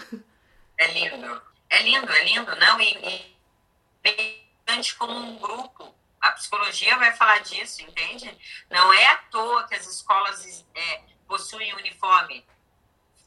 É 0.77 0.93
lindo. 0.93 1.41
É 1.69 1.83
lindo, 1.83 2.11
é 2.11 2.23
lindo. 2.25 2.55
Não, 2.57 2.79
e, 2.79 3.31
e 4.05 4.93
como 4.97 5.13
um 5.13 5.37
grupo 5.37 6.00
a 6.21 6.31
psicologia 6.31 6.97
vai 6.97 7.13
falar 7.13 7.39
disso, 7.39 7.81
entende? 7.81 8.37
Não 8.69 8.93
é 8.93 9.05
à 9.07 9.17
toa 9.17 9.67
que 9.67 9.75
as 9.75 9.87
escolas 9.87 10.65
é, 10.75 11.01
possuem 11.27 11.73
uniforme. 11.73 12.45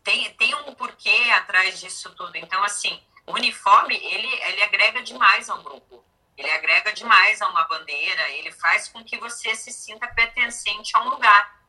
Tem, 0.03 0.33
tem 0.35 0.55
um 0.55 0.75
porquê 0.75 1.31
atrás 1.33 1.81
disso 1.81 2.15
tudo. 2.15 2.37
Então, 2.37 2.63
assim, 2.63 3.03
o 3.27 3.33
uniforme, 3.33 3.97
ele, 3.97 4.27
ele 4.27 4.63
agrega 4.63 5.03
demais 5.03 5.51
ao 5.51 5.63
grupo. 5.63 6.05
Ele 6.37 6.51
agrega 6.51 6.93
demais 6.93 7.41
a 7.41 7.49
uma 7.49 7.65
bandeira, 7.65 8.29
ele 8.31 8.51
faz 8.53 8.89
com 8.89 9.05
que 9.05 9.17
você 9.19 9.55
se 9.55 9.73
sinta 9.73 10.07
pertencente 10.09 10.97
a 10.97 11.01
um 11.01 11.09
lugar. 11.09 11.63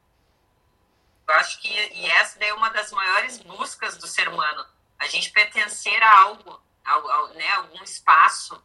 Eu 1.28 1.34
acho 1.36 1.60
que 1.60 1.70
e 1.70 2.06
essa 2.08 2.44
é 2.44 2.54
uma 2.54 2.70
das 2.70 2.92
maiores 2.92 3.38
buscas 3.40 3.98
do 3.98 4.08
ser 4.08 4.28
humano, 4.28 4.66
a 5.00 5.08
gente 5.08 5.32
pertencer 5.32 6.02
a 6.02 6.20
algo, 6.20 6.62
a, 6.84 6.94
a 6.94 7.28
né, 7.34 7.48
algum 7.54 7.84
espaço. 7.84 8.64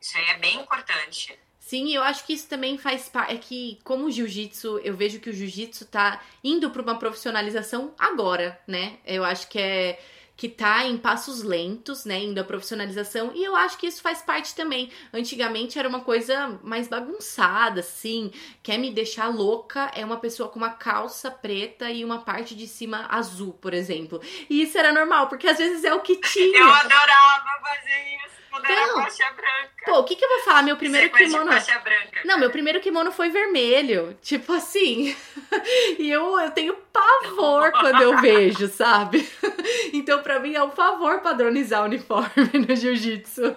Isso 0.00 0.16
aí 0.18 0.24
é 0.30 0.38
bem 0.38 0.60
importante. 0.60 1.38
Sim, 1.66 1.94
eu 1.94 2.02
acho 2.02 2.26
que 2.26 2.34
isso 2.34 2.46
também 2.46 2.76
faz 2.76 3.08
parte. 3.08 3.32
É 3.32 3.38
que, 3.38 3.78
como 3.82 4.04
o 4.04 4.10
jiu-jitsu, 4.10 4.80
eu 4.80 4.94
vejo 4.94 5.18
que 5.18 5.30
o 5.30 5.32
jiu-jitsu 5.32 5.86
tá 5.86 6.20
indo 6.42 6.68
para 6.70 6.82
uma 6.82 6.98
profissionalização 6.98 7.94
agora, 7.98 8.60
né? 8.66 8.98
Eu 9.06 9.24
acho 9.24 9.48
que 9.48 9.58
é 9.58 9.98
que 10.36 10.48
tá 10.48 10.84
em 10.84 10.98
passos 10.98 11.42
lentos, 11.42 12.04
né, 12.04 12.18
indo 12.18 12.40
à 12.40 12.44
profissionalização, 12.44 13.30
e 13.36 13.44
eu 13.44 13.54
acho 13.54 13.78
que 13.78 13.86
isso 13.86 14.02
faz 14.02 14.20
parte 14.20 14.52
também. 14.54 14.90
Antigamente 15.12 15.78
era 15.78 15.88
uma 15.88 16.00
coisa 16.00 16.58
mais 16.62 16.88
bagunçada, 16.88 17.80
assim, 17.80 18.32
quer 18.60 18.76
me 18.76 18.90
deixar 18.90 19.28
louca 19.28 19.92
é 19.94 20.04
uma 20.04 20.16
pessoa 20.16 20.48
com 20.48 20.58
uma 20.58 20.70
calça 20.70 21.30
preta 21.30 21.88
e 21.88 22.04
uma 22.04 22.22
parte 22.22 22.54
de 22.56 22.66
cima 22.66 23.06
azul, 23.08 23.52
por 23.54 23.72
exemplo. 23.72 24.20
E 24.50 24.60
isso 24.62 24.76
era 24.76 24.92
normal, 24.92 25.28
porque 25.28 25.46
às 25.46 25.56
vezes 25.56 25.84
é 25.84 25.94
o 25.94 26.00
que 26.00 26.16
tinha. 26.28 26.58
Eu 26.58 26.68
adorava 26.68 27.48
fazer 27.62 28.16
isso 28.26 28.43
quando 28.54 28.64
então, 28.66 29.00
era 29.00 29.10
faixa 29.10 29.32
branca. 29.32 29.84
Pô, 29.84 29.98
o 29.98 30.04
que, 30.04 30.14
que 30.14 30.24
eu 30.24 30.28
vou 30.28 30.44
falar? 30.44 30.62
Meu 30.62 30.76
primeiro 30.76 31.10
Você 31.10 31.24
kimono. 31.24 31.52
Faixa 31.52 31.78
branca, 31.80 32.20
Não, 32.24 32.38
meu 32.38 32.50
primeiro 32.50 32.80
kimono 32.80 33.10
foi 33.10 33.28
vermelho. 33.28 34.16
Tipo 34.22 34.52
assim. 34.52 35.16
e 35.98 36.08
eu, 36.08 36.38
eu 36.38 36.50
tenho 36.52 36.76
pavor 36.76 37.72
quando 37.72 38.00
eu 38.00 38.20
vejo, 38.20 38.68
sabe? 38.68 39.28
então, 39.92 40.22
pra 40.22 40.38
mim, 40.38 40.54
é 40.54 40.62
um 40.62 40.70
favor 40.70 41.20
padronizar 41.20 41.82
o 41.82 41.86
uniforme 41.86 42.50
no 42.66 42.76
jiu-jitsu. 42.76 43.56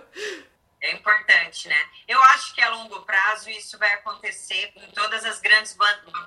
É 0.82 0.92
importante, 0.94 1.68
né? 1.68 1.90
Eu 2.08 2.22
acho 2.24 2.56
que 2.56 2.62
a 2.62 2.70
longo 2.70 3.02
prazo 3.02 3.50
isso 3.52 3.78
vai 3.78 3.94
acontecer 3.94 4.74
em 4.76 4.92
todas 4.92 5.26
as 5.26 5.40
grandes 5.40 5.78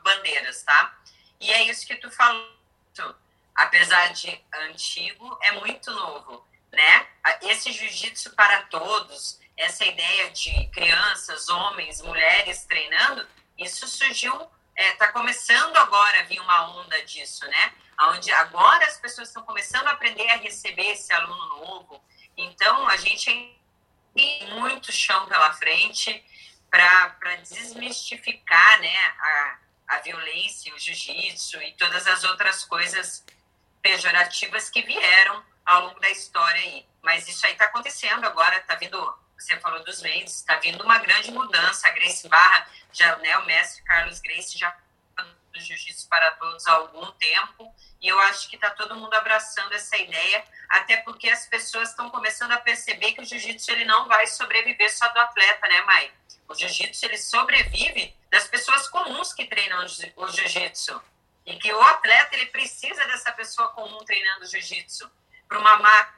bandeiras, 0.05 0.63
tá? 0.63 0.97
E 1.41 1.51
é 1.51 1.65
isso 1.65 1.87
que 1.87 1.97
tu 1.97 2.11
falou. 2.11 2.49
Apesar 3.55 4.13
de 4.13 4.41
antigo, 4.69 5.39
é 5.43 5.53
muito 5.53 5.91
novo 5.91 6.50
né? 6.73 7.07
Esse 7.43 7.73
jiu-jitsu 7.73 8.35
para 8.35 8.63
todos, 8.63 9.39
essa 9.57 9.85
ideia 9.85 10.31
de 10.31 10.67
crianças, 10.69 11.49
homens, 11.49 12.01
mulheres 12.03 12.65
treinando, 12.65 13.27
isso 13.59 13.87
surgiu, 13.87 14.35
está 14.77 15.07
é, 15.07 15.13
começando 15.13 15.77
agora 15.77 16.21
a 16.21 16.23
vir 16.25 16.41
uma 16.41 16.81
onda 16.81 17.05
disso, 17.05 17.47
né? 17.47 17.73
Onde 18.03 18.33
agora 18.33 18.87
as 18.87 18.97
pessoas 18.99 19.29
estão 19.29 19.43
começando 19.43 19.87
a 19.89 19.91
aprender 19.91 20.29
a 20.31 20.37
receber 20.37 20.93
esse 20.93 21.13
aluno 21.13 21.59
novo. 21.59 22.03
Então, 22.37 22.89
a 22.89 22.97
gente 22.97 23.61
tem 24.15 24.49
muito 24.59 24.91
chão 24.91 25.27
pela 25.27 25.53
frente 25.53 26.25
para 26.71 27.37
desmistificar 27.43 28.81
né, 28.81 28.97
a, 29.19 29.59
a 29.89 29.99
violência, 29.99 30.75
o 30.75 30.79
jiu-jitsu 30.79 31.61
e 31.63 31.73
todas 31.73 32.07
as 32.07 32.25
outras 32.25 32.65
coisas 32.65 33.25
pejorativas 33.83 34.71
que 34.71 34.83
vieram 34.83 35.45
ao 35.71 35.87
longo 35.87 36.01
da 36.01 36.11
história 36.11 36.61
aí. 36.61 36.87
Mas 37.01 37.29
isso 37.29 37.47
aí 37.47 37.53
está 37.53 37.67
acontecendo 37.67 38.25
agora, 38.25 38.57
está 38.57 38.75
vindo, 38.75 39.19
você 39.39 39.57
falou 39.61 39.83
dos 39.85 40.03
Mendes, 40.03 40.37
está 40.37 40.57
vindo 40.57 40.83
uma 40.83 40.99
grande 40.99 41.31
mudança. 41.31 41.87
A 41.87 41.93
Grace 41.93 42.29
Barra, 42.29 42.69
já, 42.93 43.17
né, 43.19 43.39
o 43.39 43.47
mestre 43.47 43.83
Carlos 43.85 44.21
Grace 44.21 44.59
já 44.59 44.77
do 45.53 45.61
Jiu-Jitsu 45.61 46.09
para 46.09 46.31
Todos 46.33 46.67
há 46.69 46.73
algum 46.73 47.11
tempo, 47.13 47.75
e 48.01 48.07
eu 48.07 48.19
acho 48.21 48.49
que 48.49 48.55
está 48.55 48.71
todo 48.71 48.95
mundo 48.95 49.13
abraçando 49.15 49.73
essa 49.73 49.97
ideia, 49.97 50.45
até 50.69 50.99
porque 50.99 51.29
as 51.29 51.47
pessoas 51.47 51.91
estão 51.91 52.09
começando 52.09 52.53
a 52.53 52.61
perceber 52.61 53.13
que 53.13 53.21
o 53.21 53.25
Jiu-Jitsu 53.25 53.71
ele 53.73 53.85
não 53.85 54.07
vai 54.07 54.29
sobreviver 54.29 54.97
só 54.97 55.09
do 55.09 55.19
atleta, 55.19 55.67
né, 55.67 55.83
Mai? 55.83 56.13
O 56.49 56.55
Jiu-Jitsu 56.55 57.05
ele 57.05 57.19
sobrevive 57.19 58.17
das 58.31 58.47
pessoas 58.47 58.89
comuns 58.89 59.33
que 59.33 59.45
treinam 59.45 59.85
o 60.17 60.29
Jiu-Jitsu. 60.29 61.03
E 61.47 61.57
que 61.57 61.73
o 61.73 61.83
atleta 61.83 62.37
ele 62.37 62.47
precisa 62.47 63.05
dessa 63.07 63.33
pessoa 63.33 63.69
comum 63.69 63.99
treinando 64.05 64.47
Jiu-Jitsu 64.47 65.11
para 65.51 65.59
uma 65.59 65.77
marca 65.79 66.15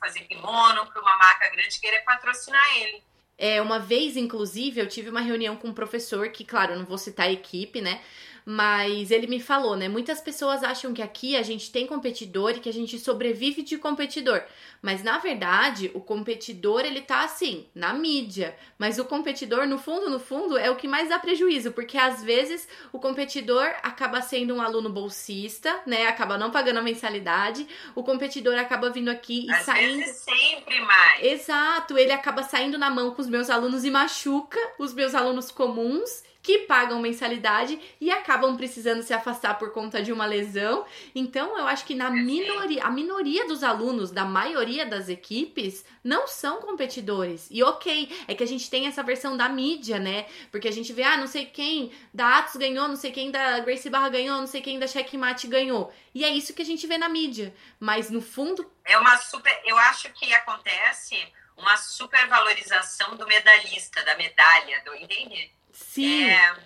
fazer 0.00 0.20
kimono, 0.22 0.86
para 0.86 1.00
uma 1.00 1.16
marca 1.16 1.48
grande 1.50 1.80
querer 1.80 2.00
patrocinar 2.00 2.76
ele. 2.78 3.02
É, 3.38 3.62
uma 3.62 3.78
vez, 3.78 4.16
inclusive, 4.16 4.80
eu 4.80 4.88
tive 4.88 5.08
uma 5.08 5.20
reunião 5.20 5.56
com 5.56 5.68
um 5.68 5.74
professor 5.74 6.28
que, 6.30 6.44
claro, 6.44 6.76
não 6.76 6.84
vou 6.84 6.98
citar 6.98 7.26
a 7.26 7.32
equipe, 7.32 7.80
né? 7.80 8.02
Mas 8.48 9.10
ele 9.10 9.26
me 9.26 9.40
falou, 9.40 9.74
né? 9.74 9.88
Muitas 9.88 10.20
pessoas 10.20 10.62
acham 10.62 10.94
que 10.94 11.02
aqui 11.02 11.36
a 11.36 11.42
gente 11.42 11.72
tem 11.72 11.84
competidor 11.84 12.52
e 12.52 12.60
que 12.60 12.68
a 12.68 12.72
gente 12.72 12.96
sobrevive 12.96 13.60
de 13.60 13.76
competidor. 13.76 14.40
Mas 14.80 15.02
na 15.02 15.18
verdade, 15.18 15.90
o 15.94 16.00
competidor 16.00 16.82
ele 16.82 17.00
tá 17.00 17.24
assim, 17.24 17.66
na 17.74 17.92
mídia. 17.92 18.56
Mas 18.78 19.00
o 19.00 19.04
competidor, 19.04 19.66
no 19.66 19.78
fundo, 19.78 20.08
no 20.08 20.20
fundo, 20.20 20.56
é 20.56 20.70
o 20.70 20.76
que 20.76 20.86
mais 20.86 21.08
dá 21.08 21.18
prejuízo, 21.18 21.72
porque 21.72 21.98
às 21.98 22.22
vezes 22.22 22.68
o 22.92 23.00
competidor 23.00 23.66
acaba 23.82 24.22
sendo 24.22 24.54
um 24.54 24.62
aluno 24.62 24.90
bolsista, 24.90 25.80
né? 25.84 26.06
Acaba 26.06 26.38
não 26.38 26.52
pagando 26.52 26.78
a 26.78 26.82
mensalidade. 26.82 27.66
O 27.96 28.04
competidor 28.04 28.54
acaba 28.54 28.90
vindo 28.90 29.08
aqui 29.08 29.46
e 29.46 29.52
às 29.52 29.64
saindo. 29.64 29.98
Vezes 29.98 30.18
sempre 30.18 30.80
mais. 30.82 31.24
Exato, 31.24 31.98
ele 31.98 32.12
acaba 32.12 32.44
saindo 32.44 32.78
na 32.78 32.90
mão 32.90 33.10
com 33.10 33.20
os 33.20 33.28
meus 33.28 33.50
alunos 33.50 33.84
e 33.84 33.90
machuca 33.90 34.60
os 34.78 34.94
meus 34.94 35.16
alunos 35.16 35.50
comuns 35.50 36.24
que 36.46 36.60
pagam 36.60 37.00
mensalidade 37.00 37.76
e 38.00 38.08
acabam 38.08 38.56
precisando 38.56 39.02
se 39.02 39.12
afastar 39.12 39.58
por 39.58 39.72
conta 39.72 40.00
de 40.00 40.12
uma 40.12 40.24
lesão. 40.24 40.86
Então, 41.12 41.58
eu 41.58 41.66
acho 41.66 41.84
que 41.84 41.92
na 41.92 42.08
minoria, 42.08 42.84
a 42.84 42.88
minoria 42.88 43.48
dos 43.48 43.64
alunos 43.64 44.12
da 44.12 44.24
maioria 44.24 44.86
das 44.86 45.08
equipes 45.08 45.84
não 46.04 46.28
são 46.28 46.60
competidores. 46.60 47.48
E 47.50 47.64
ok, 47.64 48.16
é 48.28 48.34
que 48.36 48.44
a 48.44 48.46
gente 48.46 48.70
tem 48.70 48.86
essa 48.86 49.02
versão 49.02 49.36
da 49.36 49.48
mídia, 49.48 49.98
né? 49.98 50.26
Porque 50.52 50.68
a 50.68 50.70
gente 50.70 50.92
vê, 50.92 51.02
ah, 51.02 51.16
não 51.16 51.26
sei 51.26 51.46
quem 51.46 51.90
da 52.14 52.38
Atos 52.38 52.54
ganhou, 52.54 52.86
não 52.86 52.94
sei 52.94 53.10
quem 53.10 53.32
da 53.32 53.58
Gracie 53.58 53.90
Barra 53.90 54.08
ganhou, 54.08 54.38
não 54.38 54.46
sei 54.46 54.60
quem 54.60 54.78
da 54.78 54.86
Checkmate 54.86 55.48
ganhou. 55.48 55.92
E 56.14 56.24
é 56.24 56.28
isso 56.28 56.54
que 56.54 56.62
a 56.62 56.64
gente 56.64 56.86
vê 56.86 56.96
na 56.96 57.08
mídia. 57.08 57.52
Mas 57.80 58.08
no 58.08 58.22
fundo. 58.22 58.70
É 58.84 58.96
uma 58.96 59.16
super. 59.16 59.60
Eu 59.64 59.76
acho 59.78 60.12
que 60.12 60.32
acontece 60.32 61.16
uma 61.56 61.76
supervalorização 61.76 63.16
do 63.16 63.26
medalhista, 63.26 64.04
da 64.04 64.14
medalha, 64.14 64.80
do, 64.84 64.94
entende? 64.94 65.50
Sim. 65.76 66.28
É, 66.28 66.56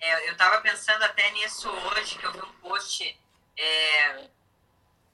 é, 0.00 0.28
eu 0.28 0.32
estava 0.32 0.60
pensando 0.60 1.02
até 1.02 1.30
nisso 1.30 1.70
hoje, 1.70 2.18
que 2.18 2.24
eu 2.24 2.32
vi 2.32 2.40
um 2.40 2.52
post. 2.60 3.18
É, 3.56 4.28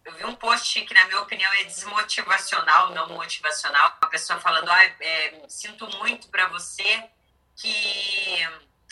eu 0.04 0.14
vi 0.14 0.24
um 0.24 0.34
post 0.34 0.80
que, 0.82 0.94
na 0.94 1.04
minha 1.06 1.20
opinião, 1.20 1.52
é 1.54 1.64
desmotivacional, 1.64 2.90
não 2.90 3.08
motivacional. 3.10 3.96
Uma 4.00 4.10
pessoa 4.10 4.40
falando: 4.40 4.68
ah, 4.68 4.84
é, 4.84 5.42
sinto 5.48 5.88
muito 5.98 6.28
para 6.28 6.48
você 6.48 7.04
que 7.54 8.48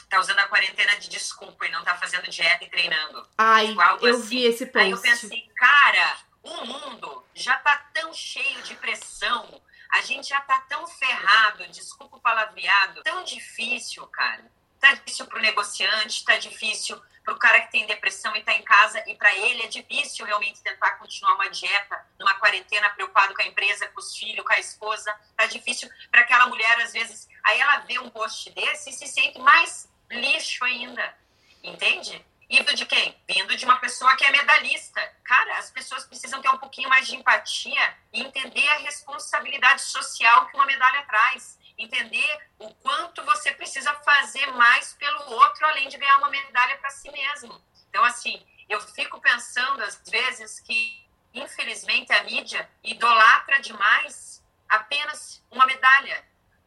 tá 0.09 0.21
usando 0.21 0.39
a 0.39 0.49
quarentena 0.49 0.97
de 0.97 1.09
desculpa 1.09 1.67
e 1.67 1.71
não 1.71 1.83
tá 1.83 1.97
fazendo 1.97 2.29
dieta 2.29 2.65
e 2.65 2.71
treinando. 2.71 3.27
Ai, 3.39 3.75
eu 4.01 4.17
assim. 4.17 4.27
vi 4.29 4.45
esse 4.45 4.67
post. 4.67 4.79
Aí 4.79 4.91
eu 4.91 5.01
pensei, 5.01 5.51
cara, 5.57 6.19
o 6.43 6.65
mundo 6.65 7.25
já 7.35 7.59
tá 7.59 7.77
tão 7.93 8.13
cheio 8.15 8.63
de 8.63 8.75
pressão, 8.77 9.61
a 9.93 10.01
gente 10.03 10.29
já 10.29 10.41
tá 10.41 10.61
tão 10.69 10.87
ferrado, 10.87 11.67
desculpa 11.69 12.17
o 12.17 12.21
palavreado, 12.21 13.03
tão 13.03 13.25
difícil, 13.25 14.07
cara. 14.09 14.45
Tá 14.81 14.95
difícil 14.95 15.27
pro 15.27 15.41
negociante, 15.41 16.25
tá 16.25 16.37
difícil 16.37 17.01
pro 17.25 17.39
cara 17.39 17.61
que 17.63 17.73
tem 17.73 17.87
depressão 17.87 18.37
e 18.37 18.43
tá 18.43 18.53
em 18.53 18.63
casa, 18.63 19.03
e 19.09 19.15
para 19.17 19.35
ele 19.35 19.63
é 19.63 19.67
difícil 19.67 20.25
realmente 20.25 20.63
tentar 20.63 20.93
continuar 20.93 21.35
uma 21.35 21.49
dieta 21.49 22.07
numa 22.19 22.35
quarentena, 22.35 22.91
preocupado 22.91 23.35
com 23.35 23.43
a 23.43 23.47
empresa, 23.47 23.89
com 23.89 24.01
os 24.01 24.17
filhos, 24.17 24.45
com 24.45 24.53
a 24.53 24.61
esposa. 24.61 25.13
Tá 25.37 25.47
difícil 25.47 25.91
para 26.11 26.21
aquela 26.21 26.47
mulher, 26.47 26.81
às 26.83 26.93
vezes, 26.93 27.27
Aí 27.47 27.61
ela 27.61 27.79
vê 27.79 27.99
um 28.01 28.11
post 28.11 28.51
desse 28.51 28.91
e 28.91 28.93
se 28.93 29.07
sente 29.07 29.39
mais 29.39 29.89
lixo 30.11 30.65
ainda, 30.65 31.17
entende? 31.63 32.25
Vindo 32.49 32.75
de 32.75 32.87
quem? 32.87 33.21
Vindo 33.29 33.57
de 33.57 33.65
uma 33.65 33.77
pessoa 33.79 34.15
que 34.17 34.25
é 34.25 34.31
medalhista. 34.31 35.01
Cara, 35.25 35.59
as 35.59 35.71
pessoas 35.71 36.05
precisam 36.05 36.41
ter 36.41 36.49
um 36.49 36.59
pouquinho 36.59 36.89
mais 36.89 37.07
de 37.07 37.17
empatia 37.17 37.97
e 38.13 38.23
entender 38.23 38.69
a 38.69 38.79
responsabilidade 38.79 39.83
social 39.83 40.47
que 40.47 40.57
uma 40.57 40.67
medalha 40.67 41.05
traz. 41.07 41.59
Entender 41.77 42.49
o 42.59 42.73
quanto 42.77 43.25
você 43.25 43.53
precisa 43.53 43.93
fazer 43.95 44.47
mais 44.53 44.95
pelo 44.95 45.33
outro, 45.33 45.67
além 45.67 45.89
de 45.89 45.99
ganhar 45.99 46.19
uma 46.19 46.31
medalha 46.31 46.79
para 46.79 46.91
si 46.91 47.11
mesmo. 47.11 47.61
Então, 47.91 48.05
assim, 48.05 48.47
eu 48.69 48.81
fico 48.81 49.21
pensando, 49.21 49.83
às 49.83 50.01
vezes, 50.09 50.61
que, 50.61 51.05
infelizmente, 51.35 52.13
a 52.13 52.23
mídia 52.23 52.71
idolatra 52.83 53.61
demais 53.61 54.43
apenas 54.69 55.45
uma 55.51 55.67
medalha. 55.67 56.25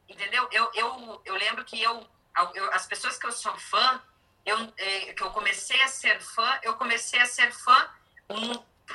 Entendeu? 0.07 0.47
Eu, 0.51 0.69
eu, 0.73 1.21
eu 1.25 1.35
lembro 1.35 1.63
que 1.63 1.81
eu, 1.81 2.07
eu 2.53 2.73
as 2.73 2.85
pessoas 2.85 3.17
que 3.17 3.25
eu 3.25 3.31
sou 3.31 3.57
fã, 3.57 4.01
eu, 4.45 4.73
é, 4.77 5.13
que 5.13 5.21
eu 5.21 5.31
comecei 5.31 5.81
a 5.81 5.87
ser 5.87 6.21
fã, 6.21 6.59
eu 6.63 6.75
comecei 6.75 7.19
a 7.19 7.25
ser 7.25 7.51
fã 7.51 7.89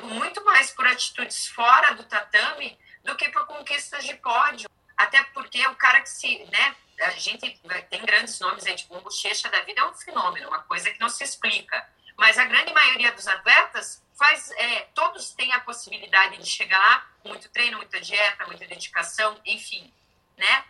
muito 0.03 0.45
mais 0.45 0.71
por 0.71 0.87
atitudes 0.87 1.47
fora 1.49 1.95
do 1.95 2.05
tatame 2.05 2.79
do 3.03 3.15
que 3.17 3.29
por 3.29 3.47
conquistas 3.47 4.05
de 4.05 4.15
pódio. 4.17 4.69
Até 4.97 5.23
porque 5.25 5.65
o 5.67 5.77
cara 5.77 6.01
que 6.01 6.09
se, 6.09 6.45
né, 6.53 6.77
a 7.03 7.11
gente 7.11 7.61
tem 7.91 8.05
grandes 8.05 8.39
nomes 8.41 8.65
aí, 8.67 8.75
tipo, 8.75 8.97
um 8.97 9.01
bochecha 9.01 9.49
da 9.51 9.61
vida 9.63 9.81
é 9.81 9.85
um 9.85 9.95
fenômeno, 9.95 10.49
uma 10.49 10.63
coisa 10.63 10.91
que 10.91 11.01
não 11.01 11.09
se 11.09 11.25
explica. 11.25 11.87
Mas 12.17 12.39
a 12.39 12.45
grande 12.45 12.73
maioria 12.73 13.13
dos 13.13 13.27
atletas 13.27 14.03
faz, 14.17 14.51
é, 14.53 14.83
todos 14.95 15.31
têm 15.31 15.53
a 15.53 15.61
possibilidade 15.61 16.39
de 16.39 16.47
chegar 16.47 16.79
lá, 16.79 17.07
muito 17.25 17.49
treino, 17.49 17.79
muita 17.79 18.01
dieta, 18.01 18.47
muita 18.47 18.67
dedicação, 18.67 19.41
enfim, 19.45 19.93
né? 20.37 20.65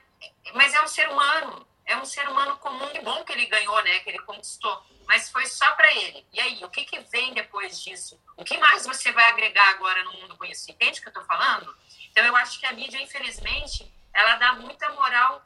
Mas 0.55 0.73
é 0.73 0.83
um 0.83 0.89
ser 0.89 1.09
humano, 1.11 1.67
é 1.87 1.97
um 1.97 2.05
ser 2.05 2.29
humano 2.29 2.57
comum 2.59 2.89
e 2.95 3.01
bom 3.01 3.25
que 3.25 3.33
ele 3.33 3.47
ganhou, 3.47 3.83
né? 3.83 4.01
Que 4.01 4.11
ele 4.11 4.19
conquistou. 4.21 4.83
Mas 5.07 5.31
foi 5.31 5.47
só 5.47 5.71
para 5.73 5.93
ele. 5.93 6.27
E 6.33 6.41
aí, 6.41 6.65
o 6.65 6.71
que, 6.71 6.85
que 6.85 6.99
vem 7.01 7.35
depois 7.35 7.83
disso? 7.83 8.21
O 8.37 8.45
que 8.45 8.57
mais 8.59 8.87
você 8.87 9.13
vai 9.13 9.25
agregar 9.31 9.69
agora 9.71 10.03
no 10.05 10.13
mundo 10.15 10.37
com 10.37 10.45
isso? 10.45 10.71
Entende 10.71 10.99
o 10.99 11.03
que 11.03 11.09
eu 11.09 11.13
estou 11.13 11.25
falando? 11.25 11.75
Então, 12.11 12.25
eu 12.25 12.35
acho 12.37 12.59
que 12.59 12.67
a 12.67 12.73
mídia, 12.73 13.01
infelizmente, 13.03 13.93
ela 14.13 14.37
dá 14.37 14.55
muita 14.55 14.89
moral 14.93 15.45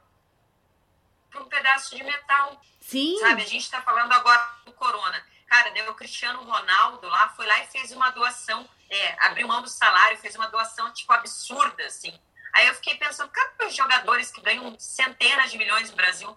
para 1.30 1.43
um 1.43 1.49
pedaço 1.49 1.97
de 1.97 2.05
metal. 2.05 2.61
Sim. 2.80 3.18
Sabe? 3.18 3.43
A 3.43 3.47
gente 3.47 3.64
está 3.64 3.82
falando 3.82 4.12
agora 4.12 4.55
do 4.64 4.72
corona. 4.72 5.24
Cara, 5.47 5.70
deu 5.70 5.91
o 5.91 5.95
Cristiano 5.95 6.43
Ronaldo 6.43 7.09
lá, 7.09 7.30
foi 7.30 7.47
lá 7.47 7.62
e 7.62 7.66
fez 7.68 7.91
uma 7.91 8.11
doação, 8.11 8.68
é, 8.91 9.26
abriu 9.26 9.49
mão 9.49 9.62
do 9.62 9.68
salário, 9.68 10.18
fez 10.18 10.36
uma 10.36 10.47
doação, 10.49 10.93
tipo, 10.93 11.11
absurda, 11.12 11.86
assim. 11.86 12.18
Aí 12.59 12.66
eu 12.66 12.74
fiquei 12.74 12.96
pensando, 12.96 13.30
cara, 13.30 13.68
os 13.68 13.76
jogadores 13.76 14.32
que 14.32 14.40
ganham 14.40 14.76
centenas 14.80 15.48
de 15.48 15.56
milhões 15.56 15.90
no 15.90 15.96
Brasil 15.96 16.36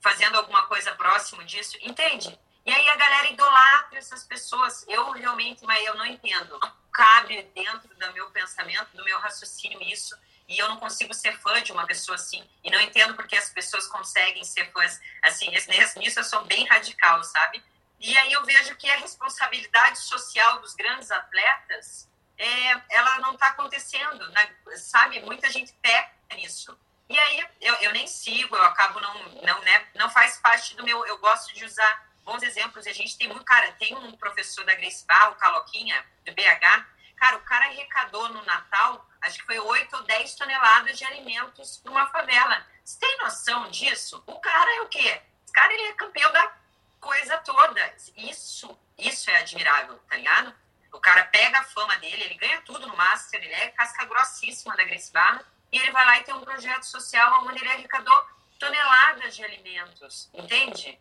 fazendo 0.00 0.36
alguma 0.36 0.66
coisa 0.66 0.92
próximo 0.96 1.44
disso, 1.44 1.78
entende? 1.82 2.36
E 2.66 2.72
aí 2.72 2.88
a 2.88 2.96
galera 2.96 3.28
idolatra 3.28 3.96
essas 3.96 4.24
pessoas. 4.24 4.84
Eu 4.88 5.12
realmente, 5.12 5.64
mas 5.64 5.86
eu 5.86 5.94
não 5.94 6.04
entendo. 6.04 6.58
Não 6.60 6.72
cabe 6.92 7.40
dentro 7.54 7.94
do 7.94 8.12
meu 8.12 8.28
pensamento, 8.30 8.88
do 8.96 9.04
meu 9.04 9.20
raciocínio 9.20 9.80
isso. 9.82 10.18
E 10.48 10.58
eu 10.58 10.68
não 10.68 10.78
consigo 10.78 11.14
ser 11.14 11.38
fã 11.38 11.62
de 11.62 11.70
uma 11.70 11.86
pessoa 11.86 12.16
assim. 12.16 12.44
E 12.64 12.68
não 12.68 12.80
entendo 12.80 13.14
porque 13.14 13.36
as 13.36 13.48
pessoas 13.50 13.86
conseguem 13.86 14.42
ser 14.42 14.68
fãs 14.72 15.00
assim. 15.22 15.48
Nisso 15.96 16.18
eu 16.18 16.24
sou 16.24 16.44
bem 16.44 16.66
radical, 16.66 17.22
sabe? 17.22 17.62
E 18.00 18.18
aí 18.18 18.32
eu 18.32 18.44
vejo 18.44 18.74
que 18.74 18.90
a 18.90 18.96
responsabilidade 18.96 20.00
social 20.00 20.60
dos 20.60 20.74
grandes 20.74 21.12
atletas 21.12 22.10
é, 22.38 22.82
ela 22.90 23.18
não 23.20 23.34
está 23.34 23.48
acontecendo, 23.48 24.28
né? 24.30 24.54
sabe? 24.76 25.20
Muita 25.20 25.50
gente 25.50 25.72
peca 25.74 26.10
nisso. 26.34 26.78
E 27.08 27.18
aí 27.18 27.46
eu, 27.60 27.74
eu 27.74 27.92
nem 27.92 28.06
sigo, 28.06 28.56
eu 28.56 28.62
acabo 28.62 28.98
não, 29.00 29.14
não, 29.42 29.60
né? 29.60 29.86
Não 29.94 30.08
faz 30.10 30.38
parte 30.38 30.74
do 30.76 30.84
meu. 30.84 31.04
Eu 31.06 31.18
gosto 31.18 31.52
de 31.54 31.64
usar 31.64 32.08
bons 32.24 32.42
exemplos. 32.42 32.86
A 32.86 32.92
gente 32.92 33.16
tem 33.18 33.28
muito, 33.28 33.44
cara, 33.44 33.70
tem 33.72 33.94
um 33.94 34.12
professor 34.12 34.64
da 34.64 34.74
Grace 34.74 35.04
Bar, 35.06 35.30
o 35.30 35.36
Caloquinha, 35.36 36.04
do 36.24 36.32
BH. 36.32 36.86
Cara, 37.16 37.36
o 37.36 37.40
cara 37.42 37.66
arrecadou 37.66 38.28
no 38.30 38.44
Natal, 38.44 39.06
acho 39.20 39.38
que 39.38 39.46
foi 39.46 39.58
8 39.58 39.94
ou 39.94 40.02
10 40.02 40.34
toneladas 40.34 40.98
de 40.98 41.04
alimentos 41.04 41.76
para 41.76 41.92
uma 41.92 42.06
favela. 42.08 42.66
Você 42.84 42.98
tem 42.98 43.18
noção 43.18 43.70
disso? 43.70 44.22
O 44.26 44.40
cara 44.40 44.76
é 44.76 44.80
o 44.80 44.88
quê? 44.88 45.20
Esse 45.44 45.52
cara 45.52 45.72
ele 45.72 45.82
é 45.84 45.92
campeão 45.92 46.32
da 46.32 46.52
coisa 47.00 47.38
toda. 47.38 47.94
Isso, 48.16 48.76
isso 48.98 49.30
é 49.30 49.36
admirável, 49.36 49.98
tá 50.08 50.16
ligado? 50.16 50.54
O 50.92 51.00
cara 51.00 51.24
pega 51.24 51.58
a 51.58 51.64
fama 51.64 51.96
dele, 51.96 52.22
ele 52.22 52.34
ganha 52.34 52.60
tudo 52.62 52.86
no 52.86 52.96
Master, 52.96 53.42
ele 53.42 53.52
é 53.52 53.68
casca 53.70 54.04
grossíssima 54.04 54.76
da 54.76 54.84
Grace 54.84 55.10
Barra, 55.10 55.44
e 55.72 55.78
ele 55.78 55.90
vai 55.90 56.04
lá 56.04 56.18
e 56.18 56.24
tem 56.24 56.34
um 56.34 56.42
projeto 56.42 56.84
social 56.84 57.44
onde 57.46 57.58
ele 57.58 57.70
arrecadou 57.70 58.26
toneladas 58.58 59.34
de 59.34 59.42
alimentos, 59.42 60.28
entende? 60.34 61.00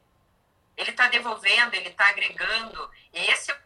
Ele 0.77 0.91
está 0.91 1.07
devolvendo, 1.09 1.75
ele 1.75 1.89
está 1.89 2.07
agregando. 2.07 2.89
E 3.13 3.19
esse 3.19 3.51
é 3.51 3.61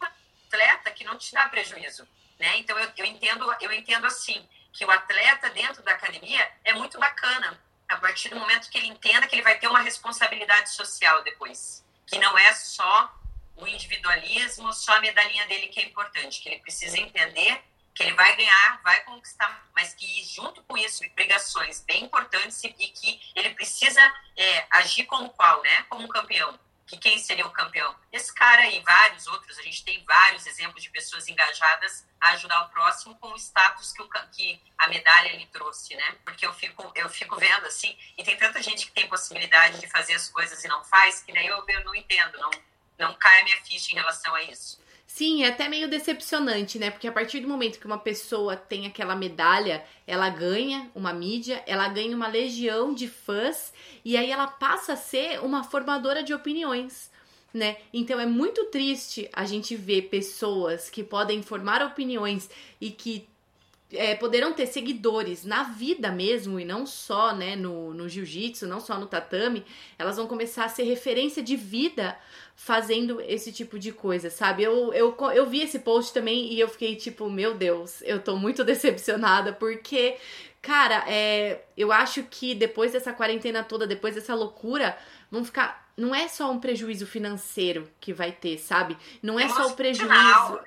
um 0.00 0.06
atleta 0.46 0.90
que 0.92 1.04
não 1.04 1.18
te 1.18 1.32
dá 1.32 1.48
prejuízo, 1.48 2.08
né? 2.38 2.56
Então 2.58 2.78
eu, 2.78 2.90
eu 2.96 3.04
entendo, 3.04 3.52
eu 3.60 3.72
entendo 3.72 4.06
assim 4.06 4.48
que 4.72 4.84
o 4.84 4.90
atleta 4.90 5.50
dentro 5.50 5.82
da 5.82 5.92
academia 5.92 6.50
é 6.64 6.72
muito 6.72 6.98
bacana 6.98 7.60
a 7.88 7.96
partir 7.96 8.28
do 8.28 8.36
momento 8.36 8.70
que 8.70 8.78
ele 8.78 8.86
entenda 8.86 9.26
que 9.26 9.34
ele 9.34 9.42
vai 9.42 9.58
ter 9.58 9.66
uma 9.66 9.80
responsabilidade 9.80 10.70
social 10.70 11.22
depois, 11.24 11.84
que 12.06 12.18
não 12.20 12.38
é 12.38 12.54
só 12.54 13.12
o 13.56 13.66
individualismo, 13.66 14.72
só 14.72 14.96
a 14.96 15.00
medalhinha 15.00 15.46
dele 15.46 15.68
que 15.68 15.80
é 15.80 15.84
importante, 15.84 16.40
que 16.40 16.48
ele 16.48 16.60
precisa 16.60 16.98
entender 16.98 17.62
que 17.94 18.04
ele 18.04 18.14
vai 18.14 18.34
ganhar, 18.36 18.80
vai 18.82 19.00
conquistar, 19.04 19.68
mas 19.74 19.94
que 19.94 20.24
junto 20.24 20.62
com 20.62 20.76
isso, 20.78 21.02
pregações 21.10 21.82
bem 21.82 22.04
importantes 22.04 22.62
e 22.64 22.70
que 22.70 23.20
ele 23.34 23.50
precisa 23.54 24.00
é, 24.36 24.66
agir 24.70 25.04
como 25.04 25.30
qual, 25.30 25.62
né? 25.62 25.82
Como 25.88 26.04
um 26.04 26.08
campeão. 26.08 26.58
Que 26.86 26.96
quem 26.96 27.18
seria 27.18 27.46
o 27.46 27.50
campeão? 27.50 27.94
Esse 28.10 28.34
cara 28.34 28.66
e 28.66 28.80
vários 28.80 29.26
outros, 29.28 29.58
a 29.58 29.62
gente 29.62 29.84
tem 29.84 30.02
vários 30.04 30.46
exemplos 30.46 30.82
de 30.82 30.90
pessoas 30.90 31.28
engajadas 31.28 32.04
a 32.20 32.30
ajudar 32.30 32.62
o 32.62 32.68
próximo 32.70 33.14
com 33.16 33.28
o 33.28 33.36
status 33.36 33.92
que, 33.92 34.02
o, 34.02 34.08
que 34.32 34.60
a 34.78 34.88
medalha 34.88 35.36
lhe 35.36 35.46
trouxe, 35.46 35.94
né? 35.94 36.16
Porque 36.24 36.44
eu 36.44 36.52
fico, 36.52 36.90
eu 36.94 37.08
fico 37.08 37.36
vendo 37.36 37.66
assim, 37.66 37.96
e 38.16 38.24
tem 38.24 38.36
tanta 38.36 38.62
gente 38.62 38.86
que 38.86 38.92
tem 38.92 39.08
possibilidade 39.08 39.78
de 39.78 39.86
fazer 39.88 40.14
as 40.14 40.28
coisas 40.28 40.64
e 40.64 40.68
não 40.68 40.82
faz, 40.84 41.22
que 41.22 41.32
daí 41.32 41.46
eu, 41.46 41.64
eu 41.68 41.84
não 41.84 41.94
entendo, 41.94 42.38
não, 42.38 42.50
não 43.00 43.14
cai 43.14 43.40
a 43.40 43.44
minha 43.44 43.56
ficha 43.64 43.92
em 43.92 43.96
relação 43.96 44.34
a 44.34 44.42
isso. 44.44 44.78
Sim, 45.06 45.42
é 45.42 45.48
até 45.48 45.68
meio 45.68 45.88
decepcionante, 45.88 46.78
né? 46.78 46.88
Porque 46.88 47.08
a 47.08 47.12
partir 47.12 47.40
do 47.40 47.48
momento 47.48 47.80
que 47.80 47.86
uma 47.86 47.98
pessoa 47.98 48.56
tem 48.56 48.86
aquela 48.86 49.16
medalha, 49.16 49.84
ela 50.06 50.28
ganha 50.30 50.88
uma 50.94 51.12
mídia, 51.12 51.62
ela 51.66 51.88
ganha 51.88 52.14
uma 52.14 52.28
legião 52.28 52.94
de 52.94 53.08
fãs 53.08 53.72
e 54.04 54.16
aí 54.16 54.30
ela 54.30 54.46
passa 54.46 54.92
a 54.92 54.96
ser 54.96 55.40
uma 55.40 55.64
formadora 55.64 56.22
de 56.22 56.32
opiniões, 56.32 57.10
né? 57.52 57.78
Então 57.92 58.20
é 58.20 58.24
muito 58.24 58.66
triste 58.66 59.28
a 59.32 59.44
gente 59.44 59.74
ver 59.74 60.02
pessoas 60.02 60.88
que 60.88 61.02
podem 61.02 61.42
formar 61.42 61.84
opiniões 61.84 62.48
e 62.80 62.90
que 62.90 63.28
é, 63.92 64.14
poderão 64.14 64.52
ter 64.52 64.66
seguidores 64.66 65.44
na 65.44 65.64
vida 65.64 66.10
mesmo 66.10 66.60
e 66.60 66.64
não 66.64 66.86
só 66.86 67.34
né, 67.34 67.56
no, 67.56 67.92
no 67.92 68.08
jiu-jitsu, 68.08 68.66
não 68.66 68.80
só 68.80 68.98
no 68.98 69.06
tatame, 69.06 69.64
elas 69.98 70.16
vão 70.16 70.26
começar 70.26 70.64
a 70.64 70.68
ser 70.68 70.84
referência 70.84 71.42
de 71.42 71.56
vida 71.56 72.16
fazendo 72.54 73.20
esse 73.22 73.50
tipo 73.52 73.78
de 73.78 73.90
coisa, 73.90 74.28
sabe? 74.30 74.62
Eu, 74.62 74.92
eu, 74.92 75.16
eu 75.34 75.46
vi 75.48 75.62
esse 75.62 75.78
post 75.78 76.12
também 76.12 76.52
e 76.52 76.60
eu 76.60 76.68
fiquei 76.68 76.94
tipo, 76.94 77.28
meu 77.30 77.54
Deus, 77.54 78.02
eu 78.02 78.20
tô 78.20 78.36
muito 78.36 78.62
decepcionada 78.64 79.52
porque, 79.52 80.16
cara, 80.60 81.04
é, 81.08 81.62
eu 81.76 81.90
acho 81.90 82.22
que 82.24 82.54
depois 82.54 82.92
dessa 82.92 83.12
quarentena 83.12 83.64
toda, 83.64 83.86
depois 83.86 84.14
dessa 84.14 84.34
loucura, 84.34 84.96
vão 85.30 85.44
ficar. 85.44 85.88
Não 85.96 86.14
é 86.14 86.28
só 86.28 86.50
um 86.50 86.60
prejuízo 86.60 87.06
financeiro 87.06 87.88
que 88.00 88.12
vai 88.12 88.32
ter, 88.32 88.58
sabe? 88.58 88.96
Não 89.22 89.38
é 89.38 89.48
só 89.48 89.66
o 89.68 89.72
prejuízo. 89.72 90.60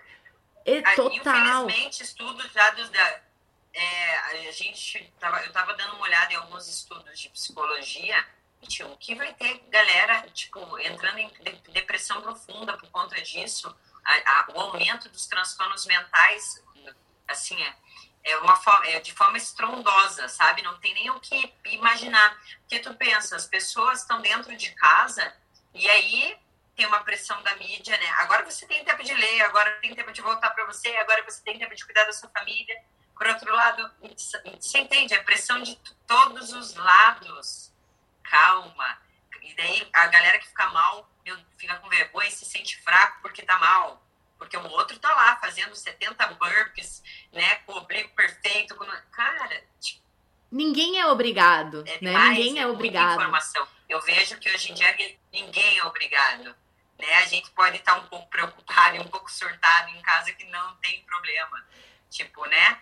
É 0.66 0.82
total. 0.96 1.66
Infelizmente, 1.66 2.04
estudos 2.04 2.52
já 2.52 2.70
dos. 2.72 2.90
Da, 2.90 3.22
é, 3.74 4.18
a 4.48 4.52
gente 4.52 5.12
tava, 5.20 5.42
eu 5.42 5.48
estava 5.48 5.74
dando 5.74 5.96
uma 5.96 6.04
olhada 6.04 6.32
em 6.32 6.36
alguns 6.36 6.68
estudos 6.68 7.20
de 7.20 7.30
psicologia 7.30 8.24
o 8.86 8.98
que 8.98 9.14
vai 9.16 9.34
ter 9.34 9.62
galera, 9.70 10.22
tipo, 10.34 10.80
entrando 10.80 11.20
em 11.20 11.32
depressão 11.72 12.22
profunda 12.22 12.78
por 12.78 12.90
conta 12.90 13.22
disso, 13.22 13.74
a, 14.04 14.14
a, 14.14 14.48
o 14.54 14.60
aumento 14.60 15.10
dos 15.10 15.28
transtornos 15.28 15.86
mentais, 15.86 16.64
assim, 17.28 17.62
é, 17.62 17.76
é, 18.24 18.38
uma 18.38 18.56
forma, 18.56 18.88
é 18.88 19.00
de 19.00 19.14
forma 19.14 19.38
estrondosa, 19.38 20.28
sabe? 20.30 20.62
Não 20.62 20.80
tem 20.80 20.94
nem 20.94 21.10
o 21.10 21.20
que 21.20 21.54
imaginar. 21.66 22.40
Porque 22.62 22.80
tu 22.80 22.94
pensa, 22.96 23.36
as 23.36 23.46
pessoas 23.46 24.02
estão 24.02 24.22
dentro 24.22 24.56
de 24.56 24.72
casa 24.72 25.36
e 25.74 25.90
aí 25.90 26.38
tem 26.76 26.86
uma 26.86 27.02
pressão 27.02 27.42
da 27.44 27.56
mídia, 27.56 27.98
né? 27.98 28.10
Agora 28.20 28.44
você 28.44 28.66
tem 28.66 28.84
tempo 28.84 29.04
de 29.04 29.14
ler, 29.14 29.42
agora 29.42 29.72
tem 29.82 29.94
tempo 29.94 30.12
de 30.12 30.22
voltar 30.22 30.50
para 30.52 30.66
você, 30.66 30.90
agora 30.98 31.24
você 31.24 31.42
tem 31.44 31.58
tempo 31.58 31.76
de 31.76 31.86
cuidar 31.86 32.06
da 32.06 32.14
sua 32.14 32.30
família. 32.30 32.82
Por 33.16 33.28
outro 33.28 33.54
lado, 33.54 33.92
você 34.60 34.80
entende? 34.80 35.14
A 35.14 35.24
pressão 35.24 35.62
de 35.62 35.80
todos 36.08 36.52
os 36.52 36.76
lados 36.76 37.72
calma. 38.24 38.98
E 39.42 39.54
daí 39.56 39.88
a 39.94 40.08
galera 40.08 40.40
que 40.40 40.48
fica 40.48 40.68
mal, 40.72 41.08
fica 41.58 41.76
com 41.76 41.90
vergonha 41.90 42.28
e 42.28 42.32
se 42.32 42.46
sente 42.46 42.82
fraco 42.82 43.20
porque 43.22 43.44
tá 43.44 43.58
mal. 43.60 44.02
Porque 44.38 44.58
o 44.58 44.70
outro 44.72 44.98
tá 45.00 45.14
lá 45.14 45.36
fazendo 45.38 45.76
70 45.76 46.26
burpees, 46.34 47.04
né, 47.32 47.56
com 47.66 47.74
o 47.74 47.78
oblíquo 47.78 48.16
perfeito. 48.16 48.76
Com... 48.76 48.86
Cara, 49.12 49.64
tipo, 49.80 50.02
ninguém 50.52 51.00
é 51.00 51.06
obrigado, 51.06 51.84
é 51.88 52.00
né? 52.02 52.30
ninguém 52.30 52.60
é 52.60 52.68
obrigado. 52.68 53.14
Informação. 53.14 53.68
Eu 53.88 54.02
vejo 54.02 54.38
que 54.40 54.50
hoje 54.50 54.72
em 54.72 54.74
dia 54.74 55.18
ninguém 55.32 55.78
é 55.78 55.86
obrigado. 55.86 56.56
Né? 57.04 57.16
A 57.16 57.26
gente 57.26 57.52
pode 57.52 57.76
estar 57.76 57.98
um 57.98 58.08
pouco 58.08 58.28
preocupado 58.28 58.96
e 58.96 59.00
um 59.00 59.08
pouco 59.08 59.30
surtado 59.30 59.90
em 59.90 60.02
casa 60.02 60.32
que 60.32 60.46
não 60.46 60.76
tem 60.76 61.04
problema. 61.04 61.62
Tipo, 62.10 62.46
né? 62.46 62.82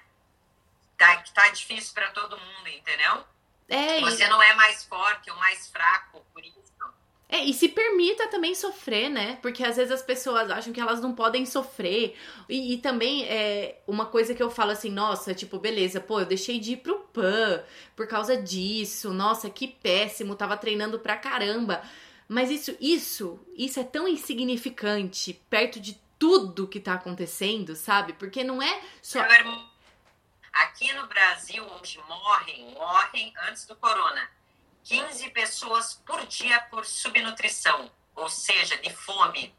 Tá, 0.96 1.24
tá 1.34 1.50
difícil 1.50 1.94
para 1.96 2.12
todo 2.12 2.40
mundo, 2.40 2.68
entendeu? 2.68 3.26
É, 3.68 4.00
Você 4.02 4.24
e... 4.24 4.28
não 4.28 4.42
é 4.42 4.54
mais 4.54 4.84
forte 4.84 5.32
ou 5.32 5.38
mais 5.38 5.68
fraco 5.70 6.24
por 6.32 6.46
isso. 6.46 6.62
É, 7.28 7.46
e 7.46 7.54
se 7.54 7.70
permita 7.70 8.28
também 8.28 8.54
sofrer, 8.54 9.10
né? 9.10 9.40
Porque 9.42 9.64
às 9.64 9.78
vezes 9.78 9.92
as 9.92 10.02
pessoas 10.02 10.52
acham 10.52 10.74
que 10.74 10.82
elas 10.82 11.00
não 11.00 11.16
podem 11.16 11.46
sofrer. 11.46 12.18
E, 12.50 12.74
e, 12.74 12.78
também 12.78 13.24
é 13.24 13.82
uma 13.88 14.06
coisa 14.06 14.36
que 14.36 14.44
eu 14.44 14.52
falo 14.52 14.72
assim, 14.72 14.90
nossa, 14.90 15.34
tipo, 15.34 15.58
beleza, 15.58 16.02
pô, 16.02 16.20
eu 16.20 16.26
deixei 16.26 16.60
de 16.60 16.74
ir 16.74 16.78
pro 16.78 17.00
PAN 17.14 17.64
por 17.96 18.06
causa 18.06 18.36
disso. 18.36 19.14
Nossa, 19.14 19.50
que 19.50 19.66
péssimo, 19.66 20.36
tava 20.36 20.58
treinando 20.58 21.00
pra 21.00 21.16
caramba. 21.16 21.82
Mas 22.32 22.50
isso, 22.50 22.78
isso, 22.80 23.46
isso 23.58 23.78
é 23.78 23.84
tão 23.84 24.08
insignificante 24.08 25.34
perto 25.50 25.82
de 25.82 26.02
tudo 26.18 26.66
que 26.66 26.80
tá 26.80 26.94
acontecendo, 26.94 27.76
sabe? 27.76 28.14
Porque 28.14 28.42
não 28.42 28.62
é 28.62 28.82
só. 29.02 29.20
Aqui 30.54 30.94
no 30.94 31.08
Brasil, 31.08 31.68
onde 31.76 31.98
morrem, 32.08 32.72
morrem 32.72 33.34
antes 33.50 33.66
do 33.66 33.76
corona 33.76 34.32
15 34.86 35.30
pessoas 35.32 35.96
por 36.06 36.26
dia 36.26 36.58
por 36.70 36.86
subnutrição, 36.86 37.92
ou 38.16 38.30
seja, 38.30 38.78
de 38.78 38.94
fome. 38.94 39.54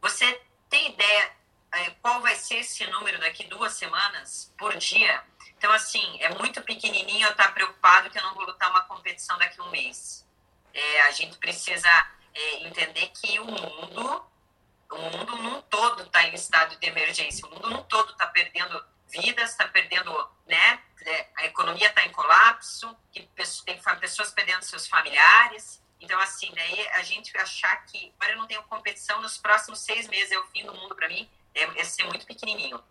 Você 0.00 0.40
tem 0.70 0.92
ideia 0.92 1.32
é, 1.70 1.90
qual 2.00 2.22
vai 2.22 2.34
ser 2.34 2.60
esse 2.60 2.86
número 2.86 3.20
daqui 3.20 3.44
duas 3.44 3.74
semanas 3.74 4.54
por 4.56 4.74
dia? 4.78 5.22
Então, 5.58 5.70
assim, 5.70 6.16
é 6.22 6.34
muito 6.34 6.62
pequenininho 6.62 7.26
eu 7.26 7.32
estar 7.32 7.52
preocupado 7.52 8.08
que 8.08 8.18
eu 8.18 8.22
não 8.22 8.34
vou 8.34 8.46
lutar 8.46 8.70
uma 8.70 8.84
competição 8.84 9.36
daqui 9.36 9.60
um 9.60 9.68
mês. 9.68 10.25
É, 10.76 11.00
a 11.02 11.10
gente 11.10 11.38
precisa 11.38 11.88
é, 12.34 12.66
entender 12.66 13.08
que 13.08 13.40
o 13.40 13.46
mundo, 13.46 14.26
o 14.90 14.98
mundo 14.98 15.36
num 15.36 15.62
todo 15.62 16.02
está 16.02 16.22
em 16.24 16.34
estado 16.34 16.76
de 16.76 16.86
emergência. 16.86 17.46
O 17.46 17.50
mundo 17.50 17.70
num 17.70 17.82
todo 17.84 18.12
está 18.12 18.26
perdendo 18.26 18.84
vidas, 19.08 19.52
está 19.52 19.66
perdendo, 19.66 20.12
né? 20.46 20.82
É, 21.00 21.28
a 21.36 21.44
economia 21.46 21.88
está 21.88 22.04
em 22.04 22.12
colapso, 22.12 22.94
que 23.10 23.26
tem 23.64 23.80
pessoas 23.98 24.30
perdendo 24.32 24.64
seus 24.64 24.86
familiares. 24.86 25.82
Então, 25.98 26.20
assim, 26.20 26.52
daí 26.54 26.88
a 26.88 27.02
gente 27.02 27.34
achar 27.38 27.74
que 27.86 28.12
agora 28.18 28.34
eu 28.34 28.38
não 28.38 28.46
tenho 28.46 28.62
competição, 28.64 29.22
nos 29.22 29.38
próximos 29.38 29.78
seis 29.78 30.06
meses 30.08 30.30
é 30.30 30.38
o 30.38 30.46
fim 30.48 30.66
do 30.66 30.74
mundo 30.74 30.94
para 30.94 31.08
mim, 31.08 31.26
é, 31.54 31.62
é 31.80 31.84
ser 31.84 32.04
muito 32.04 32.26
pequenininho. 32.26 32.82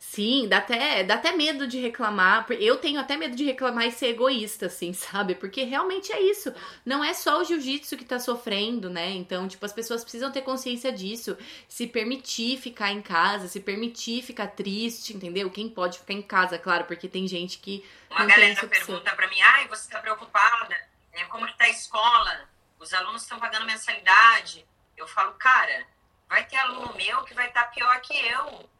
Sim, 0.00 0.48
dá 0.48 0.56
até, 0.56 1.04
dá 1.04 1.16
até 1.16 1.30
medo 1.30 1.66
de 1.66 1.78
reclamar. 1.78 2.46
Eu 2.52 2.78
tenho 2.78 2.98
até 2.98 3.18
medo 3.18 3.36
de 3.36 3.44
reclamar 3.44 3.86
e 3.86 3.92
ser 3.92 4.06
egoísta, 4.06 4.66
assim, 4.66 4.94
sabe? 4.94 5.34
Porque 5.34 5.62
realmente 5.62 6.10
é 6.10 6.18
isso. 6.22 6.52
Não 6.86 7.04
é 7.04 7.12
só 7.12 7.38
o 7.38 7.44
jiu-jitsu 7.44 7.98
que 7.98 8.04
tá 8.06 8.18
sofrendo, 8.18 8.88
né? 8.88 9.10
Então, 9.10 9.46
tipo, 9.46 9.64
as 9.64 9.74
pessoas 9.74 10.02
precisam 10.02 10.32
ter 10.32 10.40
consciência 10.40 10.90
disso. 10.90 11.36
Se 11.68 11.86
permitir 11.86 12.58
ficar 12.58 12.90
em 12.90 13.02
casa, 13.02 13.46
se 13.46 13.60
permitir 13.60 14.22
ficar 14.22 14.46
triste, 14.48 15.14
entendeu? 15.14 15.50
Quem 15.50 15.68
pode 15.68 15.98
ficar 15.98 16.14
em 16.14 16.22
casa, 16.22 16.58
claro, 16.58 16.86
porque 16.86 17.06
tem 17.06 17.28
gente 17.28 17.58
que. 17.58 17.86
Uma 18.10 18.24
galera 18.24 18.66
pergunta 18.66 19.14
pra 19.14 19.28
mim, 19.28 19.40
ai, 19.42 19.68
você 19.68 19.90
tá 19.90 20.00
preocupada? 20.00 20.76
É, 21.12 21.24
como 21.24 21.46
que 21.46 21.58
tá 21.58 21.64
a 21.64 21.70
escola? 21.70 22.48
Os 22.78 22.94
alunos 22.94 23.22
estão 23.22 23.38
pagando 23.38 23.66
mensalidade. 23.66 24.66
Eu 24.96 25.06
falo, 25.06 25.32
cara, 25.32 25.86
vai 26.26 26.42
ter 26.46 26.56
aluno 26.56 26.94
meu 26.96 27.22
que 27.24 27.34
vai 27.34 27.48
estar 27.48 27.64
tá 27.64 27.70
pior 27.70 28.00
que 28.00 28.14
eu 28.14 28.70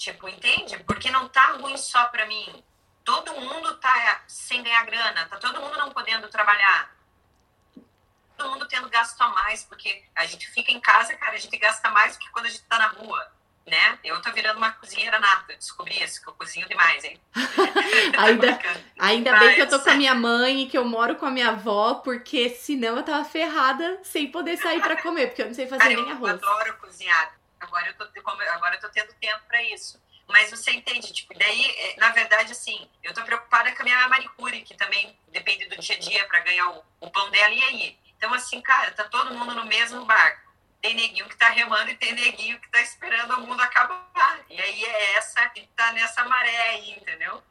Tipo, 0.00 0.30
entende? 0.30 0.78
Porque 0.84 1.10
não 1.10 1.28
tá 1.28 1.58
ruim 1.60 1.76
só 1.76 2.06
para 2.06 2.24
mim. 2.24 2.64
Todo 3.04 3.38
mundo 3.38 3.76
tá 3.76 4.22
sem 4.26 4.62
ganhar 4.62 4.86
grana, 4.86 5.26
tá 5.26 5.36
todo 5.36 5.60
mundo 5.60 5.76
não 5.76 5.90
podendo 5.90 6.26
trabalhar. 6.28 6.90
Todo 8.34 8.48
mundo 8.48 8.66
tendo 8.66 8.88
gasto 8.88 9.20
a 9.20 9.28
mais, 9.28 9.62
porque 9.62 10.02
a 10.16 10.24
gente 10.24 10.46
fica 10.46 10.72
em 10.72 10.80
casa, 10.80 11.14
cara, 11.16 11.32
a 11.32 11.38
gente 11.38 11.54
gasta 11.58 11.90
mais 11.90 12.16
do 12.16 12.20
que 12.20 12.30
quando 12.30 12.46
a 12.46 12.48
gente 12.48 12.62
tá 12.62 12.78
na 12.78 12.86
rua 12.86 13.30
né? 13.66 13.98
Eu 14.02 14.20
tô 14.20 14.32
virando 14.32 14.56
uma 14.56 14.72
cozinheira 14.72 15.20
nata, 15.20 15.54
descobri 15.54 16.02
isso, 16.02 16.20
que 16.20 16.28
eu 16.28 16.32
cozinho 16.32 16.66
demais, 16.66 17.04
hein? 17.04 17.20
ainda 18.18 18.58
ainda 18.98 19.38
bem 19.38 19.54
que 19.54 19.60
eu 19.60 19.68
tô 19.68 19.78
com 19.78 19.90
a 19.90 19.94
minha 19.94 20.14
mãe 20.14 20.62
e 20.62 20.66
que 20.66 20.76
eu 20.76 20.84
moro 20.84 21.14
com 21.16 21.26
a 21.26 21.30
minha 21.30 21.50
avó, 21.50 21.94
porque 21.94 22.48
senão 22.48 22.96
eu 22.96 23.02
tava 23.02 23.24
ferrada 23.24 24.00
sem 24.02 24.30
poder 24.30 24.56
sair 24.56 24.80
para 24.80 25.00
comer, 25.00 25.28
porque 25.28 25.42
eu 25.42 25.46
não 25.46 25.54
sei 25.54 25.68
fazer 25.68 25.82
Cara, 25.82 25.94
nem 25.94 26.10
arroz. 26.10 26.42
Eu 26.42 26.48
adoro 26.48 26.76
cozinhar. 26.78 27.39
Agora 27.60 27.88
eu 27.88 27.94
tô, 27.94 28.04
agora 28.30 28.74
eu 28.74 28.80
tô 28.80 28.88
tendo 28.88 29.12
tempo 29.14 29.44
para 29.46 29.62
isso. 29.62 30.00
Mas 30.26 30.50
você 30.50 30.70
entende, 30.70 31.12
tipo, 31.12 31.36
daí, 31.36 31.66
é, 31.66 31.96
na 31.96 32.10
verdade, 32.10 32.52
assim, 32.52 32.88
eu 33.02 33.12
tô 33.12 33.22
preocupada 33.22 33.72
com 33.72 33.82
a 33.82 33.84
minha 33.84 34.08
manicure, 34.08 34.62
que 34.62 34.76
também 34.76 35.18
depende 35.28 35.66
do 35.66 35.76
dia 35.76 35.96
a 35.96 35.98
dia 35.98 36.26
para 36.26 36.40
ganhar 36.40 36.70
o, 36.70 36.84
o, 37.00 37.10
pão 37.10 37.30
dela, 37.30 37.52
e 37.52 37.62
aí? 37.64 37.98
Então, 38.16 38.32
assim, 38.32 38.60
cara, 38.60 38.92
tá 38.92 39.04
todo 39.04 39.34
mundo 39.34 39.54
no 39.54 39.66
mesmo 39.66 40.04
barco. 40.04 40.50
Tem 40.80 40.94
neguinho 40.94 41.28
que 41.28 41.36
tá 41.36 41.48
remando 41.50 41.90
e 41.90 41.96
tem 41.96 42.12
neguinho 42.12 42.60
que 42.60 42.70
tá 42.70 42.80
esperando 42.80 43.34
o 43.34 43.40
mundo 43.40 43.60
acabar. 43.60 44.40
E 44.48 44.60
aí 44.60 44.84
é 44.84 45.16
essa 45.16 45.46
que 45.50 45.66
tá 45.76 45.92
nessa 45.92 46.24
maré 46.24 46.70
aí, 46.70 46.92
entendeu? 46.92 47.42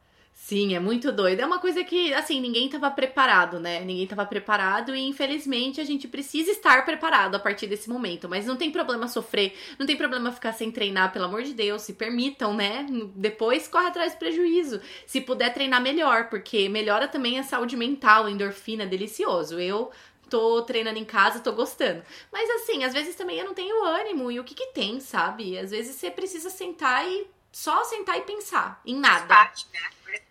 Sim, 0.42 0.74
é 0.74 0.80
muito 0.80 1.12
doido. 1.12 1.40
É 1.40 1.46
uma 1.46 1.60
coisa 1.60 1.84
que, 1.84 2.12
assim, 2.14 2.40
ninguém 2.40 2.64
estava 2.64 2.90
preparado, 2.90 3.60
né? 3.60 3.80
Ninguém 3.80 4.04
estava 4.04 4.24
preparado 4.26 4.96
e, 4.96 5.00
infelizmente, 5.00 5.80
a 5.80 5.84
gente 5.84 6.08
precisa 6.08 6.50
estar 6.50 6.84
preparado 6.84 7.34
a 7.36 7.38
partir 7.38 7.66
desse 7.68 7.88
momento. 7.88 8.28
Mas 8.28 8.46
não 8.46 8.56
tem 8.56 8.72
problema 8.72 9.06
sofrer, 9.06 9.54
não 9.78 9.86
tem 9.86 9.96
problema 9.96 10.32
ficar 10.32 10.52
sem 10.52 10.72
treinar, 10.72 11.12
pelo 11.12 11.26
amor 11.26 11.42
de 11.42 11.52
Deus. 11.52 11.82
Se 11.82 11.92
permitam, 11.92 12.54
né? 12.54 12.86
Depois 13.14 13.68
corre 13.68 13.88
atrás 13.88 14.14
do 14.14 14.18
prejuízo. 14.18 14.80
Se 15.06 15.20
puder 15.20 15.52
treinar 15.52 15.80
melhor, 15.80 16.28
porque 16.30 16.68
melhora 16.68 17.06
também 17.06 17.38
a 17.38 17.44
saúde 17.44 17.76
mental, 17.76 18.28
endorfina, 18.28 18.86
delicioso. 18.86 19.60
Eu 19.60 19.92
tô 20.28 20.62
treinando 20.62 20.98
em 20.98 21.04
casa, 21.04 21.40
tô 21.40 21.52
gostando. 21.52 22.02
Mas 22.32 22.48
assim, 22.50 22.82
às 22.82 22.92
vezes 22.94 23.14
também 23.14 23.38
eu 23.38 23.44
não 23.44 23.54
tenho 23.54 23.84
ânimo. 23.84 24.32
E 24.32 24.40
o 24.40 24.44
que 24.44 24.54
que 24.54 24.68
tem, 24.68 24.98
sabe? 25.00 25.56
Às 25.58 25.70
vezes 25.70 25.94
você 25.94 26.10
precisa 26.10 26.50
sentar 26.50 27.06
e 27.06 27.28
só 27.52 27.84
sentar 27.84 28.16
e 28.18 28.22
pensar 28.22 28.80
em 28.86 28.96
nada. 28.96 29.26
Parte, 29.26 29.66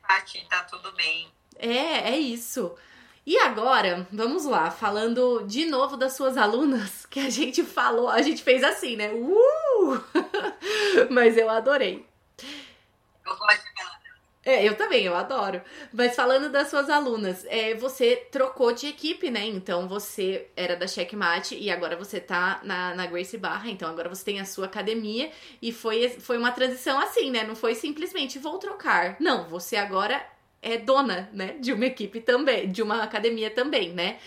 Tati, 0.08 0.46
tá 0.50 0.64
tudo 0.64 0.92
bem. 0.94 1.32
É, 1.58 2.12
é 2.12 2.20
isso. 2.20 2.76
E 3.26 3.38
agora, 3.38 4.08
vamos 4.12 4.46
lá, 4.46 4.72
falando 4.72 5.44
de 5.46 5.66
novo 5.66 5.96
das 5.96 6.14
suas 6.14 6.36
alunas, 6.36 7.06
que 7.12 7.20
a 7.20 7.30
gente 7.30 7.64
falou, 7.64 8.10
a 8.10 8.22
gente 8.24 8.42
fez 8.42 8.64
assim, 8.64 8.96
né? 8.96 9.12
Uh! 9.14 10.04
Mas 11.12 11.38
eu 11.38 11.50
adorei. 11.50 12.09
É, 14.46 14.66
eu 14.66 14.76
também, 14.76 15.04
eu 15.04 15.16
adoro. 15.16 15.62
Mas 15.92 16.16
falando 16.16 16.50
das 16.50 16.70
suas 16.70 16.90
alunas, 16.90 17.46
é, 17.50 17.74
você 17.76 18.16
trocou 18.32 18.72
de 18.72 18.88
equipe, 18.88 19.30
né? 19.30 19.46
Então 19.46 19.88
você 19.88 20.48
era 20.56 20.76
da 20.78 20.88
Checkmate 20.88 21.56
e 21.56 21.70
agora 21.70 21.98
você 21.98 22.22
tá 22.22 22.62
na, 22.64 22.96
na 22.96 23.06
Grace 23.06 23.38
Barra, 23.38 23.70
então 23.70 23.90
agora 23.90 24.08
você 24.08 24.24
tem 24.24 24.40
a 24.40 24.46
sua 24.46 24.66
academia 24.66 25.30
e 25.62 25.74
foi, 25.74 26.10
foi 26.10 26.38
uma 26.38 26.52
transição 26.52 27.00
assim, 27.00 27.30
né? 27.30 27.44
Não 27.44 27.56
foi 27.56 27.76
simplesmente 27.76 28.40
vou 28.40 28.58
trocar. 28.58 29.18
Não, 29.20 29.48
você 29.50 29.76
agora 29.76 30.26
é 30.62 30.78
dona, 30.78 31.30
né? 31.34 31.56
De 31.60 31.74
uma 31.74 31.86
equipe 31.86 32.22
também, 32.22 32.72
de 32.72 32.82
uma 32.82 33.04
academia 33.04 33.50
também, 33.50 33.94
né? 33.94 34.20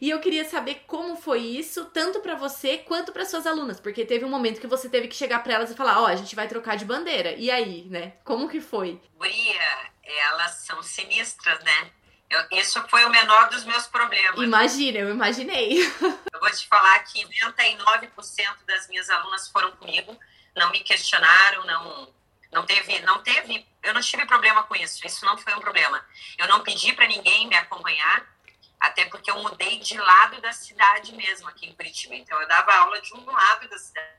E 0.00 0.10
eu 0.10 0.20
queria 0.20 0.44
saber 0.44 0.84
como 0.86 1.16
foi 1.16 1.40
isso, 1.40 1.84
tanto 1.86 2.20
para 2.20 2.34
você 2.34 2.78
quanto 2.78 3.12
para 3.12 3.24
suas 3.24 3.46
alunas, 3.46 3.80
porque 3.80 4.04
teve 4.04 4.24
um 4.24 4.28
momento 4.28 4.60
que 4.60 4.66
você 4.66 4.88
teve 4.88 5.08
que 5.08 5.16
chegar 5.16 5.42
para 5.42 5.54
elas 5.54 5.70
e 5.70 5.74
falar: 5.74 6.00
"Ó, 6.00 6.04
oh, 6.04 6.06
a 6.06 6.16
gente 6.16 6.34
vai 6.34 6.48
trocar 6.48 6.76
de 6.76 6.84
bandeira". 6.84 7.32
E 7.32 7.50
aí, 7.50 7.84
né? 7.90 8.14
Como 8.24 8.48
que 8.48 8.60
foi? 8.60 9.00
Guria, 9.16 9.90
elas 10.02 10.52
são 10.66 10.82
sinistras, 10.82 11.62
né? 11.64 11.90
Eu, 12.30 12.58
isso 12.58 12.82
foi 12.88 13.04
o 13.04 13.10
menor 13.10 13.48
dos 13.50 13.64
meus 13.64 13.86
problemas. 13.86 14.40
Imagina, 14.40 14.98
eu 14.98 15.10
imaginei. 15.10 15.80
eu 16.32 16.40
vou 16.40 16.50
te 16.50 16.66
falar 16.66 16.98
que 17.00 17.22
99% 17.22 18.10
das 18.66 18.88
minhas 18.88 19.08
alunas 19.10 19.48
foram 19.48 19.70
comigo, 19.72 20.18
não 20.56 20.70
me 20.70 20.80
questionaram, 20.80 21.64
não 21.64 22.14
não 22.54 22.64
teve, 22.64 23.00
não 23.00 23.20
teve, 23.20 23.66
eu 23.82 23.92
não 23.92 24.00
tive 24.00 24.24
problema 24.26 24.62
com 24.62 24.76
isso. 24.76 25.04
Isso 25.04 25.26
não 25.26 25.36
foi 25.36 25.52
um 25.54 25.60
problema. 25.60 26.00
Eu 26.38 26.46
não 26.46 26.62
pedi 26.62 26.92
para 26.92 27.08
ninguém 27.08 27.48
me 27.48 27.56
acompanhar. 27.56 28.24
Até 28.84 29.06
porque 29.06 29.30
eu 29.30 29.42
mudei 29.42 29.78
de 29.78 29.96
lado 29.96 30.42
da 30.42 30.52
cidade 30.52 31.14
mesmo, 31.14 31.48
aqui 31.48 31.66
em 31.66 31.74
Curitiba. 31.74 32.14
Então, 32.16 32.38
eu 32.38 32.46
dava 32.46 32.70
aula 32.74 33.00
de 33.00 33.14
um 33.14 33.24
lado 33.24 33.66
da 33.66 33.78
cidade. 33.78 34.14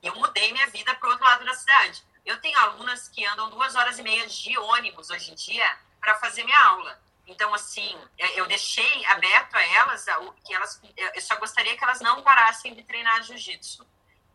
E 0.00 0.06
eu 0.06 0.14
mudei 0.14 0.52
minha 0.52 0.68
vida 0.68 0.94
para 0.94 1.08
o 1.08 1.10
outro 1.10 1.24
lado 1.24 1.44
da 1.44 1.54
cidade. 1.54 2.04
Eu 2.24 2.40
tenho 2.40 2.56
alunas 2.56 3.08
que 3.08 3.26
andam 3.26 3.50
duas 3.50 3.74
horas 3.74 3.98
e 3.98 4.02
meia 4.04 4.24
de 4.28 4.56
ônibus 4.56 5.10
hoje 5.10 5.32
em 5.32 5.34
dia 5.34 5.76
para 6.00 6.14
fazer 6.20 6.44
minha 6.44 6.64
aula. 6.66 7.02
Então, 7.26 7.52
assim, 7.52 7.98
é, 8.16 8.38
eu 8.38 8.46
deixei 8.46 9.04
aberto 9.06 9.56
a 9.56 9.66
elas 9.66 10.06
que 10.44 10.54
elas. 10.54 10.80
Eu 10.96 11.20
só 11.20 11.34
gostaria 11.34 11.76
que 11.76 11.82
elas 11.82 12.00
não 12.00 12.22
parassem 12.22 12.74
de 12.74 12.84
treinar 12.84 13.24
jiu-jitsu. 13.24 13.84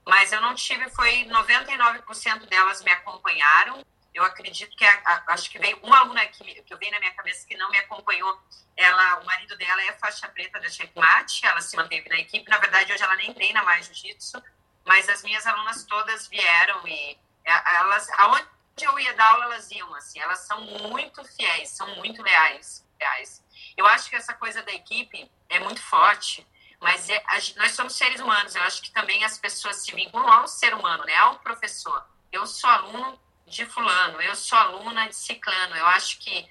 Mas 0.06 0.34
eu 0.34 0.42
não 0.42 0.54
tive, 0.54 0.90
foi 0.90 1.24
99% 1.26 2.46
delas 2.48 2.84
me 2.84 2.92
acompanharam 2.92 3.86
eu 4.18 4.24
acredito 4.24 4.76
que 4.76 4.84
a, 4.84 5.02
a, 5.06 5.34
acho 5.34 5.50
que 5.50 5.60
veio 5.60 5.78
uma 5.84 6.00
aluna 6.00 6.26
que, 6.26 6.44
que 6.64 6.74
eu 6.74 6.78
veio 6.80 6.92
na 6.92 7.00
minha 7.00 7.14
cabeça 7.14 7.46
que 7.48 7.56
não 7.56 7.70
me 7.70 7.78
acompanhou. 7.78 8.42
Ela, 8.76 9.20
o 9.20 9.26
marido 9.26 9.56
dela 9.56 9.82
é 9.84 9.94
faixa 9.94 10.28
preta 10.28 10.60
da 10.60 10.68
checkmate, 10.70 11.46
ela 11.46 11.62
se 11.62 11.76
manteve 11.78 12.10
na 12.10 12.18
equipe. 12.18 12.50
Na 12.50 12.58
verdade, 12.58 12.92
hoje 12.92 13.04
ela 13.04 13.16
nem 13.16 13.32
treina 13.32 13.64
mais 13.64 13.86
jiu-jitsu, 13.86 14.42
mas 14.86 15.08
as 15.08 15.22
minhas 15.22 15.46
alunas 15.46 15.84
todas 15.84 16.28
vieram 16.28 16.88
e 16.88 17.18
é, 17.46 17.76
elas, 17.76 18.10
aonde 18.18 18.48
eu 18.82 19.00
ia 19.00 19.14
dar 19.14 19.34
aula, 19.34 19.46
elas 19.46 19.70
iam, 19.70 19.94
assim, 19.94 20.20
elas 20.20 20.40
são 20.40 20.62
muito 20.62 21.24
fiéis, 21.24 21.70
são 21.70 21.88
muito 21.98 22.22
leais. 22.24 22.84
leais. 23.00 23.46
Eu 23.78 23.86
acho 23.86 24.10
que 24.10 24.16
essa 24.16 24.34
coisa 24.34 24.64
da 24.64 24.74
equipe 24.74 25.32
é 25.48 25.60
muito 25.60 25.82
forte, 25.82 26.46
mas 26.82 27.08
é, 27.08 27.24
nós 27.56 27.74
somos 27.74 27.94
seres 27.94 28.20
humanos, 28.20 28.56
eu 28.56 28.64
acho 28.64 28.82
que 28.82 28.92
também 28.92 29.24
as 29.24 29.38
pessoas 29.38 29.78
se 29.78 29.94
vinculam 29.94 30.32
ao 30.32 30.48
ser 30.48 30.74
humano, 30.74 31.04
né, 31.06 31.16
ao 31.18 31.38
professor. 31.40 32.04
Eu 32.32 32.48
sou 32.48 32.70
aluno 32.70 33.27
de 33.48 33.66
fulano, 33.66 34.22
eu 34.22 34.36
sou 34.36 34.58
aluna 34.58 35.08
de 35.08 35.16
ciclano, 35.16 35.76
eu 35.76 35.86
acho 35.88 36.20
que 36.20 36.50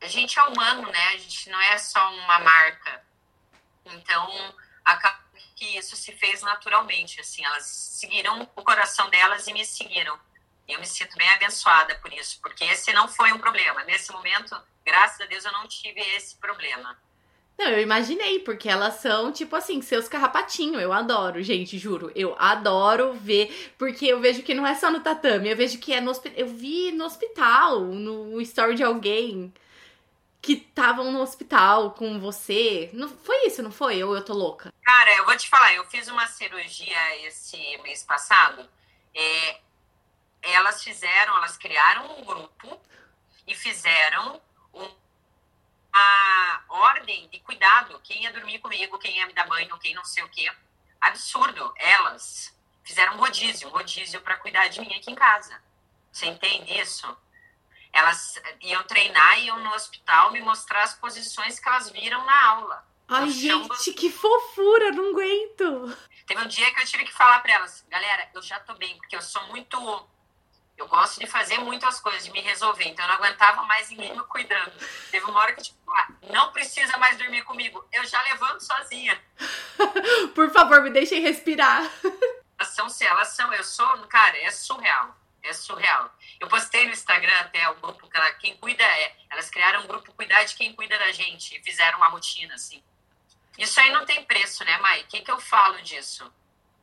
a 0.00 0.06
gente 0.06 0.38
é 0.38 0.42
humano, 0.42 0.90
né, 0.90 1.08
a 1.08 1.16
gente 1.16 1.48
não 1.48 1.60
é 1.60 1.78
só 1.78 2.12
uma 2.14 2.38
marca. 2.40 3.02
Então, 3.86 4.54
acaba 4.84 5.24
que 5.54 5.78
isso 5.78 5.96
se 5.96 6.12
fez 6.12 6.42
naturalmente, 6.42 7.20
assim, 7.20 7.44
elas 7.44 7.66
seguiram 7.66 8.42
o 8.54 8.62
coração 8.62 9.08
delas 9.08 9.46
e 9.46 9.52
me 9.54 9.64
seguiram. 9.64 10.18
Eu 10.68 10.78
me 10.78 10.86
sinto 10.86 11.16
bem 11.16 11.28
abençoada 11.30 11.94
por 11.96 12.12
isso, 12.12 12.38
porque 12.42 12.64
esse 12.64 12.92
não 12.92 13.08
foi 13.08 13.32
um 13.32 13.38
problema. 13.38 13.82
Nesse 13.84 14.12
momento, 14.12 14.60
graças 14.84 15.20
a 15.20 15.26
Deus, 15.26 15.44
eu 15.44 15.52
não 15.52 15.66
tive 15.66 16.00
esse 16.00 16.36
problema. 16.36 17.00
Não, 17.58 17.68
eu 17.68 17.80
imaginei, 17.80 18.40
porque 18.40 18.68
elas 18.68 18.94
são, 18.96 19.32
tipo 19.32 19.56
assim, 19.56 19.80
seus 19.80 20.08
carrapatinhos. 20.08 20.82
Eu 20.82 20.92
adoro, 20.92 21.42
gente, 21.42 21.78
juro. 21.78 22.12
Eu 22.14 22.36
adoro 22.38 23.14
ver, 23.14 23.72
porque 23.78 24.06
eu 24.06 24.20
vejo 24.20 24.42
que 24.42 24.52
não 24.52 24.66
é 24.66 24.74
só 24.74 24.90
no 24.90 25.00
tatame, 25.00 25.48
eu 25.48 25.56
vejo 25.56 25.78
que 25.78 25.92
é 25.92 26.00
no 26.00 26.10
hospital. 26.10 26.38
Eu 26.38 26.48
vi 26.48 26.92
no 26.92 27.04
hospital, 27.04 27.80
no 27.80 28.40
story 28.42 28.74
de 28.74 28.82
alguém 28.82 29.52
que 30.42 30.52
estavam 30.52 31.10
no 31.10 31.20
hospital 31.20 31.92
com 31.92 32.20
você. 32.20 32.90
Não 32.92 33.08
foi 33.08 33.46
isso, 33.46 33.62
não 33.62 33.72
foi? 33.72 34.02
Ou 34.04 34.14
eu 34.14 34.24
tô 34.24 34.34
louca? 34.34 34.72
Cara, 34.82 35.16
eu 35.16 35.24
vou 35.24 35.36
te 35.36 35.48
falar, 35.48 35.74
eu 35.74 35.84
fiz 35.86 36.08
uma 36.08 36.26
cirurgia 36.26 37.26
esse 37.26 37.56
mês 37.82 38.04
passado. 38.04 38.68
É, 39.14 39.58
elas 40.42 40.84
fizeram, 40.84 41.36
elas 41.38 41.56
criaram 41.56 42.18
um 42.18 42.24
grupo 42.24 42.78
e 43.48 43.54
fizeram 43.54 44.40
uma 45.96 46.64
ordem 46.68 47.28
de 47.28 47.40
cuidado. 47.40 47.98
Quem 48.02 48.22
ia 48.22 48.32
dormir 48.32 48.58
comigo, 48.58 48.98
quem 48.98 49.16
ia 49.16 49.26
me 49.26 49.32
dar 49.32 49.46
banho, 49.46 49.78
quem 49.78 49.94
não 49.94 50.04
sei 50.04 50.22
o 50.22 50.28
quê. 50.28 50.50
Absurdo. 51.00 51.72
Elas 51.76 52.54
fizeram 52.84 53.14
um 53.14 53.18
rodízio, 53.18 53.68
um 53.68 53.72
rodízio 53.72 54.20
para 54.20 54.36
cuidar 54.36 54.68
de 54.68 54.80
mim 54.80 54.94
aqui 54.94 55.10
em 55.10 55.14
casa. 55.14 55.60
Você 56.12 56.26
entende 56.26 56.78
isso? 56.78 57.16
Elas 57.92 58.40
iam 58.60 58.82
treinar, 58.84 59.38
iam 59.40 59.58
no 59.62 59.72
hospital 59.74 60.30
me 60.32 60.40
mostrar 60.40 60.82
as 60.82 60.94
posições 60.94 61.58
que 61.58 61.68
elas 61.68 61.90
viram 61.90 62.24
na 62.24 62.46
aula. 62.46 62.86
Ai, 63.08 63.30
gente, 63.30 63.92
que 63.92 64.10
fofura, 64.10 64.90
não 64.90 65.10
aguento. 65.10 65.96
Teve 66.26 66.40
um 66.42 66.48
dia 66.48 66.74
que 66.74 66.82
eu 66.82 66.86
tive 66.86 67.04
que 67.04 67.12
falar 67.12 67.38
para 67.38 67.52
elas, 67.52 67.86
galera, 67.88 68.28
eu 68.34 68.42
já 68.42 68.58
tô 68.58 68.74
bem, 68.74 68.96
porque 68.96 69.14
eu 69.14 69.22
sou 69.22 69.42
muito 69.46 69.78
eu 70.76 70.86
gosto 70.88 71.18
de 71.18 71.26
fazer 71.26 71.58
muitas 71.58 72.00
coisas, 72.00 72.24
de 72.24 72.30
me 72.30 72.40
resolver. 72.40 72.84
Então 72.84 73.04
eu 73.04 73.08
não 73.08 73.16
aguentava 73.16 73.62
mais 73.64 73.88
ninguém 73.88 74.14
me 74.16 74.22
cuidando. 74.24 74.72
Teve 75.10 75.24
uma 75.24 75.40
hora 75.40 75.52
que, 75.54 75.62
tipo, 75.62 75.78
ah, 75.90 76.08
não 76.30 76.52
precisa 76.52 76.96
mais 76.98 77.16
dormir 77.16 77.42
comigo. 77.42 77.84
Eu 77.92 78.04
já 78.04 78.22
levanto 78.22 78.60
sozinha. 78.60 79.20
Por 80.34 80.50
favor, 80.50 80.82
me 80.82 80.90
deixem 80.90 81.20
respirar. 81.20 81.82
Elas 82.58 82.68
são, 82.74 82.86
elas 83.00 83.28
são, 83.28 83.52
eu 83.52 83.64
sou, 83.64 83.86
cara, 84.06 84.36
é 84.38 84.50
surreal. 84.50 85.16
É 85.42 85.52
surreal. 85.52 86.10
Eu 86.40 86.48
postei 86.48 86.86
no 86.86 86.92
Instagram 86.92 87.38
até 87.40 87.68
o 87.70 87.76
grupo 87.76 88.08
que 88.08 88.16
ela, 88.16 88.32
quem 88.34 88.56
cuida 88.56 88.82
é. 88.82 89.16
Elas 89.30 89.48
criaram 89.48 89.82
um 89.82 89.86
grupo 89.86 90.12
Cuidar 90.12 90.42
de 90.44 90.54
Quem 90.54 90.74
Cuida 90.74 90.98
da 90.98 91.12
Gente. 91.12 91.56
E 91.56 91.62
fizeram 91.62 91.98
uma 91.98 92.08
rotina, 92.08 92.54
assim. 92.54 92.82
Isso 93.56 93.80
aí 93.80 93.90
não 93.92 94.04
tem 94.04 94.24
preço, 94.24 94.64
né, 94.64 94.76
Mai? 94.78 95.02
O 95.02 95.06
que, 95.06 95.20
que 95.20 95.30
eu 95.30 95.38
falo 95.38 95.80
disso? 95.82 96.30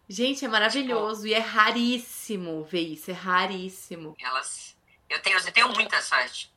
Gente, 0.08 0.44
é 0.44 0.48
maravilhoso 0.48 1.24
tipo, 1.24 1.34
e 1.34 1.34
é 1.34 1.40
raríssimo 1.40 2.64
ver 2.64 2.82
isso, 2.82 3.10
é 3.10 3.14
raríssimo. 3.14 4.16
Elas. 4.20 4.76
Eu 5.10 5.22
tenho, 5.22 5.38
eu 5.38 5.52
tenho 5.52 5.70
muita 5.70 6.02
sorte. 6.02 6.52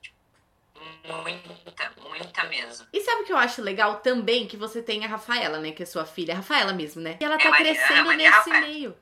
Muita, 1.04 1.92
muita 2.02 2.44
mesmo. 2.44 2.86
E 2.92 3.00
sabe 3.00 3.22
o 3.22 3.24
que 3.24 3.32
eu 3.32 3.36
acho 3.36 3.62
legal 3.62 3.96
também? 4.00 4.46
Que 4.46 4.56
você 4.56 4.82
tem 4.82 5.04
a 5.04 5.08
Rafaela, 5.08 5.58
né? 5.58 5.72
Que 5.72 5.82
é 5.82 5.86
sua 5.86 6.04
filha, 6.04 6.34
a 6.34 6.38
Rafaela 6.38 6.72
mesmo, 6.72 7.00
né? 7.00 7.16
E 7.20 7.24
ela 7.24 7.38
tá 7.38 7.48
é 7.48 7.62
crescendo 7.62 8.12
nesse 8.12 8.50
meio. 8.50 8.96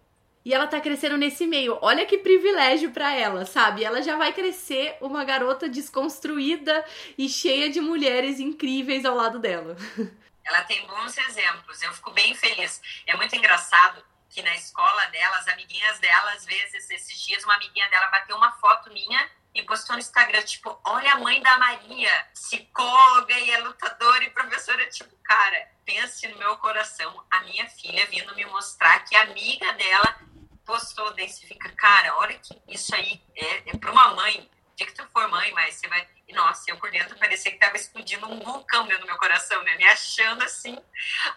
E 0.45 0.53
ela 0.53 0.67
tá 0.67 0.81
crescendo 0.81 1.17
nesse 1.17 1.47
meio. 1.47 1.79
Olha 1.81 2.05
que 2.05 2.19
privilégio 2.19 2.91
para 2.91 3.15
ela, 3.15 3.47
sabe? 3.47 3.83
Ela 3.83 4.03
já 4.03 4.17
vai 4.17 4.33
crescer 4.33 4.97
uma 5.01 5.25
garota 5.25 5.69
desconstruída 5.69 6.85
e 7.17 7.29
cheia 7.29 7.71
de 7.71 7.81
mulheres 7.81 8.39
incríveis 8.39 9.05
ao 9.05 9.17
lado 9.17 9.39
dela. 9.39 9.77
Ela 10.45 10.63
tem 10.65 10.87
bons 10.87 11.17
exemplos. 11.17 11.83
Eu 11.83 11.91
fico 11.95 12.11
bem 12.11 12.35
feliz. 12.35 12.83
É 13.07 13.17
muito 13.17 13.35
engraçado 13.35 14.05
que 14.35 14.43
na 14.43 14.55
escola 14.57 15.07
dela, 15.07 15.37
as 15.37 15.47
amiguinhas 15.47 16.01
dela, 16.01 16.33
às 16.33 16.45
vezes, 16.45 16.91
esses 16.91 17.21
dias, 17.21 17.45
uma 17.45 17.55
amiguinha 17.55 17.89
dela 17.89 18.09
bateu 18.09 18.37
uma 18.37 18.51
foto 18.53 18.93
minha 18.93 19.31
e 19.55 19.63
postou 19.63 19.95
no 19.95 20.01
Instagram, 20.01 20.43
tipo, 20.43 20.77
olha 20.85 21.13
a 21.13 21.19
mãe 21.21 21.41
da 21.41 21.57
Maria, 21.57 22.29
psicóloga 22.33 23.39
e 23.39 23.51
é 23.53 23.59
lutadora 23.59 24.25
e 24.25 24.31
professora. 24.31 24.85
Tipo, 24.91 25.17
cara, 25.23 25.69
pense 25.85 26.27
no 26.27 26.37
meu 26.37 26.57
coração, 26.57 27.25
a 27.31 27.41
minha 27.43 27.69
filha 27.69 28.05
vindo 28.07 28.35
me 28.35 28.45
mostrar 28.47 29.05
que 29.05 29.15
a 29.15 29.23
amiga 29.23 29.73
dela 29.75 30.19
postou, 30.67 31.15
você 31.15 31.47
fica, 31.47 31.71
cara, 31.71 32.17
olha 32.17 32.37
que 32.37 32.61
isso 32.67 32.93
aí 32.93 33.23
é, 33.37 33.71
é 33.71 33.77
para 33.79 33.93
uma 33.93 34.15
mãe. 34.15 34.51
Dia 34.75 34.89
que 34.89 34.95
tu 34.95 35.07
for 35.13 35.29
mãe, 35.29 35.53
mas 35.53 35.77
você 35.77 35.87
vai. 35.87 36.09
E, 36.27 36.33
nossa, 36.33 36.69
eu 36.69 36.77
por 36.79 36.91
dentro 36.91 37.17
parecia 37.17 37.53
que 37.53 37.59
tava 37.59 37.77
explodindo 37.77 38.27
um 38.27 38.41
vulcão 38.41 38.85
dentro 38.89 39.03
do 39.03 39.07
meu 39.07 39.19
coração, 39.19 39.63
né? 39.63 39.77
Me 39.77 39.85
achando 39.85 40.43
assim, 40.43 40.77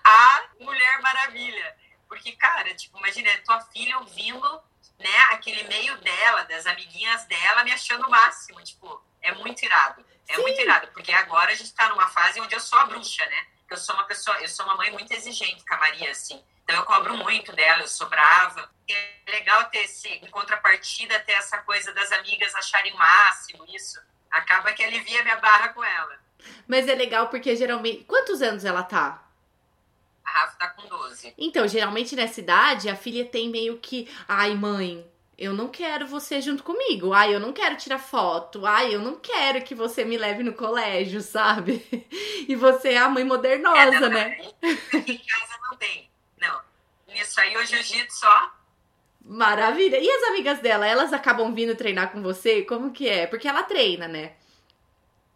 a 0.03 0.43
Mulher 0.59 0.99
Maravilha. 1.01 1.77
Porque, 2.07 2.31
cara, 2.33 2.73
tipo, 2.75 2.97
imagina, 2.97 3.29
tua 3.45 3.59
filha 3.61 3.97
ouvindo, 3.99 4.61
né, 4.99 5.19
aquele 5.31 5.63
meio 5.63 5.97
dela, 5.97 6.43
das 6.43 6.65
amiguinhas 6.65 7.25
dela, 7.25 7.63
me 7.63 7.71
achando 7.71 8.07
o 8.07 8.09
máximo. 8.09 8.63
Tipo, 8.63 9.01
é 9.21 9.33
muito 9.33 9.63
irado. 9.63 10.05
É 10.27 10.35
Sim. 10.35 10.41
muito 10.41 10.61
irado. 10.61 10.87
Porque 10.89 11.11
agora 11.11 11.51
a 11.51 11.55
gente 11.55 11.73
tá 11.73 11.89
numa 11.89 12.07
fase 12.07 12.39
onde 12.39 12.55
eu 12.55 12.59
sou 12.59 12.79
a 12.79 12.85
bruxa, 12.85 13.25
né? 13.25 13.47
Eu 13.69 13.77
sou 13.77 13.95
uma 13.95 14.05
pessoa, 14.05 14.37
eu 14.37 14.47
sou 14.47 14.65
uma 14.65 14.75
mãe 14.75 14.91
muito 14.91 15.11
exigente 15.11 15.65
com 15.65 15.73
a 15.73 15.77
Maria, 15.77 16.11
assim. 16.11 16.43
Então 16.63 16.75
eu 16.75 16.83
cobro 16.83 17.15
muito 17.17 17.53
dela, 17.53 17.81
eu 17.81 17.87
sou 17.87 18.09
brava. 18.09 18.69
É 18.89 19.31
legal 19.31 19.65
ter 19.65 19.79
esse, 19.79 20.07
em 20.07 20.29
contrapartida, 20.29 21.19
ter 21.21 21.33
essa 21.33 21.57
coisa 21.59 21.93
das 21.93 22.11
amigas 22.11 22.53
acharem 22.55 22.93
o 22.93 22.97
máximo, 22.97 23.65
isso. 23.69 23.99
Acaba 24.31 24.73
que 24.73 24.83
alivia 24.83 25.23
minha 25.23 25.37
barra 25.37 25.69
com 25.69 25.83
ela. 25.83 26.19
Mas 26.67 26.87
é 26.87 26.95
legal 26.95 27.27
porque 27.29 27.55
geralmente. 27.55 28.03
Quantos 28.05 28.41
anos 28.41 28.65
ela 28.65 28.83
tá? 28.83 29.26
A 30.27 30.41
Rafa 30.41 30.57
tá 30.57 30.67
com 30.67 30.85
12. 30.89 31.33
Então, 31.37 31.65
geralmente 31.65 32.13
nessa 32.13 32.41
idade, 32.41 32.89
a 32.89 32.95
filha 32.97 33.23
tem 33.23 33.49
meio 33.49 33.77
que. 33.77 34.09
Ai, 34.27 34.53
mãe, 34.55 35.09
eu 35.37 35.53
não 35.53 35.69
quero 35.69 36.05
você 36.05 36.41
junto 36.41 36.63
comigo. 36.63 37.13
Ai, 37.13 37.33
eu 37.33 37.39
não 37.39 37.53
quero 37.53 37.77
tirar 37.77 37.97
foto. 37.97 38.65
Ai, 38.65 38.93
eu 38.93 38.99
não 38.99 39.15
quero 39.15 39.63
que 39.63 39.73
você 39.73 40.03
me 40.03 40.17
leve 40.17 40.43
no 40.43 40.53
colégio, 40.53 41.21
sabe? 41.21 41.85
E 42.47 42.55
você 42.55 42.93
é 42.93 42.97
a 42.97 43.09
mãe 43.09 43.25
modernosa, 43.25 44.05
é, 44.05 44.09
né? 44.09 44.37
Aqui 44.93 45.11
em 45.11 45.17
casa 45.17 45.59
não 45.69 45.75
tem. 45.75 46.09
Não. 46.39 46.61
Nisso 47.09 47.41
aí, 47.41 47.57
o 47.57 47.65
jiu-jitsu 47.65 48.19
só. 48.19 48.53
Maravilha. 49.19 49.99
E 49.99 50.09
as 50.09 50.23
amigas 50.29 50.59
dela, 50.59 50.87
elas 50.87 51.11
acabam 51.11 51.53
vindo 51.53 51.75
treinar 51.75 52.09
com 52.09 52.21
você? 52.21 52.61
Como 52.61 52.93
que 52.93 53.09
é? 53.09 53.27
Porque 53.27 53.49
ela 53.49 53.63
treina, 53.63 54.07
né? 54.07 54.35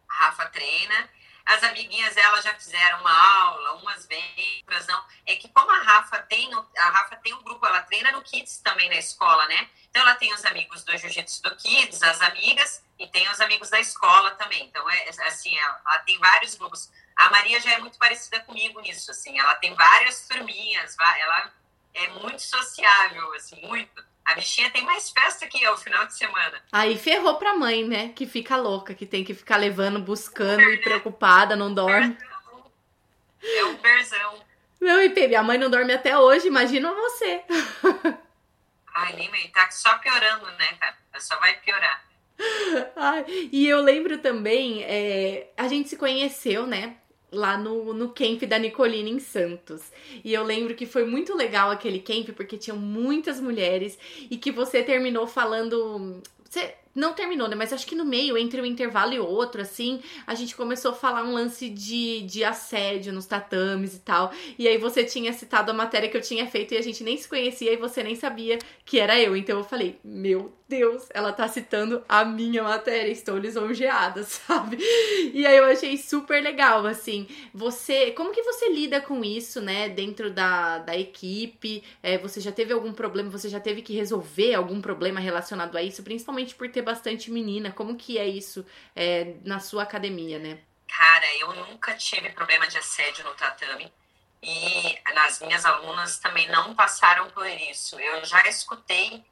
A 0.09 0.25
Rafa 0.25 0.45
treina. 0.45 1.09
As 1.53 1.63
amiguinhas 1.63 2.15
elas 2.15 2.43
já 2.45 2.53
fizeram 2.53 3.01
uma 3.01 3.43
aula, 3.43 3.73
umas 3.73 4.05
vêm, 4.05 4.61
outras 4.61 4.87
não. 4.87 5.03
É 5.25 5.35
que 5.35 5.49
como 5.49 5.69
a 5.71 5.79
Rafa 5.79 6.19
tem, 6.23 6.49
a 6.53 6.89
Rafa 6.89 7.17
tem 7.17 7.33
um 7.33 7.43
grupo, 7.43 7.65
ela 7.65 7.81
treina 7.83 8.11
no 8.11 8.21
Kids 8.21 8.59
também 8.59 8.89
na 8.89 8.95
escola, 8.95 9.45
né? 9.47 9.69
Então 9.89 10.01
ela 10.01 10.15
tem 10.15 10.33
os 10.33 10.45
amigos 10.45 10.83
do 10.83 10.97
Jiu-Jitsu 10.97 11.43
do 11.43 11.55
Kids, 11.57 12.01
as 12.01 12.21
amigas, 12.21 12.83
e 12.97 13.05
tem 13.07 13.29
os 13.29 13.41
amigos 13.41 13.69
da 13.69 13.79
escola 13.79 14.31
também. 14.31 14.65
Então, 14.65 14.89
é 14.89 15.09
assim, 15.27 15.57
ela, 15.57 15.81
ela 15.85 15.99
tem 15.99 16.17
vários 16.19 16.55
grupos. 16.55 16.89
A 17.17 17.29
Maria 17.29 17.59
já 17.59 17.71
é 17.73 17.77
muito 17.79 17.97
parecida 17.97 18.39
comigo 18.41 18.79
nisso, 18.79 19.11
assim. 19.11 19.37
Ela 19.37 19.55
tem 19.55 19.73
várias 19.73 20.27
turminhas, 20.27 20.95
ela 20.99 21.51
é 21.93 22.07
muito 22.09 22.41
sociável, 22.41 23.33
assim, 23.33 23.59
muito. 23.67 24.10
A 24.31 24.35
bichinha 24.35 24.71
tem 24.71 24.83
mais 24.85 25.09
festa 25.09 25.45
que 25.45 25.61
eu, 25.61 25.75
final 25.75 26.07
de 26.07 26.15
semana. 26.15 26.61
Aí 26.71 26.97
ferrou 26.97 27.35
pra 27.35 27.53
mãe, 27.53 27.83
né? 27.85 28.09
Que 28.15 28.25
fica 28.25 28.55
louca, 28.55 28.93
que 28.93 29.05
tem 29.05 29.25
que 29.25 29.33
ficar 29.33 29.57
levando, 29.57 29.99
buscando 29.99 30.61
e 30.61 30.77
preocupada, 30.77 31.53
não 31.53 31.73
dorme. 31.73 32.17
É 33.43 33.65
um 33.65 33.75
berzão. 33.75 34.41
Não, 34.79 35.03
e 35.03 35.09
minha 35.09 35.43
mãe 35.43 35.57
não 35.57 35.69
dorme 35.69 35.91
até 35.91 36.17
hoje, 36.17 36.47
imagina 36.47 36.93
você. 36.93 37.43
Ai, 38.95 39.13
nem 39.13 39.29
mãe, 39.29 39.49
tá 39.49 39.69
só 39.69 39.97
piorando, 39.97 40.45
né, 40.51 40.77
cara? 40.79 40.95
Só 41.19 41.37
vai 41.39 41.53
piorar. 41.59 42.03
Ai, 42.95 43.25
e 43.51 43.67
eu 43.67 43.81
lembro 43.81 44.17
também, 44.19 44.83
é, 44.83 45.51
a 45.57 45.67
gente 45.67 45.89
se 45.89 45.97
conheceu, 45.97 46.65
né? 46.65 46.95
Lá 47.31 47.57
no, 47.57 47.93
no 47.93 48.09
camp 48.09 48.43
da 48.43 48.59
Nicolina 48.59 49.09
em 49.09 49.19
Santos. 49.19 49.81
E 50.23 50.33
eu 50.33 50.43
lembro 50.43 50.75
que 50.75 50.85
foi 50.85 51.05
muito 51.05 51.35
legal 51.35 51.71
aquele 51.71 51.99
camp 51.99 52.29
porque 52.35 52.57
tinham 52.57 52.77
muitas 52.77 53.39
mulheres 53.39 53.97
e 54.29 54.37
que 54.37 54.51
você 54.51 54.83
terminou 54.83 55.25
falando. 55.25 56.21
Você 56.49 56.75
não 56.93 57.13
terminou, 57.13 57.47
né? 57.47 57.55
Mas 57.55 57.71
acho 57.71 57.87
que 57.87 57.95
no 57.95 58.03
meio, 58.03 58.37
entre 58.37 58.61
um 58.61 58.65
intervalo 58.65 59.13
e 59.13 59.19
outro, 59.19 59.61
assim, 59.61 60.01
a 60.27 60.35
gente 60.35 60.55
começou 60.55 60.91
a 60.91 60.93
falar 60.93 61.23
um 61.23 61.33
lance 61.33 61.69
de, 61.69 62.21
de 62.23 62.43
assédio 62.43 63.13
nos 63.13 63.25
tatames 63.25 63.95
e 63.95 63.99
tal. 63.99 64.31
E 64.59 64.67
aí 64.67 64.77
você 64.77 65.03
tinha 65.03 65.31
citado 65.31 65.71
a 65.71 65.73
matéria 65.73 66.09
que 66.09 66.17
eu 66.17 66.21
tinha 66.21 66.45
feito 66.47 66.73
e 66.73 66.77
a 66.77 66.81
gente 66.81 67.03
nem 67.03 67.17
se 67.17 67.29
conhecia 67.29 67.71
e 67.71 67.77
você 67.77 68.03
nem 68.03 68.15
sabia 68.15 68.59
que 68.85 68.99
era 68.99 69.17
eu. 69.19 69.35
Então 69.35 69.57
eu 69.57 69.63
falei, 69.63 69.97
meu 70.03 70.51
Deus, 70.71 71.09
ela 71.13 71.33
tá 71.33 71.49
citando 71.49 72.01
a 72.07 72.23
minha 72.23 72.63
matéria, 72.63 73.11
estou 73.11 73.37
lisonjeada, 73.37 74.23
sabe? 74.23 74.77
E 75.33 75.45
aí 75.45 75.57
eu 75.57 75.65
achei 75.65 75.97
super 75.97 76.41
legal, 76.41 76.85
assim, 76.85 77.27
você, 77.53 78.11
como 78.11 78.31
que 78.31 78.41
você 78.41 78.69
lida 78.69 79.01
com 79.01 79.21
isso, 79.21 79.59
né, 79.59 79.89
dentro 79.89 80.31
da, 80.31 80.77
da 80.77 80.95
equipe? 80.95 81.83
É, 82.01 82.17
você 82.17 82.39
já 82.39 82.53
teve 82.53 82.71
algum 82.71 82.93
problema, 82.93 83.29
você 83.29 83.49
já 83.49 83.59
teve 83.59 83.81
que 83.81 83.93
resolver 83.93 84.55
algum 84.55 84.79
problema 84.79 85.19
relacionado 85.19 85.75
a 85.75 85.83
isso, 85.83 86.03
principalmente 86.03 86.55
por 86.55 86.69
ter 86.71 86.81
bastante 86.81 87.29
menina, 87.29 87.69
como 87.73 87.97
que 87.97 88.17
é 88.17 88.25
isso 88.25 88.65
é, 88.95 89.33
na 89.43 89.59
sua 89.59 89.83
academia, 89.83 90.39
né? 90.39 90.59
Cara, 90.87 91.25
eu 91.37 91.53
nunca 91.53 91.93
tive 91.95 92.29
problema 92.29 92.65
de 92.67 92.77
assédio 92.77 93.25
no 93.25 93.33
tatame. 93.33 93.91
E 94.41 94.97
as 95.17 95.39
minhas 95.41 95.65
alunas 95.65 96.17
também 96.17 96.49
não 96.49 96.73
passaram 96.73 97.29
por 97.29 97.45
isso. 97.45 97.99
Eu 97.99 98.25
já 98.25 98.41
escutei 98.47 99.23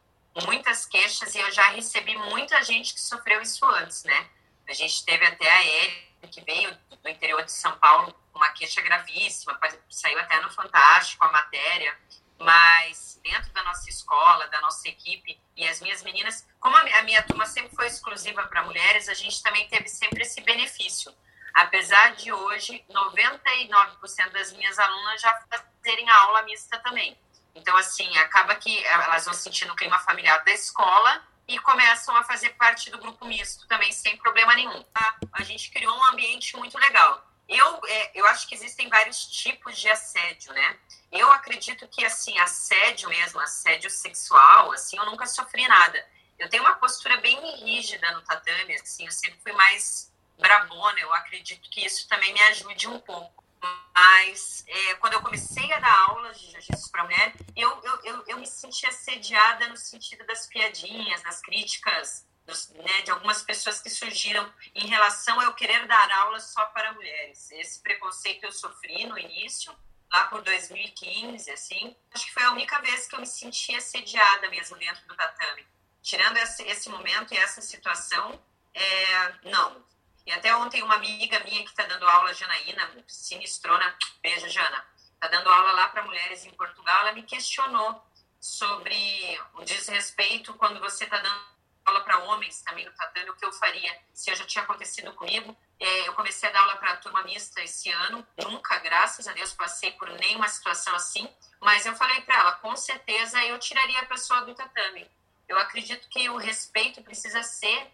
muitas 0.46 0.86
queixas 0.86 1.34
e 1.36 1.40
eu 1.40 1.52
já 1.52 1.70
recebi 1.70 2.16
muita 2.18 2.62
gente 2.64 2.94
que 2.94 3.02
sofreu 3.02 3.42
isso 3.42 3.66
antes, 3.66 4.04
né? 4.04 4.30
A 4.68 4.74
gente 4.74 5.04
teve 5.04 5.26
até 5.26 5.50
a 5.50 5.64
Eri, 5.64 6.10
que 6.32 6.42
veio 6.42 6.78
do 7.02 7.10
interior 7.10 7.44
de 7.44 7.52
São 7.52 7.72
Paulo, 7.78 8.14
uma 8.34 8.50
queixa 8.50 8.82
gravíssima, 8.82 9.60
saiu 9.90 10.20
até 10.20 10.40
no 10.42 10.52
Fantástico 10.52 11.26
a 11.26 11.32
matéria, 11.32 11.98
mas 12.38 13.20
dentro 13.24 13.52
da 13.52 13.64
nossa 13.64 13.90
escola, 13.90 14.48
da 14.48 14.62
nossa 14.62 14.88
equipe, 14.88 15.40
e 15.56 15.68
as 15.68 15.82
minhas 15.82 16.02
meninas, 16.04 16.48
como 16.60 16.76
a 16.78 17.04
minha 17.04 17.22
turma 17.24 17.46
sempre 17.46 17.76
foi 17.76 17.88
exclusiva 17.88 18.44
para 18.48 18.64
mulheres, 18.64 19.10
a 19.10 19.14
gente 19.14 19.44
também 19.44 19.68
teve 19.68 19.88
sempre 19.90 20.22
esse 20.22 20.40
benefício. 20.42 21.14
Apesar 21.54 22.16
de 22.16 22.32
hoje 22.32 22.86
99% 22.90 24.32
das 24.32 24.54
minhas 24.54 24.80
alunas 24.80 25.20
já 25.20 25.34
fazerem 25.50 26.10
a 26.10 26.18
aula 26.22 26.44
mista 26.44 26.78
também. 26.80 27.18
Então, 27.56 27.76
assim, 27.78 28.16
acaba 28.18 28.56
que 28.56 28.84
elas 28.86 29.26
vão 29.26 29.34
sentindo 29.34 29.74
o 29.74 29.76
clima 29.76 30.00
familiar 30.00 30.44
da 30.44 30.52
escola 30.52 31.24
e 31.48 31.58
começam 31.60 32.16
a 32.16 32.24
fazer 32.24 32.52
parte 32.52 32.90
do 32.90 33.00
grupo 33.00 33.26
misto 33.26 33.68
também, 33.68 33.92
sem 33.92 34.16
problema 34.18 34.54
nenhum. 34.56 34.84
Tá? 34.84 35.18
A 35.34 35.44
gente 35.44 35.72
criou 35.72 35.96
um 35.96 36.06
ambiente 36.06 36.56
muito 36.56 36.78
legal. 36.78 37.26
Eu, 37.48 37.82
é, 37.88 38.12
eu 38.14 38.28
acho 38.28 38.48
que 38.48 38.54
existem 38.54 38.88
vários 38.88 39.26
tipos 39.26 39.78
de 39.80 39.90
assédio, 39.90 40.54
né? 40.54 40.78
Eu 41.12 41.32
acredito 41.32 41.88
que, 41.88 42.06
assim, 42.06 42.38
assédio 42.38 43.10
mesmo, 43.10 43.40
assédio 43.40 43.90
sexual, 43.90 44.72
assim, 44.72 44.98
eu 44.98 45.06
nunca 45.08 45.26
sofri 45.26 45.68
nada. 45.68 46.08
Eu 46.38 46.48
tenho 46.48 46.62
uma 46.62 46.76
postura 46.76 47.18
bem 47.18 47.38
rígida 47.58 48.12
no 48.12 48.22
tatame, 48.22 48.76
assim, 48.76 49.06
eu 49.06 49.12
sempre 49.12 49.40
fui 49.42 49.52
mais 49.54 50.14
brabona, 50.38 51.00
eu 51.00 51.12
acredito 51.16 51.68
que 51.72 51.84
isso 51.84 52.08
também 52.08 52.32
me 52.32 52.42
ajude 52.44 52.88
um 52.88 53.00
pouco. 53.00 53.44
Mas 53.62 54.64
é, 54.68 54.94
quando 54.96 55.14
eu 55.14 55.22
comecei 55.22 55.72
a 55.74 55.80
dar 55.80 56.10
aulas 56.10 56.40
de 56.40 56.52
jiu-jitsu 56.52 56.92
para 56.92 57.04
mulher, 57.04 57.36
eu, 57.56 57.70
eu, 57.84 58.00
eu, 58.04 58.24
eu, 58.28 58.40
me 58.40 58.48
senti 58.48 58.86
assediada 58.86 59.68
no 59.68 59.78
sentido 59.78 60.26
das 60.26 60.48
piadinhas, 60.48 61.22
das 61.24 61.42
críticas, 61.42 62.26
dos, 62.46 62.70
né, 62.70 63.02
de 63.02 63.12
algumas 63.12 63.42
pessoas 63.42 63.82
que 63.82 63.90
surgiram 63.90 64.52
em 64.74 64.88
relação 64.88 65.40
a 65.40 65.46
eu 65.46 65.54
querer 65.54 65.86
dar 65.88 66.12
aulas 66.12 66.52
só 66.52 66.66
para 66.68 66.94
mulheres. 66.94 67.52
Esse 67.52 67.82
preconceito 67.82 68.44
eu 68.46 68.52
sofri 68.52 69.06
no 69.06 69.18
início, 69.18 69.76
lá 70.12 70.26
por 70.26 70.42
2015, 70.42 71.52
assim. 71.52 71.96
Acho 72.14 72.26
que 72.26 72.34
foi 72.34 72.44
a 72.44 72.52
única 72.52 72.80
vez 72.82 73.08
que 73.08 73.16
eu 73.16 73.20
me 73.20 73.28
senti 73.28 73.76
assediada 73.76 74.50
mesmo 74.50 74.78
dentro 74.78 75.06
do 75.08 75.16
tatame. 75.16 75.66
Tirando 76.02 76.38
esse, 76.38 76.64
esse 76.64 76.90
momento 76.90 77.34
e 77.34 77.38
essa 77.38 77.62
situação, 77.62 78.42
é, 78.74 79.50
não, 79.50 79.84
e 80.26 80.32
até 80.32 80.56
ontem 80.56 80.84
uma 80.84 80.96
amiga 80.96 81.40
minha 81.42 81.64
que 81.64 81.70
está 81.70 81.84
dando 81.86 82.08
aula, 82.08 82.34
Janaína, 82.34 82.90
sinistrona, 83.08 83.96
beijo, 84.22 84.50
Jana, 84.50 84.86
está 85.14 85.28
dando 85.28 85.50
aula 85.50 85.72
lá 85.72 85.90
para 85.90 86.04
mulheres 86.04 86.46
em 86.46 86.52
Portugal, 86.52 87.02
ela 87.02 87.14
me 87.14 87.24
questionou 87.24 88.04
sobre 88.40 89.40
o 89.56 89.64
desrespeito 89.64 90.54
quando 90.54 90.80
você 90.80 91.04
está 91.04 91.18
dando 91.18 91.60
aula 91.86 92.02
para 92.02 92.20
homens. 92.20 92.62
Também 92.62 92.86
no 92.86 92.92
tatame, 92.94 93.30
o 93.30 93.36
que 93.36 93.46
eu 93.46 93.52
faria 93.52 93.98
se 94.14 94.32
eu 94.32 94.36
já 94.36 94.46
tinha 94.46 94.64
acontecido 94.64 95.12
comigo. 95.14 95.56
É, 95.80 96.08
eu 96.08 96.14
comecei 96.14 96.48
a 96.48 96.52
dar 96.52 96.62
aula 96.62 96.78
para 96.78 96.92
a 96.92 96.98
turma 96.98 97.24
mista 97.24 97.62
esse 97.62 97.90
ano, 97.90 98.26
nunca, 98.38 98.78
graças 98.80 99.28
a 99.28 99.34
Deus, 99.34 99.54
passei 99.54 99.92
por 99.92 100.10
nenhuma 100.10 100.48
situação 100.48 100.94
assim, 100.94 101.30
mas 101.62 101.86
eu 101.86 101.96
falei 101.96 102.20
para 102.22 102.38
ela, 102.38 102.52
com 102.54 102.76
certeza 102.76 103.44
eu 103.46 103.58
tiraria 103.60 104.00
a 104.00 104.06
pessoa 104.06 104.42
do 104.42 104.54
tatame. 104.54 105.10
Eu 105.48 105.58
acredito 105.58 106.08
que 106.10 106.30
o 106.30 106.38
respeito 106.38 107.02
precisa 107.02 107.42
ser 107.44 107.92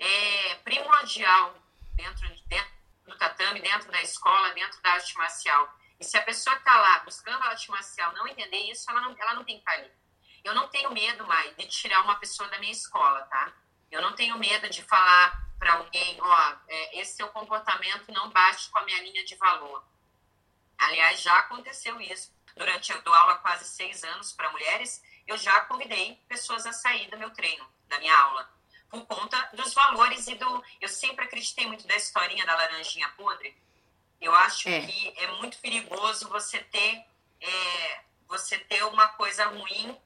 é, 0.00 0.54
primordial 0.64 1.54
dentro, 1.94 2.26
dentro 2.46 2.72
do 3.06 3.16
tatame, 3.16 3.60
dentro 3.60 3.92
da 3.92 4.00
escola, 4.02 4.54
dentro 4.54 4.80
da 4.82 4.92
arte 4.92 5.16
marcial. 5.18 5.72
E 6.00 6.04
se 6.04 6.16
a 6.16 6.22
pessoa 6.22 6.56
está 6.56 6.74
lá 6.74 7.00
buscando 7.00 7.42
a 7.42 7.48
arte 7.48 7.70
marcial 7.70 8.12
não 8.14 8.26
entender 8.26 8.56
isso, 8.70 8.90
ela 8.90 9.02
não, 9.02 9.14
ela 9.18 9.34
não 9.34 9.44
tem 9.44 9.56
que 9.56 9.60
estar 9.60 9.72
ali. 9.72 9.92
Eu 10.42 10.54
não 10.54 10.68
tenho 10.68 10.90
medo, 10.90 11.26
mais 11.26 11.54
de 11.54 11.66
tirar 11.66 12.02
uma 12.02 12.16
pessoa 12.16 12.48
da 12.48 12.58
minha 12.58 12.72
escola, 12.72 13.20
tá? 13.26 13.52
Eu 13.90 14.00
não 14.00 14.14
tenho 14.14 14.38
medo 14.38 14.70
de 14.70 14.82
falar 14.84 15.46
para 15.58 15.74
alguém, 15.74 16.18
ó, 16.22 16.56
é, 16.66 17.00
esse 17.00 17.16
seu 17.16 17.28
comportamento 17.28 18.10
não 18.10 18.30
bate 18.30 18.70
com 18.70 18.78
a 18.78 18.84
minha 18.84 19.02
linha 19.02 19.22
de 19.26 19.34
valor. 19.34 19.84
Aliás, 20.78 21.20
já 21.20 21.38
aconteceu 21.40 22.00
isso. 22.00 22.34
Durante 22.56 22.90
eu 22.90 23.02
dou 23.02 23.12
aula 23.12 23.36
quase 23.36 23.66
seis 23.66 24.02
anos 24.02 24.32
para 24.32 24.50
mulheres, 24.50 25.02
eu 25.26 25.36
já 25.36 25.60
convidei 25.66 26.16
pessoas 26.26 26.64
a 26.64 26.72
sair 26.72 27.10
do 27.10 27.18
meu 27.18 27.30
treino, 27.30 27.70
da 27.86 27.98
minha 27.98 28.16
aula 28.16 28.59
por 28.90 29.06
conta 29.06 29.50
dos 29.54 29.72
valores 29.72 30.26
e 30.26 30.34
do. 30.34 30.64
Eu 30.80 30.88
sempre 30.88 31.24
acreditei 31.24 31.66
muito 31.66 31.86
da 31.86 31.96
historinha 31.96 32.44
da 32.44 32.56
laranjinha 32.56 33.08
podre. 33.10 33.56
Eu 34.20 34.34
acho 34.34 34.68
é. 34.68 34.80
que 34.80 35.14
é 35.16 35.26
muito 35.38 35.58
perigoso 35.58 36.28
você 36.28 36.58
ter 36.58 37.04
é, 37.40 38.00
você 38.28 38.58
ter 38.58 38.84
uma 38.84 39.08
coisa 39.08 39.46
ruim, 39.46 39.98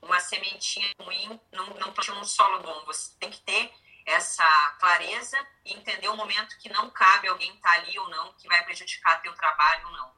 uma 0.00 0.20
sementinha 0.20 0.90
ruim, 1.00 1.40
não, 1.52 1.66
não 1.74 1.92
plantio 1.92 2.14
um 2.14 2.24
solo 2.24 2.60
bom. 2.60 2.84
Você 2.84 3.12
tem 3.18 3.30
que 3.30 3.40
ter 3.40 3.72
essa 4.06 4.46
clareza 4.78 5.38
e 5.64 5.74
entender 5.74 6.08
o 6.08 6.16
momento 6.16 6.58
que 6.58 6.68
não 6.68 6.90
cabe 6.90 7.28
alguém 7.28 7.54
estar 7.54 7.70
tá 7.70 7.74
ali 7.76 7.98
ou 7.98 8.08
não, 8.08 8.32
que 8.34 8.48
vai 8.48 8.64
prejudicar 8.64 9.20
teu 9.22 9.34
trabalho 9.34 9.86
ou 9.86 9.92
não. 9.92 10.12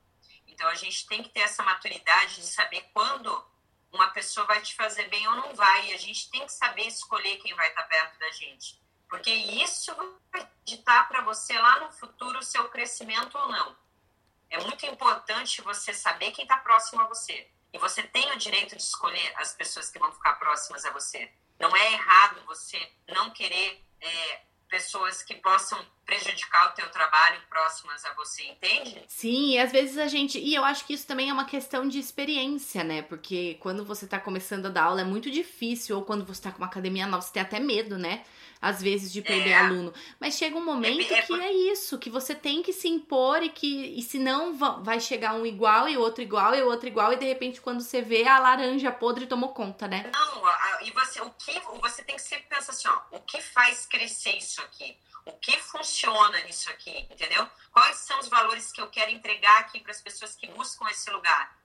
Então 0.46 0.68
a 0.68 0.74
gente 0.74 1.06
tem 1.06 1.22
que 1.22 1.30
ter 1.30 1.40
essa 1.40 1.62
maturidade 1.62 2.36
de 2.36 2.46
saber 2.46 2.82
quando 2.92 3.44
uma 3.92 4.08
pessoa 4.08 4.46
vai 4.46 4.60
te 4.62 4.74
fazer 4.74 5.08
bem 5.08 5.26
ou 5.28 5.36
não 5.36 5.54
vai. 5.54 5.90
E 5.90 5.94
a 5.94 5.98
gente 5.98 6.30
tem 6.30 6.44
que 6.46 6.52
saber 6.52 6.86
escolher 6.86 7.36
quem 7.36 7.54
vai 7.54 7.68
estar 7.68 7.84
perto 7.84 8.18
da 8.18 8.30
gente. 8.30 8.80
Porque 9.08 9.30
isso 9.30 9.94
vai 10.32 10.48
ditar 10.64 11.06
para 11.08 11.20
você 11.20 11.58
lá 11.58 11.80
no 11.80 11.92
futuro 11.92 12.38
o 12.38 12.42
seu 12.42 12.68
crescimento 12.70 13.36
ou 13.36 13.48
não. 13.48 13.76
É 14.48 14.58
muito 14.60 14.84
importante 14.86 15.60
você 15.62 15.92
saber 15.92 16.32
quem 16.32 16.44
está 16.44 16.56
próximo 16.58 17.02
a 17.02 17.06
você. 17.06 17.50
E 17.72 17.78
você 17.78 18.02
tem 18.02 18.30
o 18.32 18.38
direito 18.38 18.76
de 18.76 18.82
escolher 18.82 19.34
as 19.36 19.54
pessoas 19.54 19.90
que 19.90 19.98
vão 19.98 20.12
ficar 20.12 20.34
próximas 20.34 20.84
a 20.84 20.90
você. 20.90 21.32
Não 21.58 21.74
é 21.76 21.92
errado 21.92 22.42
você 22.46 22.92
não 23.08 23.30
querer 23.30 23.84
é, 24.00 24.42
pessoas 24.72 25.22
que 25.22 25.34
possam 25.34 25.78
prejudicar 26.06 26.70
o 26.70 26.72
teu 26.72 26.88
trabalho 26.88 27.38
próximas 27.50 28.02
a 28.06 28.14
você, 28.14 28.42
entende? 28.44 29.02
Sim, 29.06 29.50
e 29.50 29.58
às 29.58 29.70
vezes 29.70 29.98
a 29.98 30.08
gente. 30.08 30.38
E 30.38 30.54
eu 30.54 30.64
acho 30.64 30.86
que 30.86 30.94
isso 30.94 31.06
também 31.06 31.28
é 31.28 31.32
uma 31.32 31.44
questão 31.44 31.86
de 31.86 31.98
experiência, 31.98 32.82
né? 32.82 33.02
Porque 33.02 33.58
quando 33.60 33.84
você 33.84 34.06
tá 34.06 34.18
começando 34.18 34.66
a 34.66 34.70
dar 34.70 34.84
aula 34.84 35.02
é 35.02 35.04
muito 35.04 35.30
difícil, 35.30 35.96
ou 35.96 36.02
quando 36.02 36.24
você 36.24 36.40
tá 36.40 36.50
com 36.50 36.58
uma 36.58 36.68
academia 36.68 37.06
nova, 37.06 37.20
você 37.20 37.34
tem 37.34 37.42
até 37.42 37.60
medo, 37.60 37.98
né? 37.98 38.24
às 38.62 38.80
vezes, 38.80 39.12
de 39.12 39.20
perder 39.20 39.50
é. 39.50 39.58
aluno. 39.58 39.92
Mas 40.20 40.36
chega 40.36 40.56
um 40.56 40.64
momento 40.64 41.12
é, 41.12 41.18
é, 41.18 41.22
que 41.22 41.34
é 41.34 41.52
isso, 41.52 41.98
que 41.98 42.08
você 42.08 42.32
tem 42.32 42.62
que 42.62 42.72
se 42.72 42.86
impor 42.86 43.42
e 43.42 43.48
que, 43.48 43.98
e 43.98 44.00
senão 44.02 44.54
vai 44.54 45.00
chegar 45.00 45.34
um 45.34 45.44
igual 45.44 45.88
e 45.88 45.98
outro 45.98 46.22
igual 46.22 46.54
e 46.54 46.62
outro 46.62 46.86
igual, 46.86 47.12
e 47.12 47.16
de 47.16 47.26
repente, 47.26 47.60
quando 47.60 47.80
você 47.80 48.00
vê, 48.00 48.24
a 48.24 48.38
laranja 48.38 48.92
podre 48.92 49.26
tomou 49.26 49.48
conta, 49.48 49.88
né? 49.88 50.08
Não, 50.12 50.86
e 50.86 50.92
você, 50.92 51.20
o 51.20 51.30
que 51.30 51.60
você 51.80 52.04
tem 52.04 52.14
que 52.14 52.22
pensar 52.22 52.51
assim, 52.82 52.88
ó, 52.88 53.16
o 53.16 53.20
que 53.20 53.40
faz 53.40 53.86
crescer 53.86 54.36
isso 54.36 54.60
aqui? 54.62 54.98
O 55.24 55.32
que 55.32 55.56
funciona 55.58 56.40
nisso 56.40 56.68
aqui, 56.70 57.06
entendeu? 57.10 57.48
Quais 57.70 57.96
são 57.98 58.18
os 58.18 58.28
valores 58.28 58.72
que 58.72 58.80
eu 58.80 58.90
quero 58.90 59.10
entregar 59.10 59.60
aqui 59.60 59.80
para 59.80 59.92
as 59.92 60.00
pessoas 60.00 60.34
que 60.34 60.48
buscam 60.48 60.88
esse 60.90 61.10
lugar? 61.10 61.56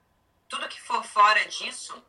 Tudo 0.48 0.68
que 0.68 0.80
for 0.80 1.02
fora 1.04 1.44
disso 1.46 2.02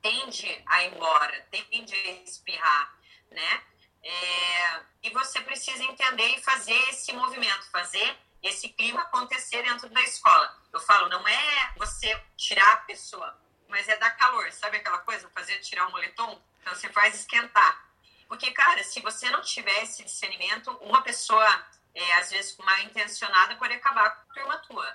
tende 0.00 0.62
a 0.66 0.84
ir 0.84 0.94
embora, 0.94 1.48
tende 1.50 1.94
a 1.94 2.12
espirrar, 2.22 2.94
né? 3.30 3.62
É, 4.04 4.80
e 5.04 5.10
você 5.10 5.40
precisa 5.40 5.82
entender 5.84 6.36
e 6.36 6.42
fazer 6.42 6.78
esse 6.88 7.12
movimento, 7.12 7.70
fazer 7.70 8.18
esse 8.42 8.68
clima 8.70 9.02
acontecer 9.02 9.62
dentro 9.62 9.88
da 9.88 10.02
escola. 10.02 10.60
Eu 10.72 10.80
falo, 10.80 11.08
não 11.08 11.26
é 11.26 11.72
você 11.76 12.20
tirar 12.36 12.72
a 12.72 12.76
pessoa, 12.78 13.38
mas 13.68 13.88
é 13.88 13.96
dar 13.96 14.10
calor. 14.16 14.50
Sabe 14.52 14.78
aquela 14.78 14.98
coisa, 14.98 15.30
fazer 15.30 15.60
tirar 15.60 15.86
o 15.86 15.92
moletom? 15.92 16.40
Então 16.60 16.74
você 16.74 16.88
faz 16.88 17.14
esquentar. 17.14 17.91
Porque, 18.32 18.50
cara, 18.52 18.82
se 18.82 18.98
você 19.00 19.28
não 19.28 19.42
tiver 19.42 19.82
esse 19.82 20.02
discernimento, 20.02 20.70
uma 20.80 21.02
pessoa, 21.02 21.46
é, 21.94 22.14
às 22.14 22.30
vezes 22.30 22.56
mal 22.56 22.80
intencionada, 22.80 23.56
pode 23.56 23.74
acabar 23.74 24.08
com 24.08 24.22
a 24.22 24.34
turma 24.34 24.56
tua. 24.56 24.94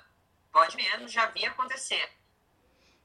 Pode 0.51 0.75
mesmo, 0.75 1.07
já 1.07 1.27
vi 1.27 1.45
acontecer. 1.45 2.09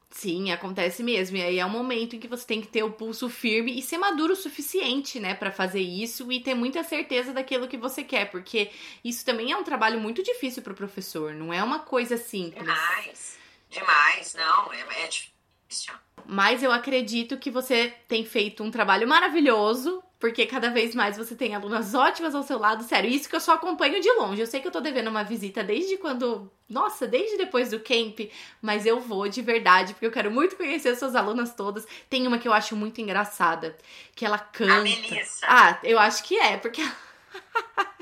Sim, 0.09 0.51
acontece 0.51 1.03
mesmo. 1.03 1.37
E 1.37 1.43
aí 1.43 1.59
é 1.59 1.66
um 1.66 1.68
momento 1.68 2.16
em 2.16 2.18
que 2.18 2.26
você 2.26 2.47
tem 2.47 2.62
que 2.62 2.68
ter 2.68 2.83
o 2.83 2.91
pulso 2.91 3.28
firme 3.28 3.78
e 3.78 3.83
ser 3.83 3.99
maduro 3.99 4.33
o 4.33 4.37
suficiente, 4.37 5.20
né, 5.20 5.35
para 5.35 5.53
fazer 5.53 5.83
isso 5.83 6.33
e 6.33 6.41
ter 6.41 6.55
muita 6.55 6.83
certeza 6.83 7.35
daquilo 7.35 7.68
que 7.68 7.76
você 7.76 8.03
quer, 8.03 8.30
porque 8.30 8.72
isso 9.05 9.26
também 9.26 9.53
é 9.53 9.57
um 9.59 9.64
trabalho 9.64 10.01
muito 10.01 10.22
difícil 10.22 10.62
para 10.62 10.72
o 10.72 10.76
professor, 10.76 11.35
não 11.35 11.53
é 11.53 11.62
uma 11.62 11.80
coisa 11.80 12.16
simples. 12.16 12.64
Demais, 12.64 13.39
demais, 13.68 14.35
não, 14.35 14.72
é, 14.72 15.05
é 15.05 15.09
difícil. 15.09 15.93
mas 16.24 16.62
eu 16.62 16.72
acredito 16.72 17.37
que 17.37 17.51
você 17.51 17.95
tem 18.09 18.24
feito 18.24 18.64
um 18.64 18.70
trabalho 18.70 19.07
maravilhoso, 19.07 20.03
porque 20.23 20.47
cada 20.47 20.70
vez 20.70 20.95
mais 20.95 21.16
você 21.16 21.35
tem 21.35 21.53
alunas 21.53 21.95
ótimas 21.95 22.33
ao 22.33 22.45
seu 22.45 22.57
lado. 22.57 22.85
Sério, 22.85 23.11
isso 23.11 23.29
que 23.29 23.35
eu 23.35 23.41
só 23.41 23.55
acompanho 23.55 24.01
de 24.01 24.09
longe. 24.12 24.41
Eu 24.41 24.47
sei 24.47 24.61
que 24.61 24.68
eu 24.68 24.70
tô 24.70 24.81
devendo 24.81 25.09
uma 25.09 25.25
visita 25.25 25.64
desde 25.64 25.97
quando. 25.97 26.49
Nossa, 26.68 27.09
desde 27.09 27.37
depois 27.37 27.70
do 27.70 27.81
camp, 27.81 28.31
mas 28.62 28.87
eu 28.87 29.01
vou 29.01 29.29
de 29.29 29.43
verdade, 29.43 29.95
porque 29.95 30.07
eu 30.07 30.12
quero 30.12 30.31
muito 30.31 30.55
conhecer 30.55 30.95
suas 30.95 31.16
alunas 31.16 31.57
todas. 31.57 31.85
Tem 32.09 32.25
uma 32.25 32.39
que 32.39 32.47
eu 32.47 32.53
acho 32.53 32.77
muito 32.77 33.01
engraçada, 33.01 33.77
que 34.14 34.25
ela 34.25 34.39
canta. 34.39 34.75
A 34.75 34.83
Melissa. 34.83 35.45
Ah, 35.45 35.81
eu 35.83 35.99
acho 35.99 36.23
que 36.23 36.39
é, 36.39 36.57
porque. 36.57 36.83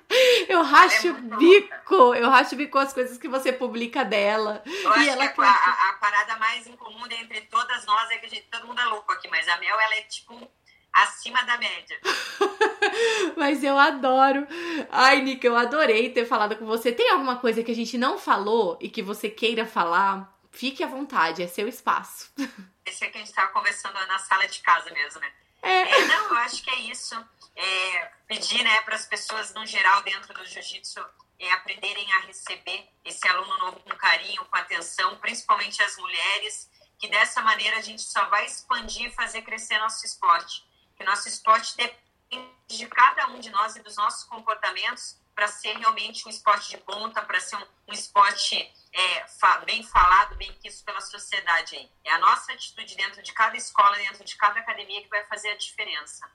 Eu 0.48 0.62
racho 0.62 1.06
é 1.06 1.12
bico, 1.12 2.14
eu 2.16 2.28
racho 2.28 2.56
bico 2.56 2.76
as 2.78 2.92
coisas 2.92 3.16
que 3.16 3.28
você 3.28 3.52
publica 3.52 4.04
dela. 4.04 4.60
Eu 4.66 4.92
acho 4.92 5.08
ela 5.08 5.28
que 5.28 5.40
a, 5.40 5.44
a, 5.44 5.88
a, 5.88 5.92
parada 6.00 6.36
mais 6.36 6.66
incomum 6.66 7.06
entre 7.06 7.42
todas 7.42 7.86
nós 7.86 8.10
é 8.10 8.18
que 8.18 8.26
a 8.26 8.28
gente, 8.28 8.48
todo 8.50 8.66
mundo 8.66 8.80
é 8.80 8.84
louco 8.86 9.12
aqui, 9.12 9.28
mas 9.28 9.48
a 9.48 9.56
Mel, 9.58 9.78
ela 9.78 9.94
é 9.94 10.02
tipo 10.02 10.50
acima 10.92 11.42
da 11.42 11.58
média. 11.58 12.00
mas 13.36 13.62
eu 13.62 13.78
adoro. 13.78 14.46
Ai, 14.90 15.22
Nica, 15.22 15.46
eu 15.46 15.56
adorei 15.56 16.10
ter 16.10 16.26
falado 16.26 16.56
com 16.56 16.66
você. 16.66 16.92
Tem 16.92 17.10
alguma 17.10 17.36
coisa 17.36 17.62
que 17.62 17.70
a 17.70 17.74
gente 17.74 17.96
não 17.96 18.18
falou 18.18 18.78
e 18.80 18.88
que 18.88 19.02
você 19.02 19.28
queira 19.28 19.66
falar? 19.66 20.36
Fique 20.50 20.82
à 20.82 20.86
vontade, 20.86 21.42
é 21.42 21.46
seu 21.46 21.68
espaço. 21.68 22.32
Esse 22.84 23.04
é 23.04 23.08
que 23.08 23.18
a 23.18 23.20
gente 23.20 23.32
tava 23.32 23.52
conversando 23.52 23.94
na 24.06 24.18
sala 24.18 24.46
de 24.46 24.60
casa 24.60 24.90
mesmo, 24.90 25.20
né? 25.20 25.32
É. 25.62 25.82
é 25.82 26.04
não, 26.06 26.28
eu 26.30 26.36
acho 26.38 26.62
que 26.62 26.70
é 26.70 26.80
isso 26.90 27.14
é, 27.60 28.10
pedir 28.26 28.62
né, 28.62 28.80
para 28.82 28.94
as 28.94 29.06
pessoas, 29.06 29.52
no 29.54 29.66
geral, 29.66 30.02
dentro 30.02 30.32
do 30.32 30.44
jiu-jitsu, 30.44 31.04
é, 31.38 31.52
aprenderem 31.52 32.10
a 32.14 32.20
receber 32.20 32.88
esse 33.04 33.26
aluno 33.28 33.56
novo 33.58 33.80
com 33.80 33.90
carinho, 33.90 34.44
com 34.44 34.56
atenção, 34.56 35.16
principalmente 35.18 35.82
as 35.82 35.96
mulheres, 35.98 36.70
que 36.98 37.08
dessa 37.08 37.42
maneira 37.42 37.78
a 37.78 37.82
gente 37.82 38.02
só 38.02 38.24
vai 38.26 38.46
expandir 38.46 39.06
e 39.06 39.14
fazer 39.14 39.42
crescer 39.42 39.78
nosso 39.78 40.04
esporte. 40.04 40.64
Que 41.00 41.06
nosso 41.06 41.28
esporte 41.28 41.74
depende 41.78 42.46
de 42.68 42.86
cada 42.88 43.28
um 43.28 43.40
de 43.40 43.48
nós 43.48 43.74
e 43.74 43.80
dos 43.80 43.96
nossos 43.96 44.24
comportamentos 44.24 45.16
para 45.34 45.48
ser 45.48 45.74
realmente 45.78 46.28
um 46.28 46.30
esporte 46.30 46.68
de 46.68 46.76
ponta, 46.76 47.22
para 47.22 47.40
ser 47.40 47.56
um, 47.56 47.64
um 47.88 47.92
esporte 47.94 48.70
é, 48.92 49.26
fa 49.26 49.60
bem 49.60 49.82
falado, 49.82 50.36
bem 50.36 50.52
quisto 50.62 50.84
pela 50.84 51.00
sociedade. 51.00 51.74
Aí. 51.74 51.90
É 52.04 52.12
a 52.12 52.18
nossa 52.18 52.52
atitude 52.52 52.94
dentro 52.96 53.22
de 53.22 53.32
cada 53.32 53.56
escola, 53.56 53.96
dentro 53.96 54.22
de 54.22 54.36
cada 54.36 54.60
academia 54.60 55.00
que 55.00 55.08
vai 55.08 55.24
fazer 55.24 55.48
a 55.48 55.56
diferença. 55.56 56.30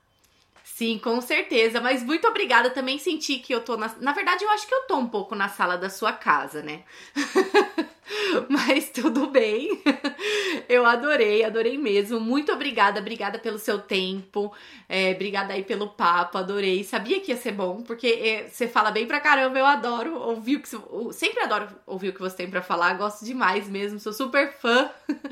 Sim, 0.64 0.98
com 0.98 1.20
certeza. 1.20 1.80
Mas 1.80 2.02
muito 2.02 2.26
obrigada. 2.26 2.68
Também 2.68 2.98
senti 2.98 3.38
que 3.38 3.54
eu 3.54 3.64
tô 3.64 3.76
na. 3.76 3.86
Na 4.00 4.12
verdade, 4.12 4.42
eu 4.42 4.50
acho 4.50 4.66
que 4.66 4.74
eu 4.74 4.82
tô 4.88 4.96
um 4.96 5.08
pouco 5.08 5.36
na 5.36 5.48
sala 5.48 5.78
da 5.78 5.88
sua 5.88 6.12
casa, 6.12 6.60
né? 6.60 6.84
Mas 8.48 8.90
tudo 8.90 9.28
bem. 9.28 9.82
Eu 10.68 10.86
adorei, 10.86 11.44
adorei 11.44 11.76
mesmo. 11.76 12.20
Muito 12.20 12.52
obrigada, 12.52 13.00
obrigada 13.00 13.38
pelo 13.38 13.58
seu 13.58 13.78
tempo. 13.78 14.52
É, 14.88 15.12
obrigada 15.12 15.52
aí 15.52 15.64
pelo 15.64 15.88
papo, 15.88 16.38
adorei. 16.38 16.84
Sabia 16.84 17.20
que 17.20 17.32
ia 17.32 17.36
ser 17.36 17.52
bom, 17.52 17.82
porque 17.82 18.06
é, 18.06 18.48
você 18.48 18.68
fala 18.68 18.90
bem 18.90 19.06
pra 19.06 19.20
caramba. 19.20 19.58
Eu 19.58 19.66
adoro 19.66 20.16
ouvir 20.16 20.56
o 20.56 20.60
que 20.60 20.68
você. 20.68 20.78
Sempre 21.12 21.42
adoro 21.42 21.68
ouvir 21.86 22.10
o 22.10 22.12
que 22.12 22.20
você 22.20 22.36
tem 22.36 22.50
pra 22.50 22.62
falar. 22.62 22.94
Gosto 22.94 23.24
demais 23.24 23.68
mesmo, 23.68 23.98
sou 23.98 24.12
super 24.12 24.52
fã. 24.52 24.90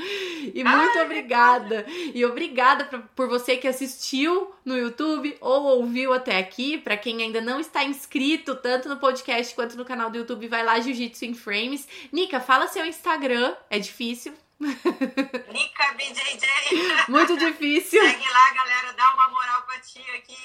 E 0.54 0.62
muito 0.62 0.98
Ai, 0.98 1.04
obrigada. 1.04 1.86
E 2.14 2.24
obrigada 2.24 2.84
por 3.16 3.28
você 3.28 3.56
que 3.56 3.66
assistiu 3.66 4.52
no 4.64 4.76
YouTube 4.76 5.36
ou 5.40 5.78
ouviu 5.78 6.12
até 6.12 6.38
aqui. 6.38 6.76
Para 6.78 6.96
quem 6.96 7.22
ainda 7.22 7.40
não 7.40 7.58
está 7.58 7.82
inscrito, 7.82 8.54
tanto 8.54 8.88
no 8.88 8.98
podcast 8.98 9.54
quanto 9.54 9.76
no 9.76 9.84
canal 9.84 10.10
do 10.10 10.18
YouTube, 10.18 10.46
vai 10.46 10.62
lá, 10.62 10.78
Jiu-Jitsu 10.78 11.24
em 11.24 11.34
Frames. 11.34 11.88
Nica, 12.12 12.40
fala 12.40 12.63
seu 12.68 12.84
Instagram, 12.84 13.54
é 13.70 13.78
difícil. 13.78 14.34
Nica 14.60 15.92
BJJ. 15.94 16.48
Muito 17.08 17.36
difícil. 17.36 18.00
Segue 18.06 18.28
lá, 18.28 18.54
galera, 18.54 18.92
dá 18.92 19.12
uma 19.14 19.28
moral 19.28 19.62
pra 19.62 19.80
ti 19.80 20.00
aqui. 20.12 20.36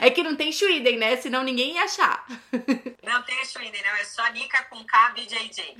é 0.00 0.10
que 0.10 0.22
não 0.22 0.34
tem 0.34 0.50
Schwiden, 0.50 0.96
né? 0.96 1.16
Senão 1.16 1.42
ninguém 1.42 1.74
ia 1.74 1.84
achar. 1.84 2.26
Não 3.02 3.22
tem 3.22 3.44
Schwiden, 3.44 3.82
não. 3.82 3.96
É 3.96 4.04
só 4.04 4.24
Nica 4.28 4.62
com 4.64 4.84
K 4.84 5.10
BJJ. 5.10 5.76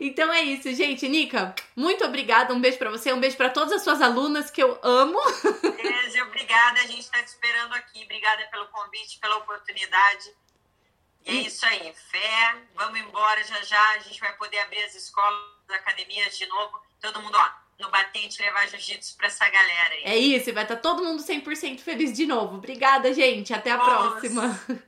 então 0.00 0.32
é 0.32 0.42
isso, 0.42 0.74
gente. 0.74 1.06
Nica, 1.08 1.54
muito 1.76 2.04
obrigada. 2.04 2.52
Um 2.52 2.60
beijo 2.60 2.78
pra 2.78 2.90
você, 2.90 3.12
um 3.12 3.20
beijo 3.20 3.36
pra 3.36 3.48
todas 3.48 3.72
as 3.72 3.84
suas 3.84 4.02
alunas 4.02 4.50
que 4.50 4.60
eu 4.60 4.76
amo. 4.82 5.20
Beijo, 5.62 6.22
obrigada. 6.24 6.80
A 6.80 6.86
gente 6.86 7.08
tá 7.10 7.22
te 7.22 7.28
esperando 7.28 7.74
aqui. 7.74 8.02
Obrigada 8.02 8.44
pelo 8.50 8.66
convite, 8.68 9.20
pela 9.20 9.36
oportunidade. 9.36 10.32
E 11.26 11.30
é 11.30 11.40
isso 11.42 11.64
aí, 11.66 11.92
fé. 12.10 12.56
Vamos 12.74 12.98
embora 13.00 13.42
já 13.44 13.62
já. 13.62 13.90
A 13.90 13.98
gente 13.98 14.20
vai 14.20 14.32
poder 14.36 14.58
abrir 14.60 14.82
as 14.84 14.94
escolas, 14.94 15.38
as 15.68 15.76
academias 15.76 16.36
de 16.36 16.46
novo. 16.46 16.80
Todo 17.00 17.20
mundo, 17.22 17.36
ó, 17.36 17.48
no 17.82 17.90
batente 17.90 18.42
levar 18.42 18.68
jiu-jitsu 18.68 19.16
pra 19.16 19.26
essa 19.26 19.48
galera 19.48 19.94
aí. 19.94 20.02
É 20.04 20.16
isso, 20.16 20.52
vai 20.52 20.64
estar 20.64 20.76
tá 20.76 20.82
todo 20.82 21.04
mundo 21.04 21.22
100% 21.22 21.80
feliz 21.80 22.12
de 22.12 22.26
novo. 22.26 22.56
Obrigada, 22.56 23.12
gente. 23.12 23.52
Até 23.52 23.70
a 23.70 23.76
Nossa. 23.76 24.10
próxima. 24.10 24.60